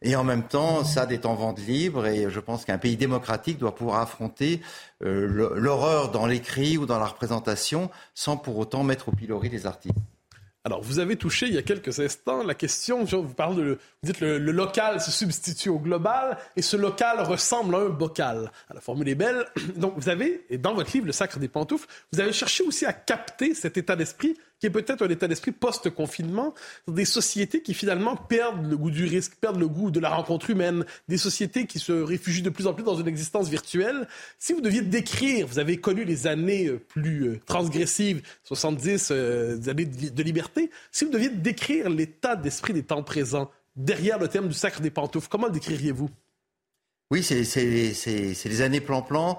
Et 0.02 0.16
en 0.16 0.24
même 0.24 0.42
temps, 0.42 0.84
Sade 0.84 1.12
est 1.12 1.24
en 1.24 1.34
vente 1.34 1.60
libre 1.60 2.06
et 2.06 2.28
je 2.28 2.40
pense 2.40 2.66
qu'un 2.66 2.76
pays 2.76 2.98
démocratique 2.98 3.56
doit 3.56 3.74
pouvoir 3.74 4.00
affronter 4.00 4.60
euh, 5.02 5.50
l'horreur 5.56 6.10
dans 6.10 6.26
l'écrit 6.26 6.76
ou 6.76 6.84
dans 6.84 6.98
la 6.98 7.06
représentation 7.06 7.90
sans 8.14 8.36
pour 8.36 8.58
autant 8.58 8.84
mettre 8.84 9.08
au 9.08 9.12
pilori 9.12 9.48
les 9.48 9.64
artistes. 9.64 9.94
Alors, 10.66 10.80
vous 10.80 10.98
avez 10.98 11.16
touché 11.16 11.46
il 11.46 11.52
y 11.52 11.58
a 11.58 11.62
quelques 11.62 12.00
instants 12.00 12.42
la 12.42 12.54
question, 12.54 13.04
vous 13.04 13.34
parlez 13.34 13.56
de, 13.56 13.62
vous 14.02 14.12
dites 14.12 14.20
le, 14.20 14.38
le 14.38 14.50
local 14.50 14.98
se 14.98 15.10
substitue 15.10 15.68
au 15.68 15.78
global 15.78 16.38
et 16.56 16.62
ce 16.62 16.78
local 16.78 17.20
ressemble 17.20 17.74
à 17.74 17.78
un 17.80 17.90
bocal. 17.90 18.50
la 18.72 18.80
formule 18.80 19.10
est 19.10 19.14
belle. 19.14 19.44
Donc, 19.76 19.92
vous 19.98 20.08
avez, 20.08 20.46
et 20.48 20.56
dans 20.56 20.72
votre 20.72 20.90
livre, 20.94 21.04
Le 21.04 21.12
Sacre 21.12 21.38
des 21.38 21.48
Pantoufles, 21.48 21.86
vous 22.12 22.20
avez 22.20 22.32
cherché 22.32 22.64
aussi 22.64 22.86
à 22.86 22.94
capter 22.94 23.54
cet 23.54 23.76
état 23.76 23.94
d'esprit 23.94 24.38
qui 24.60 24.66
est 24.66 24.70
peut-être 24.70 25.02
un 25.02 25.08
état 25.08 25.28
d'esprit 25.28 25.52
post-confinement, 25.52 26.54
des 26.88 27.04
sociétés 27.04 27.62
qui 27.62 27.74
finalement 27.74 28.16
perdent 28.16 28.68
le 28.68 28.76
goût 28.76 28.90
du 28.90 29.04
risque, 29.04 29.34
perdent 29.40 29.58
le 29.58 29.68
goût 29.68 29.90
de 29.90 30.00
la 30.00 30.10
rencontre 30.10 30.50
humaine, 30.50 30.84
des 31.08 31.18
sociétés 31.18 31.66
qui 31.66 31.78
se 31.78 31.92
réfugient 31.92 32.42
de 32.42 32.50
plus 32.50 32.66
en 32.66 32.74
plus 32.74 32.84
dans 32.84 32.96
une 32.96 33.08
existence 33.08 33.48
virtuelle. 33.48 34.06
Si 34.38 34.52
vous 34.52 34.60
deviez 34.60 34.82
décrire, 34.82 35.46
vous 35.46 35.58
avez 35.58 35.78
connu 35.78 36.04
les 36.04 36.26
années 36.26 36.66
euh, 36.66 36.78
plus 36.78 37.28
euh, 37.28 37.40
transgressives, 37.46 38.22
70 38.44 39.08
euh, 39.10 39.58
années 39.68 39.86
de 39.86 40.22
liberté, 40.22 40.70
si 40.92 41.04
vous 41.04 41.10
deviez 41.10 41.28
décrire 41.28 41.90
l'état 41.90 42.36
d'esprit 42.36 42.72
des 42.72 42.82
temps 42.82 43.02
présents 43.02 43.50
derrière 43.76 44.18
le 44.18 44.28
thème 44.28 44.48
du 44.48 44.54
sacre 44.54 44.80
des 44.80 44.90
pantoufles, 44.90 45.28
comment 45.28 45.46
le 45.46 45.52
décririez-vous? 45.52 46.08
Oui, 47.10 47.22
c'est 47.22 47.42
les 47.42 48.62
années 48.62 48.80
plan-plan. 48.80 49.38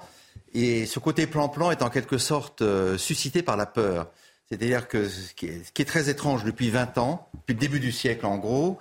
Et 0.54 0.86
ce 0.86 1.00
côté 1.00 1.26
plan-plan 1.28 1.72
est 1.72 1.82
en 1.82 1.90
quelque 1.90 2.18
sorte 2.18 2.64
suscité 2.98 3.42
par 3.42 3.58
la 3.58 3.66
peur. 3.66 4.12
C'est-à-dire 4.50 4.88
que 4.88 5.08
ce 5.10 5.34
qui, 5.34 5.48
est, 5.48 5.86
très 5.86 6.10
étrange 6.10 6.44
depuis 6.44 6.70
20 6.70 6.98
ans, 6.98 7.30
depuis 7.34 7.54
le 7.54 7.60
début 7.60 7.80
du 7.80 7.92
siècle 7.92 8.26
en 8.26 8.38
gros, 8.38 8.78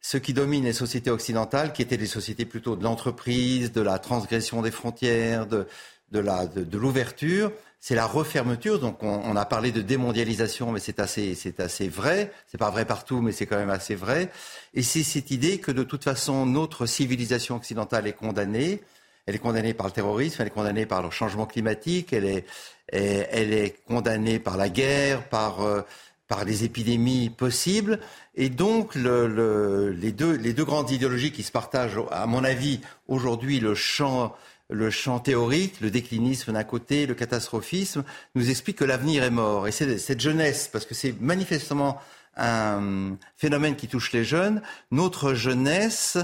ce 0.00 0.18
qui 0.18 0.34
domine 0.34 0.64
les 0.64 0.72
sociétés 0.72 1.10
occidentales, 1.10 1.72
qui 1.72 1.82
étaient 1.82 1.96
des 1.96 2.06
sociétés 2.06 2.44
plutôt 2.44 2.76
de 2.76 2.84
l'entreprise, 2.84 3.72
de 3.72 3.80
la 3.80 3.98
transgression 3.98 4.62
des 4.62 4.70
frontières, 4.70 5.46
de, 5.46 5.66
l'ouverture, 6.12 7.50
c'est 7.80 7.94
la 7.94 8.06
refermeture. 8.06 8.78
Donc 8.78 9.02
on, 9.02 9.36
a 9.36 9.44
parlé 9.46 9.72
de 9.72 9.80
démondialisation, 9.80 10.70
mais 10.70 10.80
c'est 10.80 11.00
assez, 11.00 11.34
c'est 11.34 11.60
assez 11.60 11.88
vrai. 11.88 12.30
C'est 12.46 12.58
pas 12.58 12.70
vrai 12.70 12.84
partout, 12.84 13.20
mais 13.20 13.32
c'est 13.32 13.46
quand 13.46 13.56
même 13.56 13.70
assez 13.70 13.94
vrai. 13.94 14.30
Et 14.74 14.82
c'est 14.82 15.02
cette 15.02 15.30
idée 15.30 15.58
que 15.58 15.72
de 15.72 15.82
toute 15.82 16.04
façon 16.04 16.46
notre 16.46 16.86
civilisation 16.86 17.56
occidentale 17.56 18.06
est 18.06 18.12
condamnée. 18.12 18.82
Elle 19.26 19.34
est 19.34 19.40
condamnée 19.40 19.74
par 19.74 19.86
le 19.86 19.92
terrorisme, 19.92 20.36
elle 20.40 20.46
est 20.46 20.50
condamnée 20.50 20.86
par 20.86 21.02
le 21.02 21.10
changement 21.10 21.46
climatique, 21.46 22.12
elle 22.12 22.26
est, 22.26 22.46
elle 22.88 23.52
est 23.52 23.76
condamnée 23.84 24.38
par 24.38 24.56
la 24.56 24.68
guerre, 24.68 25.28
par, 25.28 25.62
euh, 25.62 25.82
par 26.28 26.44
les 26.44 26.62
épidémies 26.62 27.30
possibles. 27.30 27.98
Et 28.36 28.50
donc, 28.50 28.94
le, 28.94 29.90
les, 29.90 30.12
deux, 30.12 30.36
les 30.36 30.52
deux 30.52 30.64
grandes 30.64 30.92
idéologies 30.92 31.32
qui 31.32 31.42
se 31.42 31.50
partagent, 31.50 31.98
à 32.12 32.26
mon 32.26 32.44
avis, 32.44 32.80
aujourd'hui, 33.08 33.58
le 33.58 33.74
champ, 33.74 34.36
le 34.70 34.90
champ 34.90 35.18
théorique, 35.18 35.80
le 35.80 35.90
déclinisme 35.90 36.52
d'un 36.52 36.62
côté, 36.62 37.06
le 37.06 37.14
catastrophisme, 37.14 38.04
nous 38.36 38.48
expliquent 38.48 38.78
que 38.78 38.84
l'avenir 38.84 39.24
est 39.24 39.30
mort. 39.30 39.66
Et 39.66 39.72
c'est 39.72 39.98
cette 39.98 40.20
jeunesse, 40.20 40.68
parce 40.72 40.86
que 40.86 40.94
c'est 40.94 41.20
manifestement 41.20 42.00
un 42.36 43.16
phénomène 43.36 43.74
qui 43.74 43.88
touche 43.88 44.12
les 44.12 44.22
jeunes, 44.22 44.62
notre 44.92 45.34
jeunesse 45.34 46.18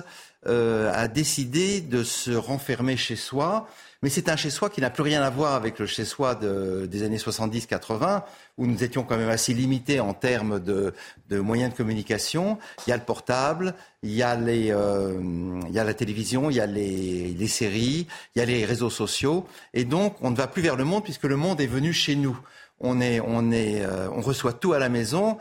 euh, 0.46 0.92
a 0.92 1.08
décidé 1.08 1.80
de 1.80 2.02
se 2.02 2.30
renfermer 2.30 2.96
chez 2.96 3.16
soi. 3.16 3.68
Mais 4.02 4.10
c'est 4.10 4.28
un 4.28 4.34
chez-soi 4.34 4.68
qui 4.68 4.80
n'a 4.80 4.90
plus 4.90 5.04
rien 5.04 5.22
à 5.22 5.30
voir 5.30 5.54
avec 5.54 5.78
le 5.78 5.86
chez-soi 5.86 6.34
des 6.34 7.02
années 7.04 7.18
70-80, 7.18 8.24
où 8.58 8.66
nous 8.66 8.82
étions 8.82 9.04
quand 9.04 9.16
même 9.16 9.28
assez 9.28 9.54
limités 9.54 10.00
en 10.00 10.12
termes 10.12 10.58
de, 10.58 10.92
moyens 11.30 11.70
de 11.70 11.76
communication. 11.76 12.58
Il 12.84 12.90
y 12.90 12.92
a 12.92 12.96
le 12.96 13.04
portable, 13.04 13.74
il 14.02 14.10
y 14.10 14.24
a, 14.24 14.34
les, 14.34 14.72
euh, 14.72 15.20
il 15.68 15.72
y 15.72 15.78
a 15.78 15.84
la 15.84 15.94
télévision, 15.94 16.50
il 16.50 16.56
y 16.56 16.60
a 16.60 16.66
les, 16.66 17.28
les, 17.28 17.46
séries, 17.46 18.08
il 18.34 18.40
y 18.40 18.42
a 18.42 18.44
les 18.44 18.64
réseaux 18.64 18.90
sociaux. 18.90 19.46
Et 19.72 19.84
donc, 19.84 20.16
on 20.20 20.32
ne 20.32 20.36
va 20.36 20.48
plus 20.48 20.62
vers 20.62 20.74
le 20.74 20.84
monde 20.84 21.04
puisque 21.04 21.24
le 21.24 21.36
monde 21.36 21.60
est 21.60 21.68
venu 21.68 21.92
chez 21.92 22.16
nous. 22.16 22.36
On, 22.80 23.00
est, 23.00 23.20
on, 23.20 23.52
est, 23.52 23.84
euh, 23.84 24.08
on 24.10 24.20
reçoit 24.20 24.52
tout 24.52 24.72
à 24.72 24.80
la 24.80 24.88
maison. 24.88 25.38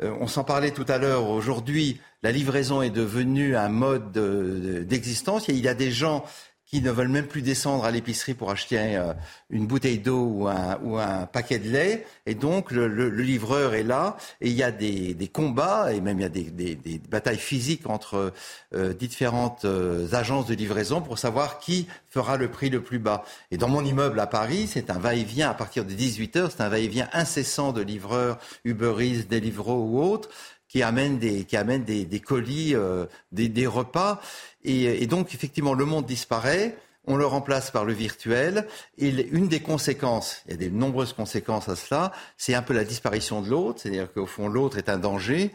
On 0.00 0.26
s'en 0.26 0.44
parlait 0.44 0.72
tout 0.72 0.84
à 0.88 0.98
l'heure. 0.98 1.28
Aujourd'hui, 1.28 2.00
la 2.22 2.32
livraison 2.32 2.82
est 2.82 2.90
devenue 2.90 3.56
un 3.56 3.68
mode 3.68 4.12
d'existence. 4.86 5.48
Il 5.48 5.58
y 5.60 5.68
a 5.68 5.74
des 5.74 5.90
gens 5.90 6.24
qui 6.66 6.80
ne 6.80 6.90
veulent 6.90 7.08
même 7.08 7.26
plus 7.26 7.42
descendre 7.42 7.84
à 7.84 7.90
l'épicerie 7.90 8.34
pour 8.34 8.50
acheter 8.50 8.96
euh, 8.96 9.12
une 9.50 9.66
bouteille 9.66 9.98
d'eau 9.98 10.48
ou 10.82 10.98
un, 10.98 11.26
paquet 11.26 11.58
de 11.58 11.70
lait. 11.70 12.06
Et 12.26 12.34
donc, 12.34 12.70
le, 12.70 12.86
livreur 13.10 13.74
est 13.74 13.82
là 13.82 14.16
et 14.40 14.48
il 14.48 14.54
y 14.54 14.62
a 14.62 14.70
des, 14.70 15.30
combats 15.32 15.92
et 15.92 16.00
même 16.00 16.18
il 16.18 16.22
y 16.22 16.26
a 16.26 16.28
des, 16.28 17.00
batailles 17.08 17.38
physiques 17.38 17.88
entre 17.88 18.32
euh, 18.74 18.92
différentes 18.92 19.64
euh, 19.64 20.08
agences 20.12 20.46
de 20.46 20.54
livraison 20.54 21.00
pour 21.00 21.18
savoir 21.18 21.58
qui 21.58 21.86
fera 22.08 22.36
le 22.36 22.50
prix 22.50 22.70
le 22.70 22.82
plus 22.82 22.98
bas. 22.98 23.24
Et 23.50 23.56
dans 23.56 23.68
mon 23.68 23.84
immeuble 23.84 24.18
à 24.20 24.26
Paris, 24.26 24.68
c'est 24.70 24.90
un 24.90 24.98
va-et-vient 24.98 25.50
à 25.50 25.54
partir 25.54 25.84
de 25.84 25.92
18 25.92 26.36
heures, 26.36 26.50
c'est 26.50 26.62
un 26.62 26.68
va-et-vient 26.68 27.08
incessant 27.12 27.72
de 27.72 27.82
livreurs, 27.82 28.38
Uber 28.64 28.94
Eats, 29.00 29.24
Deliveroo 29.28 29.84
ou 29.84 30.02
autres 30.02 30.30
qui 30.74 30.82
amènent 30.82 31.20
des, 31.20 31.44
qui 31.44 31.56
amènent 31.56 31.84
des, 31.84 32.04
des 32.04 32.18
colis, 32.18 32.74
euh, 32.74 33.06
des, 33.30 33.48
des, 33.48 33.68
repas. 33.68 34.20
Et, 34.64 35.04
et, 35.04 35.06
donc, 35.06 35.32
effectivement, 35.32 35.72
le 35.72 35.84
monde 35.84 36.04
disparaît. 36.04 36.76
On 37.06 37.16
le 37.16 37.24
remplace 37.24 37.70
par 37.70 37.84
le 37.84 37.92
virtuel. 37.92 38.66
Et 38.98 39.10
une 39.30 39.46
des 39.46 39.60
conséquences, 39.60 40.42
il 40.48 40.60
y 40.60 40.66
a 40.66 40.68
de 40.68 40.74
nombreuses 40.74 41.12
conséquences 41.12 41.68
à 41.68 41.76
cela, 41.76 42.10
c'est 42.38 42.54
un 42.54 42.62
peu 42.62 42.74
la 42.74 42.82
disparition 42.82 43.40
de 43.40 43.50
l'autre. 43.50 43.82
C'est-à-dire 43.82 44.12
qu'au 44.12 44.26
fond, 44.26 44.48
l'autre 44.48 44.76
est 44.76 44.88
un 44.88 44.98
danger. 44.98 45.52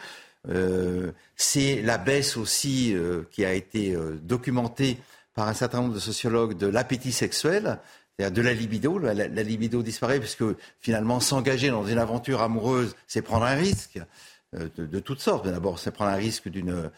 c'est 1.36 1.82
la 1.82 1.98
baisse 1.98 2.38
aussi 2.38 2.96
qui 3.30 3.44
a 3.44 3.52
été 3.52 3.98
documentée 4.22 5.00
par 5.34 5.50
un 5.50 5.54
certain 5.54 5.82
nombre 5.82 5.96
de 5.96 6.00
sociologues 6.00 6.56
de 6.56 6.68
l'appétit 6.68 7.12
sexuel, 7.12 7.80
c'est-à-dire 8.18 8.38
de 8.38 8.42
la 8.42 8.54
libido. 8.54 8.98
La, 9.00 9.28
libido 9.28 9.84
disparaît 9.84 10.22
puisque 10.22 10.46
finalement 10.80 11.20
s'engager 11.20 11.68
dans 11.72 11.86
une 11.86 11.98
aventure 11.98 12.42
amoureuse, 12.42 12.96
c'est 13.06 13.22
prendre 13.22 13.44
un 13.44 13.56
risque 13.56 14.00
de, 14.54 14.86
de 14.86 15.00
toutes 15.00 15.22
sortes. 15.22 15.48
D'abord, 15.48 15.80
c'est 15.80 15.92
prendre 15.92 16.12
un 16.12 16.16
risque 16.16 16.50
d'une 16.50 16.90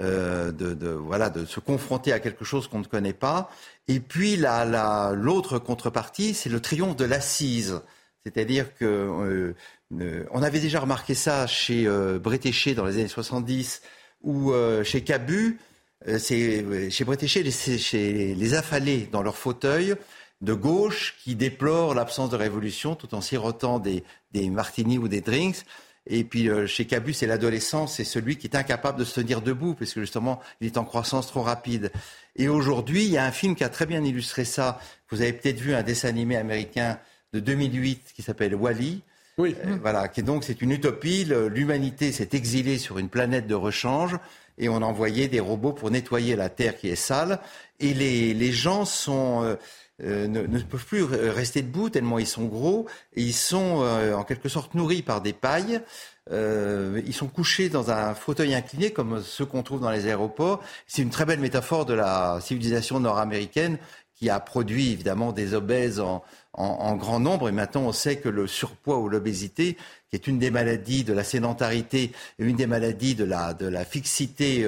euh, 0.00 0.50
de, 0.50 0.88
voilà, 0.88 1.30
de 1.30 1.44
se 1.44 1.60
confronter 1.60 2.12
à 2.12 2.18
quelque 2.18 2.44
chose 2.44 2.66
qu'on 2.66 2.80
ne 2.80 2.84
connaît 2.84 3.12
pas. 3.12 3.48
Et 3.86 4.00
puis 4.00 4.36
l'autre 4.36 5.60
contrepartie, 5.60 6.34
c'est 6.34 6.50
le 6.50 6.58
triomphe 6.58 6.96
de 6.96 7.04
l'assise. 7.04 7.80
C'est-à-dire 8.24 8.74
que 8.74 8.84
euh, 8.84 9.54
euh, 10.00 10.24
on 10.32 10.42
avait 10.42 10.58
déjà 10.58 10.80
remarqué 10.80 11.14
ça 11.14 11.46
chez 11.46 11.86
Bretéché 12.18 12.74
dans 12.74 12.84
les 12.84 12.94
années 12.94 13.08
70 13.08 13.82
ou 14.22 14.52
chez 14.82 15.04
Cabu. 15.04 15.60
chez 16.18 17.04
Bretéché, 17.04 17.48
chez 17.52 18.34
les 18.34 18.54
affalés 18.54 19.08
dans 19.12 19.22
leur 19.22 19.36
fauteuil 19.36 19.94
de 20.40 20.54
gauche 20.54 21.14
qui 21.22 21.36
déplorent 21.36 21.94
l'absence 21.94 22.30
de 22.30 22.36
révolution 22.36 22.96
tout 22.96 23.14
en 23.14 23.20
sirotant 23.20 23.78
des, 23.78 24.02
des 24.32 24.50
martinis 24.50 24.98
ou 24.98 25.06
des 25.06 25.20
drinks. 25.20 25.64
Et 26.06 26.24
puis 26.24 26.48
euh, 26.48 26.66
chez 26.66 26.84
Cabu, 26.84 27.12
c'est 27.12 27.26
l'adolescent, 27.26 27.86
c'est 27.86 28.04
celui 28.04 28.36
qui 28.36 28.46
est 28.46 28.56
incapable 28.56 28.98
de 28.98 29.04
se 29.04 29.20
tenir 29.20 29.40
debout, 29.40 29.74
parce 29.74 29.94
que 29.94 30.00
justement, 30.00 30.40
il 30.60 30.66
est 30.66 30.76
en 30.76 30.84
croissance 30.84 31.28
trop 31.28 31.42
rapide. 31.42 31.90
Et 32.36 32.48
aujourd'hui, 32.48 33.04
il 33.04 33.10
y 33.10 33.18
a 33.18 33.24
un 33.24 33.32
film 33.32 33.54
qui 33.54 33.64
a 33.64 33.68
très 33.68 33.86
bien 33.86 34.04
illustré 34.04 34.44
ça. 34.44 34.80
Vous 35.10 35.22
avez 35.22 35.32
peut-être 35.32 35.58
vu 35.58 35.74
un 35.74 35.82
dessin 35.82 36.08
animé 36.08 36.36
américain 36.36 36.98
de 37.32 37.40
2008 37.40 38.12
qui 38.14 38.22
s'appelle 38.22 38.54
Wally. 38.54 39.02
Oui. 39.38 39.56
Euh, 39.64 39.78
voilà, 39.80 40.08
qui 40.08 40.22
donc 40.22 40.44
c'est 40.44 40.62
une 40.62 40.70
utopie. 40.70 41.24
L'humanité 41.24 42.12
s'est 42.12 42.30
exilée 42.32 42.78
sur 42.78 42.98
une 42.98 43.08
planète 43.08 43.46
de 43.46 43.54
rechange 43.54 44.16
et 44.58 44.68
on 44.68 44.76
a 44.76 44.84
envoyé 44.84 45.28
des 45.28 45.40
robots 45.40 45.72
pour 45.72 45.90
nettoyer 45.90 46.36
la 46.36 46.48
terre 46.48 46.76
qui 46.76 46.88
est 46.88 46.96
sale. 46.96 47.40
Et 47.80 47.94
les, 47.94 48.34
les 48.34 48.52
gens 48.52 48.84
sont 48.84 49.42
euh, 49.42 49.56
euh, 50.02 50.26
ne, 50.26 50.58
peuvent 50.58 50.84
plus 50.84 51.04
rester 51.04 51.62
debout 51.62 51.88
tellement 51.88 52.18
ils 52.18 52.26
sont 52.26 52.46
gros 52.46 52.86
et 53.14 53.22
ils 53.22 53.32
sont 53.34 53.82
euh, 53.82 54.14
en 54.14 54.24
quelque 54.24 54.48
sorte 54.48 54.74
nourris 54.74 55.02
par 55.02 55.20
des 55.20 55.32
pailles. 55.32 55.80
Euh, 56.32 57.00
ils 57.06 57.14
sont 57.14 57.28
couchés 57.28 57.68
dans 57.68 57.90
un 57.90 58.14
fauteuil 58.14 58.54
incliné 58.54 58.90
comme 58.90 59.22
ceux 59.22 59.44
qu'on 59.44 59.62
trouve 59.62 59.80
dans 59.80 59.90
les 59.90 60.06
aéroports. 60.06 60.60
C'est 60.88 61.02
une 61.02 61.10
très 61.10 61.24
belle 61.24 61.38
métaphore 61.38 61.86
de 61.86 61.94
la 61.94 62.40
civilisation 62.40 62.98
nord-américaine 62.98 63.78
qui 64.16 64.30
a 64.30 64.40
produit 64.40 64.90
évidemment 64.90 65.30
des 65.32 65.54
obèses 65.54 66.00
en, 66.00 66.22
grand 66.96 67.20
nombre. 67.20 67.48
Et 67.48 67.52
maintenant, 67.52 67.82
on 67.82 67.92
sait 67.92 68.16
que 68.16 68.28
le 68.28 68.46
surpoids 68.46 68.98
ou 68.98 69.08
l'obésité, 69.08 69.76
qui 70.08 70.16
est 70.16 70.26
une 70.26 70.38
des 70.38 70.50
maladies 70.50 71.04
de 71.04 71.12
la 71.12 71.24
sédentarité 71.24 72.12
et 72.38 72.44
une 72.44 72.56
des 72.56 72.68
maladies 72.68 73.16
de 73.16 73.24
la, 73.24 73.84
fixité 73.84 74.66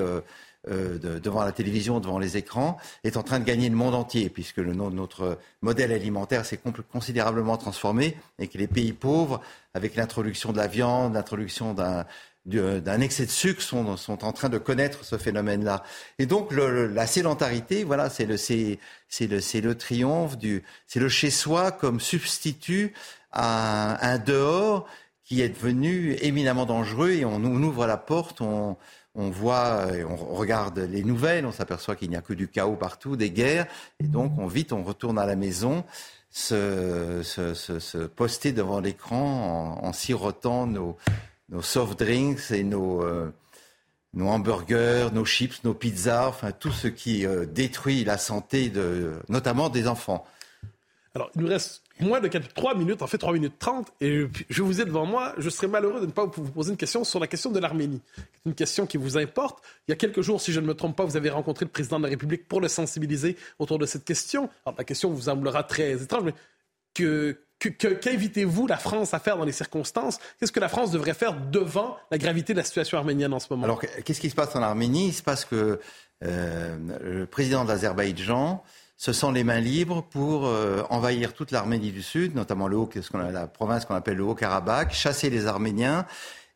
devant 0.67 1.45
la 1.45 1.53
télévision, 1.53 2.01
devant 2.01 2.19
les 2.19 2.37
écrans, 2.37 2.77
est 3.05 3.17
en 3.17 3.23
train 3.23 3.39
de 3.39 3.45
gagner 3.45 3.69
le 3.69 3.77
monde 3.77 3.95
entier, 3.95 4.29
puisque 4.29 4.59
le, 4.59 4.75
notre 4.75 5.39
modèle 5.63 5.93
alimentaire 5.93 6.45
s'est 6.45 6.61
considérablement 6.93 7.57
transformé 7.57 8.17
et 8.39 8.49
que 8.49 8.59
les 8.59 8.67
pays 8.67 8.93
pauvres, 8.93 9.41
avec 9.75 9.95
l'introduction 9.97 10.53
de 10.53 10.57
la 10.57 10.67
viande, 10.67 11.15
l'introduction 11.15 11.75
d'un 11.75 13.01
excès 13.01 13.27
de 13.27 13.31
sucre 13.31 13.63
sont, 13.63 13.97
en 14.09 14.33
train 14.33 14.49
de 14.49 14.59
connaître 14.59 15.05
ce 15.05 15.19
phénomène-là. 15.19 15.83
Et 16.19 16.27
donc 16.27 16.53
la 16.53 17.07
sédentarité, 17.07 17.85
voilà, 17.85 18.11
c'est 18.11 18.27
le 18.27 19.75
triomphe 19.75 20.39
du, 20.39 20.63
c'est 20.87 21.01
le 21.01 21.09
chez 21.09 21.31
soi 21.31 21.71
comme 21.73 22.01
substitut 22.01 22.93
à 23.33 24.05
un, 24.09 24.19
dehors 24.19 24.87
qui 25.25 25.43
est 25.43 25.49
devenu 25.49 26.17
éminemment 26.21 26.67
dangereux 26.67 27.11
et 27.11 27.25
on, 27.25 27.37
on 27.37 27.63
ouvre 27.63 27.87
la 27.87 27.97
porte, 27.97 28.41
on, 28.41 28.77
on 29.17 29.31
voit, 29.31 29.87
on 30.09 30.35
regarde 30.35 30.79
les 30.79 31.03
nouvelles, 31.03 31.47
on 31.47 31.53
s'aperçoit 31.53 31.97
qu'il 31.97 32.11
n'y 32.11 32.17
a 32.17 32.21
que 32.23 32.35
du 32.35 32.49
chaos 32.49 32.77
partout, 32.77 33.17
des 33.17 33.31
guerres, 33.31 33.67
et 33.99 34.05
donc 34.05 34.33
on 34.39 34.47
vite, 34.47 34.73
on 34.73 34.85
retourne 34.85 35.19
à 35.19 35.27
la 35.27 35.37
maison, 35.37 35.85
se, 36.31 37.23
se, 37.23 38.07
poster 38.07 38.53
devant 38.53 38.81
l'écran 38.81 39.81
en, 39.83 39.93
sirotant 39.93 40.67
nos, 40.67 40.97
soft 41.63 41.99
drinks 41.99 42.51
et 42.51 42.63
nos, 42.63 43.03
euh, 43.03 43.33
nos 44.13 44.29
hamburgers, 44.29 45.09
nos 45.13 45.25
chips, 45.25 45.65
nos 45.65 45.73
pizzas, 45.73 46.29
enfin 46.29 46.53
tout 46.53 46.73
ce 46.73 46.89
qui 46.89 47.25
euh, 47.27 47.47
détruit 47.47 48.05
la 48.05 48.19
santé 48.19 48.71
notamment 49.29 49.71
des 49.71 49.89
enfants. 49.89 50.27
Alors, 51.15 51.31
il 51.35 51.41
nous 51.41 51.49
reste 51.49 51.83
moins 52.01 52.21
de 52.21 52.29
3 52.29 52.75
minutes, 52.75 53.03
en 53.03 53.07
fait 53.07 53.19
3 53.19 53.33
minutes 53.33 53.55
30, 53.59 53.93
et 54.01 54.27
je 54.49 54.63
vous 54.63 54.81
ai 54.81 54.85
devant 54.85 55.07
moi, 55.07 55.35
je 55.39 55.49
serais 55.49 55.69
malheureux 55.69 56.01
de 56.01 56.07
ne 56.07 56.11
pas 56.11 56.27
vous 56.27 56.51
poser 56.51 56.71
une 56.71 56.77
question 56.77 57.05
sur 57.05 57.21
la 57.21 57.27
question 57.27 57.51
de 57.51 57.59
l'Arménie. 57.59 58.01
Une 58.45 58.55
question 58.55 58.87
qui 58.87 58.97
vous 58.97 59.17
importe. 59.17 59.63
Il 59.89 59.93
y 59.93 59.95
a 59.95 59.97
quelques 59.97 60.21
jours, 60.21 60.41
si 60.41 60.53
je 60.53 60.61
ne 60.61 60.67
me 60.67 60.75
trompe 60.75 60.97
pas, 60.97 61.05
vous 61.05 61.17
avez 61.17 61.31
rencontré 61.31 61.65
le 61.65 61.71
président 61.71 61.99
de 61.99 62.05
la 62.05 62.11
République 62.11 62.47
pour 62.49 62.61
le 62.61 62.69
sensibiliser 62.69 63.37
autour 63.59 63.79
de 63.79 63.87
cette 63.87 64.05
question. 64.05 64.51
Alors 64.65 64.77
la 64.79 64.85
question 64.85 65.11
vous 65.11 65.23
semblera 65.23 65.63
très 65.63 66.03
étrange, 66.03 66.25
mais 66.25 66.35
que, 66.95 67.39
qu'invitez-vous 67.59 68.67
la 68.67 68.77
France 68.77 69.15
à 69.15 69.19
faire 69.19 69.37
dans 69.37 69.45
les 69.45 69.53
circonstances? 69.53 70.19
Qu'est-ce 70.39 70.53
que 70.53 70.61
la 70.61 70.69
France 70.69 70.91
devrait 70.91 71.15
faire 71.15 71.35
devant 71.35 71.97
la 72.11 72.19
gravité 72.19 72.53
de 72.53 72.59
la 72.59 72.65
situation 72.65 72.99
arménienne 72.99 73.33
en 73.33 73.41
ce 73.41 73.47
moment? 73.51 73.65
Alors, 73.65 73.81
qu'est-ce 73.81 74.21
qui 74.21 74.31
se 74.31 74.35
passe 74.35 74.55
en 74.57 74.63
Arménie? 74.63 75.09
Il 75.09 75.15
se 75.15 75.23
passe 75.23 75.45
que 75.45 75.81
euh, 76.25 76.77
le 77.03 77.27
président 77.27 77.65
de 77.65 77.69
l'Azerbaïdjan 77.69 78.63
se 78.97 79.13
sent 79.13 79.33
les 79.33 79.45
mains 79.45 79.61
libres 79.61 80.03
pour 80.03 80.47
euh, 80.47 80.83
envahir 80.89 81.35
toute 81.35 81.51
l'Arménie 81.51 81.93
du 81.93 82.03
Sud, 82.03 82.35
notamment 82.35 82.67
le 82.67 82.77
haut, 82.77 82.89
la 83.13 83.47
province 83.47 83.85
qu'on 83.85 83.95
appelle 83.95 84.17
le 84.17 84.25
Haut-Karabakh, 84.25 84.93
chasser 84.93 85.29
les 85.29 85.47
Arméniens 85.47 86.07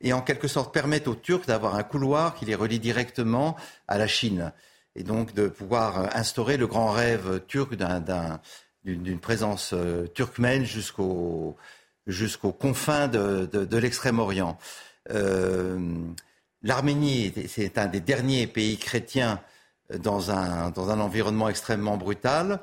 et 0.00 0.14
en 0.14 0.22
quelque 0.22 0.48
sorte 0.48 0.72
permettre 0.72 1.10
aux 1.10 1.14
Turcs 1.14 1.46
d'avoir 1.46 1.74
un 1.74 1.82
couloir 1.82 2.34
qui 2.34 2.46
les 2.46 2.54
relie 2.54 2.78
directement 2.78 3.56
à 3.88 3.98
la 3.98 4.06
Chine. 4.06 4.52
Et 4.96 5.02
donc 5.02 5.34
de 5.34 5.48
pouvoir 5.48 5.98
euh, 5.98 6.06
instaurer 6.14 6.56
le 6.56 6.66
grand 6.66 6.90
rêve 6.90 7.42
turc 7.46 7.76
d'une 8.84 9.20
présence 9.20 9.72
euh, 9.74 10.06
turkmène 10.14 10.64
jusqu'aux 10.64 11.56
confins 12.58 13.08
de, 13.08 13.76
l'Extrême-Orient. 13.76 14.56
L'Arménie, 16.62 17.32
c'est 17.48 17.78
un 17.78 17.86
des 17.86 18.00
derniers 18.00 18.46
pays 18.46 18.76
chrétiens 18.76 19.40
dans 19.98 20.30
un, 20.30 20.70
dans 20.70 20.90
un 20.90 21.00
environnement 21.00 21.48
extrêmement 21.48 21.96
brutal. 21.96 22.60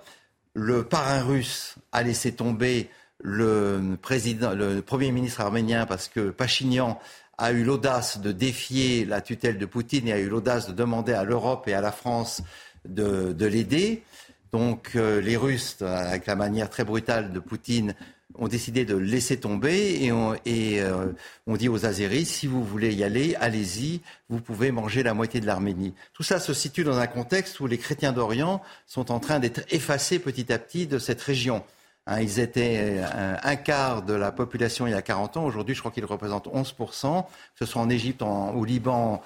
Le 0.53 0.84
parrain 0.84 1.21
russe 1.21 1.75
a 1.91 2.03
laissé 2.03 2.34
tomber 2.34 2.89
le, 3.19 3.95
Premier 4.01 5.11
ministre 5.11 5.41
arménien 5.41 5.86
parce 5.86 6.07
que 6.07 6.30
Pachinian 6.30 6.99
a 7.38 7.51
eu 7.51 7.63
l'audace 7.63 8.19
de 8.19 8.32
défier 8.32 9.05
la 9.05 9.21
tutelle 9.21 9.57
de 9.57 9.65
Poutine 9.65 10.07
et 10.07 10.13
a 10.13 10.19
eu 10.19 10.30
l'audace 10.30 10.67
de 10.67 10.73
demander 10.73 11.13
à 11.13 11.23
l'Europe 11.23 11.67
et 11.67 11.73
à 11.73 11.82
la 11.82 11.91
France 11.91 12.41
de, 12.86 13.34
de 13.34 13.45
l'aider. 13.45 14.03
Donc 14.51 14.91
euh, 14.95 15.21
les 15.21 15.38
Russes, 15.38 15.82
avec 15.82 16.25
la 16.25 16.36
manière 16.36 16.69
très 16.69 16.84
brutale 16.84 17.32
de 17.34 17.39
Poutine, 17.39 17.93
ont 18.36 18.47
décidé 18.47 18.86
de 18.86 18.95
laisser 18.95 19.39
tomber 19.39 20.03
et, 20.03 20.11
on, 20.11 20.36
euh, 20.47 21.13
dit 21.47 21.69
aux 21.69 21.86
Azéris, 21.86 22.25
si 22.25 22.47
vous 22.47 22.63
voulez 22.63 22.93
y 22.93 23.03
aller, 23.03 23.36
allez-y, 23.36 24.01
vous 24.30 24.41
pouvez 24.41 24.71
manger 24.71 25.03
la 25.03 25.13
moitié 25.13 25.39
de 25.39 25.45
l'Arménie. 25.45 25.93
Tout 26.13 26.23
ça 26.23 26.39
se 26.39 26.53
situe 26.53 26.84
dans 26.84 26.97
un 26.97 27.07
contexte 27.07 27.59
où 27.59 27.67
les 27.67 27.78
chrétiens 27.78 28.11
d'Orient 28.11 28.61
sont 28.86 29.11
en 29.11 29.19
train 29.19 29.39
d'être 29.39 29.61
effacés 29.73 30.19
petit 30.19 30.51
à 30.51 30.59
petit 30.59 30.88
de 30.88 30.99
cette 30.99 31.21
région. 31.21 31.63
Hein, 32.05 32.21
ils 32.21 32.39
étaient 32.39 32.99
euh, 32.99 33.36
un, 33.41 33.55
quart 33.55 34.01
de 34.01 34.13
la 34.13 34.32
population 34.32 34.88
il 34.88 34.91
y 34.91 34.95
a 34.95 35.01
40 35.01 35.38
ans. 35.38 35.45
Aujourd'hui, 35.45 35.75
je 35.75 35.80
crois 35.82 35.91
qu'ils 35.91 36.05
représentent 36.05 36.47
11%. 36.47 37.23
Que 37.23 37.30
ce 37.59 37.65
soit 37.65 37.82
en 37.82 37.89
Égypte, 37.89 38.21
au 38.21 38.63
Liban, 38.63 39.21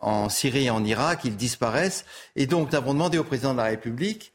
en 0.00 0.28
Syrie 0.28 0.66
et 0.66 0.70
en 0.70 0.84
Irak, 0.84 1.20
ils 1.24 1.36
disparaissent. 1.36 2.04
Et 2.36 2.46
donc, 2.46 2.70
nous 2.70 2.76
avons 2.76 2.92
demandé 2.92 3.16
au 3.18 3.24
président 3.24 3.52
de 3.52 3.58
la 3.58 3.64
République 3.64 4.32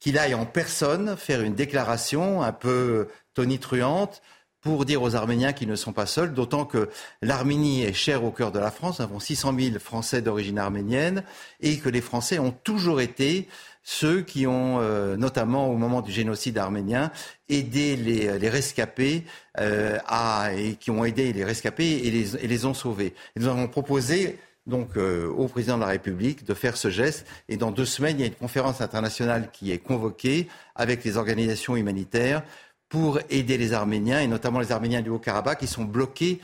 qu'il 0.00 0.18
aille 0.18 0.34
en 0.34 0.46
personne 0.46 1.16
faire 1.16 1.40
une 1.40 1.54
déclaration 1.54 2.42
un 2.42 2.52
peu 2.52 3.08
tonitruante 3.34 4.22
pour 4.64 4.86
dire 4.86 5.02
aux 5.02 5.14
Arméniens 5.14 5.52
qu'ils 5.52 5.68
ne 5.68 5.76
sont 5.76 5.92
pas 5.92 6.06
seuls, 6.06 6.32
d'autant 6.32 6.64
que 6.64 6.88
l'Arménie 7.20 7.82
est 7.82 7.92
chère 7.92 8.24
au 8.24 8.30
cœur 8.30 8.50
de 8.50 8.58
la 8.58 8.70
France. 8.70 8.98
Nous 8.98 9.04
avons 9.04 9.20
600 9.20 9.54
000 9.58 9.78
Français 9.78 10.22
d'origine 10.22 10.58
arménienne 10.58 11.22
et 11.60 11.78
que 11.78 11.90
les 11.90 12.00
Français 12.00 12.38
ont 12.38 12.50
toujours 12.50 13.02
été 13.02 13.46
ceux 13.82 14.22
qui 14.22 14.46
ont, 14.46 14.80
euh, 14.80 15.16
notamment 15.18 15.68
au 15.68 15.76
moment 15.76 16.00
du 16.00 16.10
génocide 16.10 16.56
arménien, 16.56 17.12
aidé 17.50 17.96
les, 17.96 18.48
rescapés 18.48 19.24
euh, 19.60 19.98
à, 20.06 20.54
et 20.56 20.76
qui 20.76 20.90
ont 20.90 21.04
aidé 21.04 21.34
les 21.34 21.44
rescapés 21.44 22.00
et 22.04 22.10
les, 22.10 22.46
les 22.48 22.64
ont 22.64 22.72
sauvés. 22.72 23.14
Nous 23.36 23.46
avons 23.46 23.68
proposé 23.68 24.38
donc 24.66 24.96
euh, 24.96 25.28
au 25.28 25.46
président 25.46 25.76
de 25.76 25.82
la 25.82 25.88
République 25.88 26.44
de 26.44 26.54
faire 26.54 26.78
ce 26.78 26.88
geste. 26.88 27.26
Et 27.50 27.58
dans 27.58 27.70
deux 27.70 27.84
semaines, 27.84 28.16
il 28.18 28.20
y 28.22 28.24
a 28.24 28.28
une 28.28 28.34
conférence 28.34 28.80
internationale 28.80 29.50
qui 29.52 29.70
est 29.70 29.78
convoquée 29.78 30.48
avec 30.74 31.04
les 31.04 31.18
organisations 31.18 31.76
humanitaires 31.76 32.42
pour 32.88 33.18
aider 33.30 33.58
les 33.58 33.72
Arméniens, 33.72 34.20
et 34.20 34.26
notamment 34.26 34.60
les 34.60 34.72
Arméniens 34.72 35.02
du 35.02 35.10
Haut-Karabakh, 35.10 35.58
qui 35.58 35.66
sont 35.66 35.84
bloqués 35.84 36.40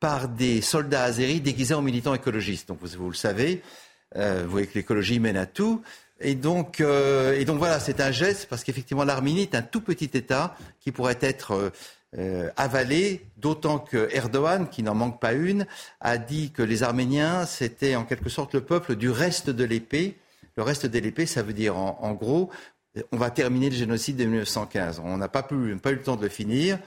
par 0.00 0.28
des 0.28 0.60
soldats 0.60 1.04
azéris 1.04 1.40
déguisés 1.40 1.74
en 1.74 1.82
militants 1.82 2.14
écologistes. 2.14 2.68
Donc 2.68 2.78
vous, 2.82 3.08
le 3.08 3.14
savez, 3.14 3.62
euh, 4.16 4.42
vous 4.44 4.50
voyez 4.50 4.66
que 4.66 4.74
l'écologie 4.74 5.20
mène 5.20 5.36
à 5.36 5.46
tout. 5.46 5.82
Et 6.20 6.34
donc, 6.34 6.80
euh, 6.80 7.38
et 7.38 7.44
donc 7.44 7.58
voilà, 7.58 7.80
c'est 7.80 8.00
un 8.00 8.10
geste 8.10 8.46
parce 8.48 8.64
qu'effectivement 8.64 9.04
l'Arménie 9.04 9.42
est 9.42 9.54
un 9.54 9.62
tout 9.62 9.80
petit 9.80 10.10
État 10.14 10.56
qui 10.80 10.92
pourrait 10.92 11.18
être 11.20 11.72
euh, 12.18 12.50
avalée, 12.56 13.24
d'autant 13.38 13.78
que 13.78 14.08
Erdogan, 14.12 14.68
qui 14.68 14.82
n'en 14.82 14.94
manque 14.94 15.18
pas 15.18 15.32
une, 15.32 15.66
a 16.00 16.18
dit 16.18 16.50
que 16.50 16.62
les 16.62 16.82
Arméniens, 16.82 17.46
c'était 17.46 17.96
en 17.96 18.04
quelque 18.04 18.28
sorte 18.28 18.54
le 18.54 18.60
peuple 18.60 18.96
du 18.96 19.08
reste 19.08 19.48
de 19.48 19.64
l'épée. 19.64 20.16
Le 20.56 20.62
reste 20.62 20.84
de 20.84 20.98
l'épée, 20.98 21.24
ça 21.24 21.42
veut 21.42 21.54
dire 21.54 21.76
en, 21.78 22.12
gros, 22.12 22.50
on 23.10 23.16
va 23.16 23.30
terminer 23.30 23.70
le 23.70 23.76
génocide 23.76 24.16
de 24.16 24.24
1915. 24.24 25.00
On 25.04 25.16
n'a 25.16 25.28
pas, 25.28 25.42
pas 25.42 25.54
eu 25.54 25.74
le 25.94 26.02
temps 26.02 26.16
de 26.16 26.22
le 26.22 26.28
finir 26.28 26.78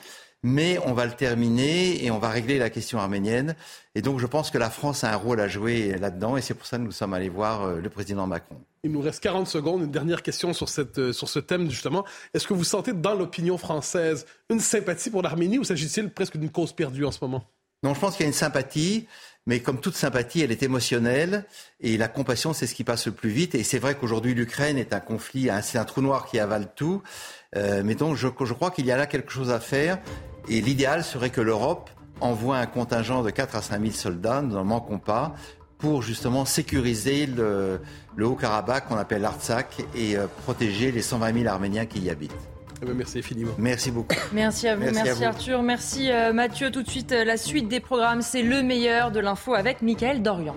mais 0.45 0.77
on 0.85 0.93
va 0.93 1.07
le 1.07 1.11
terminer 1.11 2.05
et 2.05 2.11
on 2.11 2.19
va 2.19 2.29
régler 2.29 2.59
la 2.59 2.69
question 2.69 2.99
arménienne. 2.99 3.55
Et 3.95 4.03
donc 4.03 4.19
je 4.19 4.27
pense 4.27 4.51
que 4.51 4.59
la 4.59 4.69
France 4.69 5.03
a 5.03 5.11
un 5.11 5.15
rôle 5.15 5.39
à 5.39 5.47
jouer 5.47 5.97
là-dedans 5.97 6.37
et 6.37 6.41
c'est 6.41 6.53
pour 6.53 6.67
ça 6.67 6.77
que 6.77 6.83
nous 6.83 6.91
sommes 6.91 7.15
allés 7.15 7.29
voir 7.29 7.63
euh, 7.63 7.81
le 7.81 7.89
président 7.89 8.27
Macron. 8.27 8.55
Il 8.83 8.91
nous 8.91 9.01
reste 9.01 9.23
40 9.23 9.47
secondes. 9.47 9.81
Une 9.81 9.91
dernière 9.91 10.21
question 10.21 10.53
sur, 10.53 10.69
cette, 10.69 10.99
euh, 10.99 11.13
sur 11.13 11.29
ce 11.29 11.39
thème 11.39 11.71
justement. 11.71 12.05
Est-ce 12.35 12.45
que 12.45 12.53
vous 12.53 12.63
sentez 12.63 12.93
dans 12.93 13.15
l'opinion 13.15 13.57
française 13.57 14.27
une 14.51 14.59
sympathie 14.59 15.09
pour 15.09 15.23
l'Arménie 15.23 15.57
ou 15.57 15.63
s'agit-il 15.63 16.11
presque 16.11 16.37
d'une 16.37 16.51
cause 16.51 16.73
perdue 16.73 17.05
en 17.05 17.11
ce 17.11 17.17
moment? 17.21 17.43
Non, 17.81 17.95
je 17.95 17.99
pense 17.99 18.15
qu'il 18.15 18.23
y 18.23 18.25
a 18.25 18.27
une 18.27 18.33
sympathie. 18.33 19.07
Mais 19.47 19.59
comme 19.59 19.79
toute 19.79 19.95
sympathie, 19.95 20.41
elle 20.41 20.51
est 20.51 20.63
émotionnelle 20.63 21.45
et 21.79 21.97
la 21.97 22.07
compassion, 22.07 22.53
c'est 22.53 22.65
ce 22.65 22.73
qui 22.73 22.83
passe 22.83 23.05
le 23.05 23.11
plus 23.11 23.29
vite. 23.29 23.53
Et 23.53 23.63
c'est 23.63 23.77
vrai 23.77 23.95
qu'aujourd'hui, 23.95 24.33
l'Ukraine 24.33 24.77
est 24.77 24.93
un 24.93 24.99
conflit, 24.99 25.49
c'est 25.61 25.77
un 25.77 25.85
trou 25.85 26.01
noir 26.01 26.25
qui 26.25 26.39
avale 26.39 26.73
tout. 26.75 27.03
Euh, 27.55 27.83
mais 27.85 27.93
donc, 27.93 28.15
je, 28.15 28.27
crois 28.27 28.71
qu'il 28.71 28.85
y 28.85 28.91
a 28.91 28.97
là 28.97 29.05
quelque 29.05 29.31
chose 29.31 29.51
à 29.51 29.59
faire. 29.59 29.99
Et 30.47 30.61
l'idéal 30.61 31.03
serait 31.03 31.29
que 31.29 31.41
l'Europe 31.41 31.89
envoie 32.21 32.57
un 32.57 32.65
contingent 32.65 33.21
de 33.21 33.29
4 33.29 33.55
à 33.55 33.61
5 33.61 33.81
000 33.81 33.91
soldats, 33.93 34.41
nous 34.41 34.55
n'en 34.55 34.63
manquons 34.63 34.99
pas, 34.99 35.35
pour 35.77 36.01
justement 36.01 36.45
sécuriser 36.45 37.27
le, 37.27 37.81
Haut-Karabakh 38.19 38.87
qu'on 38.87 38.97
appelle 38.97 39.21
l'Artsakh 39.21 39.83
et 39.93 40.17
euh, 40.17 40.25
protéger 40.43 40.91
les 40.91 41.01
120 41.01 41.33
000 41.33 41.47
Arméniens 41.47 41.85
qui 41.85 41.99
y 41.99 42.09
habitent. 42.09 42.54
Eh 42.81 42.85
ben, 42.85 42.93
merci 42.93 43.19
infiniment. 43.19 43.51
Merci 43.57 43.91
beaucoup. 43.91 44.15
Merci 44.33 44.67
à 44.67 44.75
vous, 44.75 44.83
merci, 44.91 45.23
Arthur, 45.23 45.61
merci 45.61 46.11
euh, 46.11 46.33
Mathieu. 46.33 46.71
Tout 46.71 46.83
de 46.83 46.89
suite, 46.89 47.11
euh, 47.11 47.23
la 47.23 47.37
suite 47.37 47.67
des 47.67 47.79
programmes, 47.79 48.21
c'est 48.21 48.43
le 48.43 48.63
meilleur 48.63 49.11
de 49.11 49.19
l'info 49.19 49.53
avec 49.53 49.81
Mickaël 49.81 50.21
Dorian. 50.21 50.55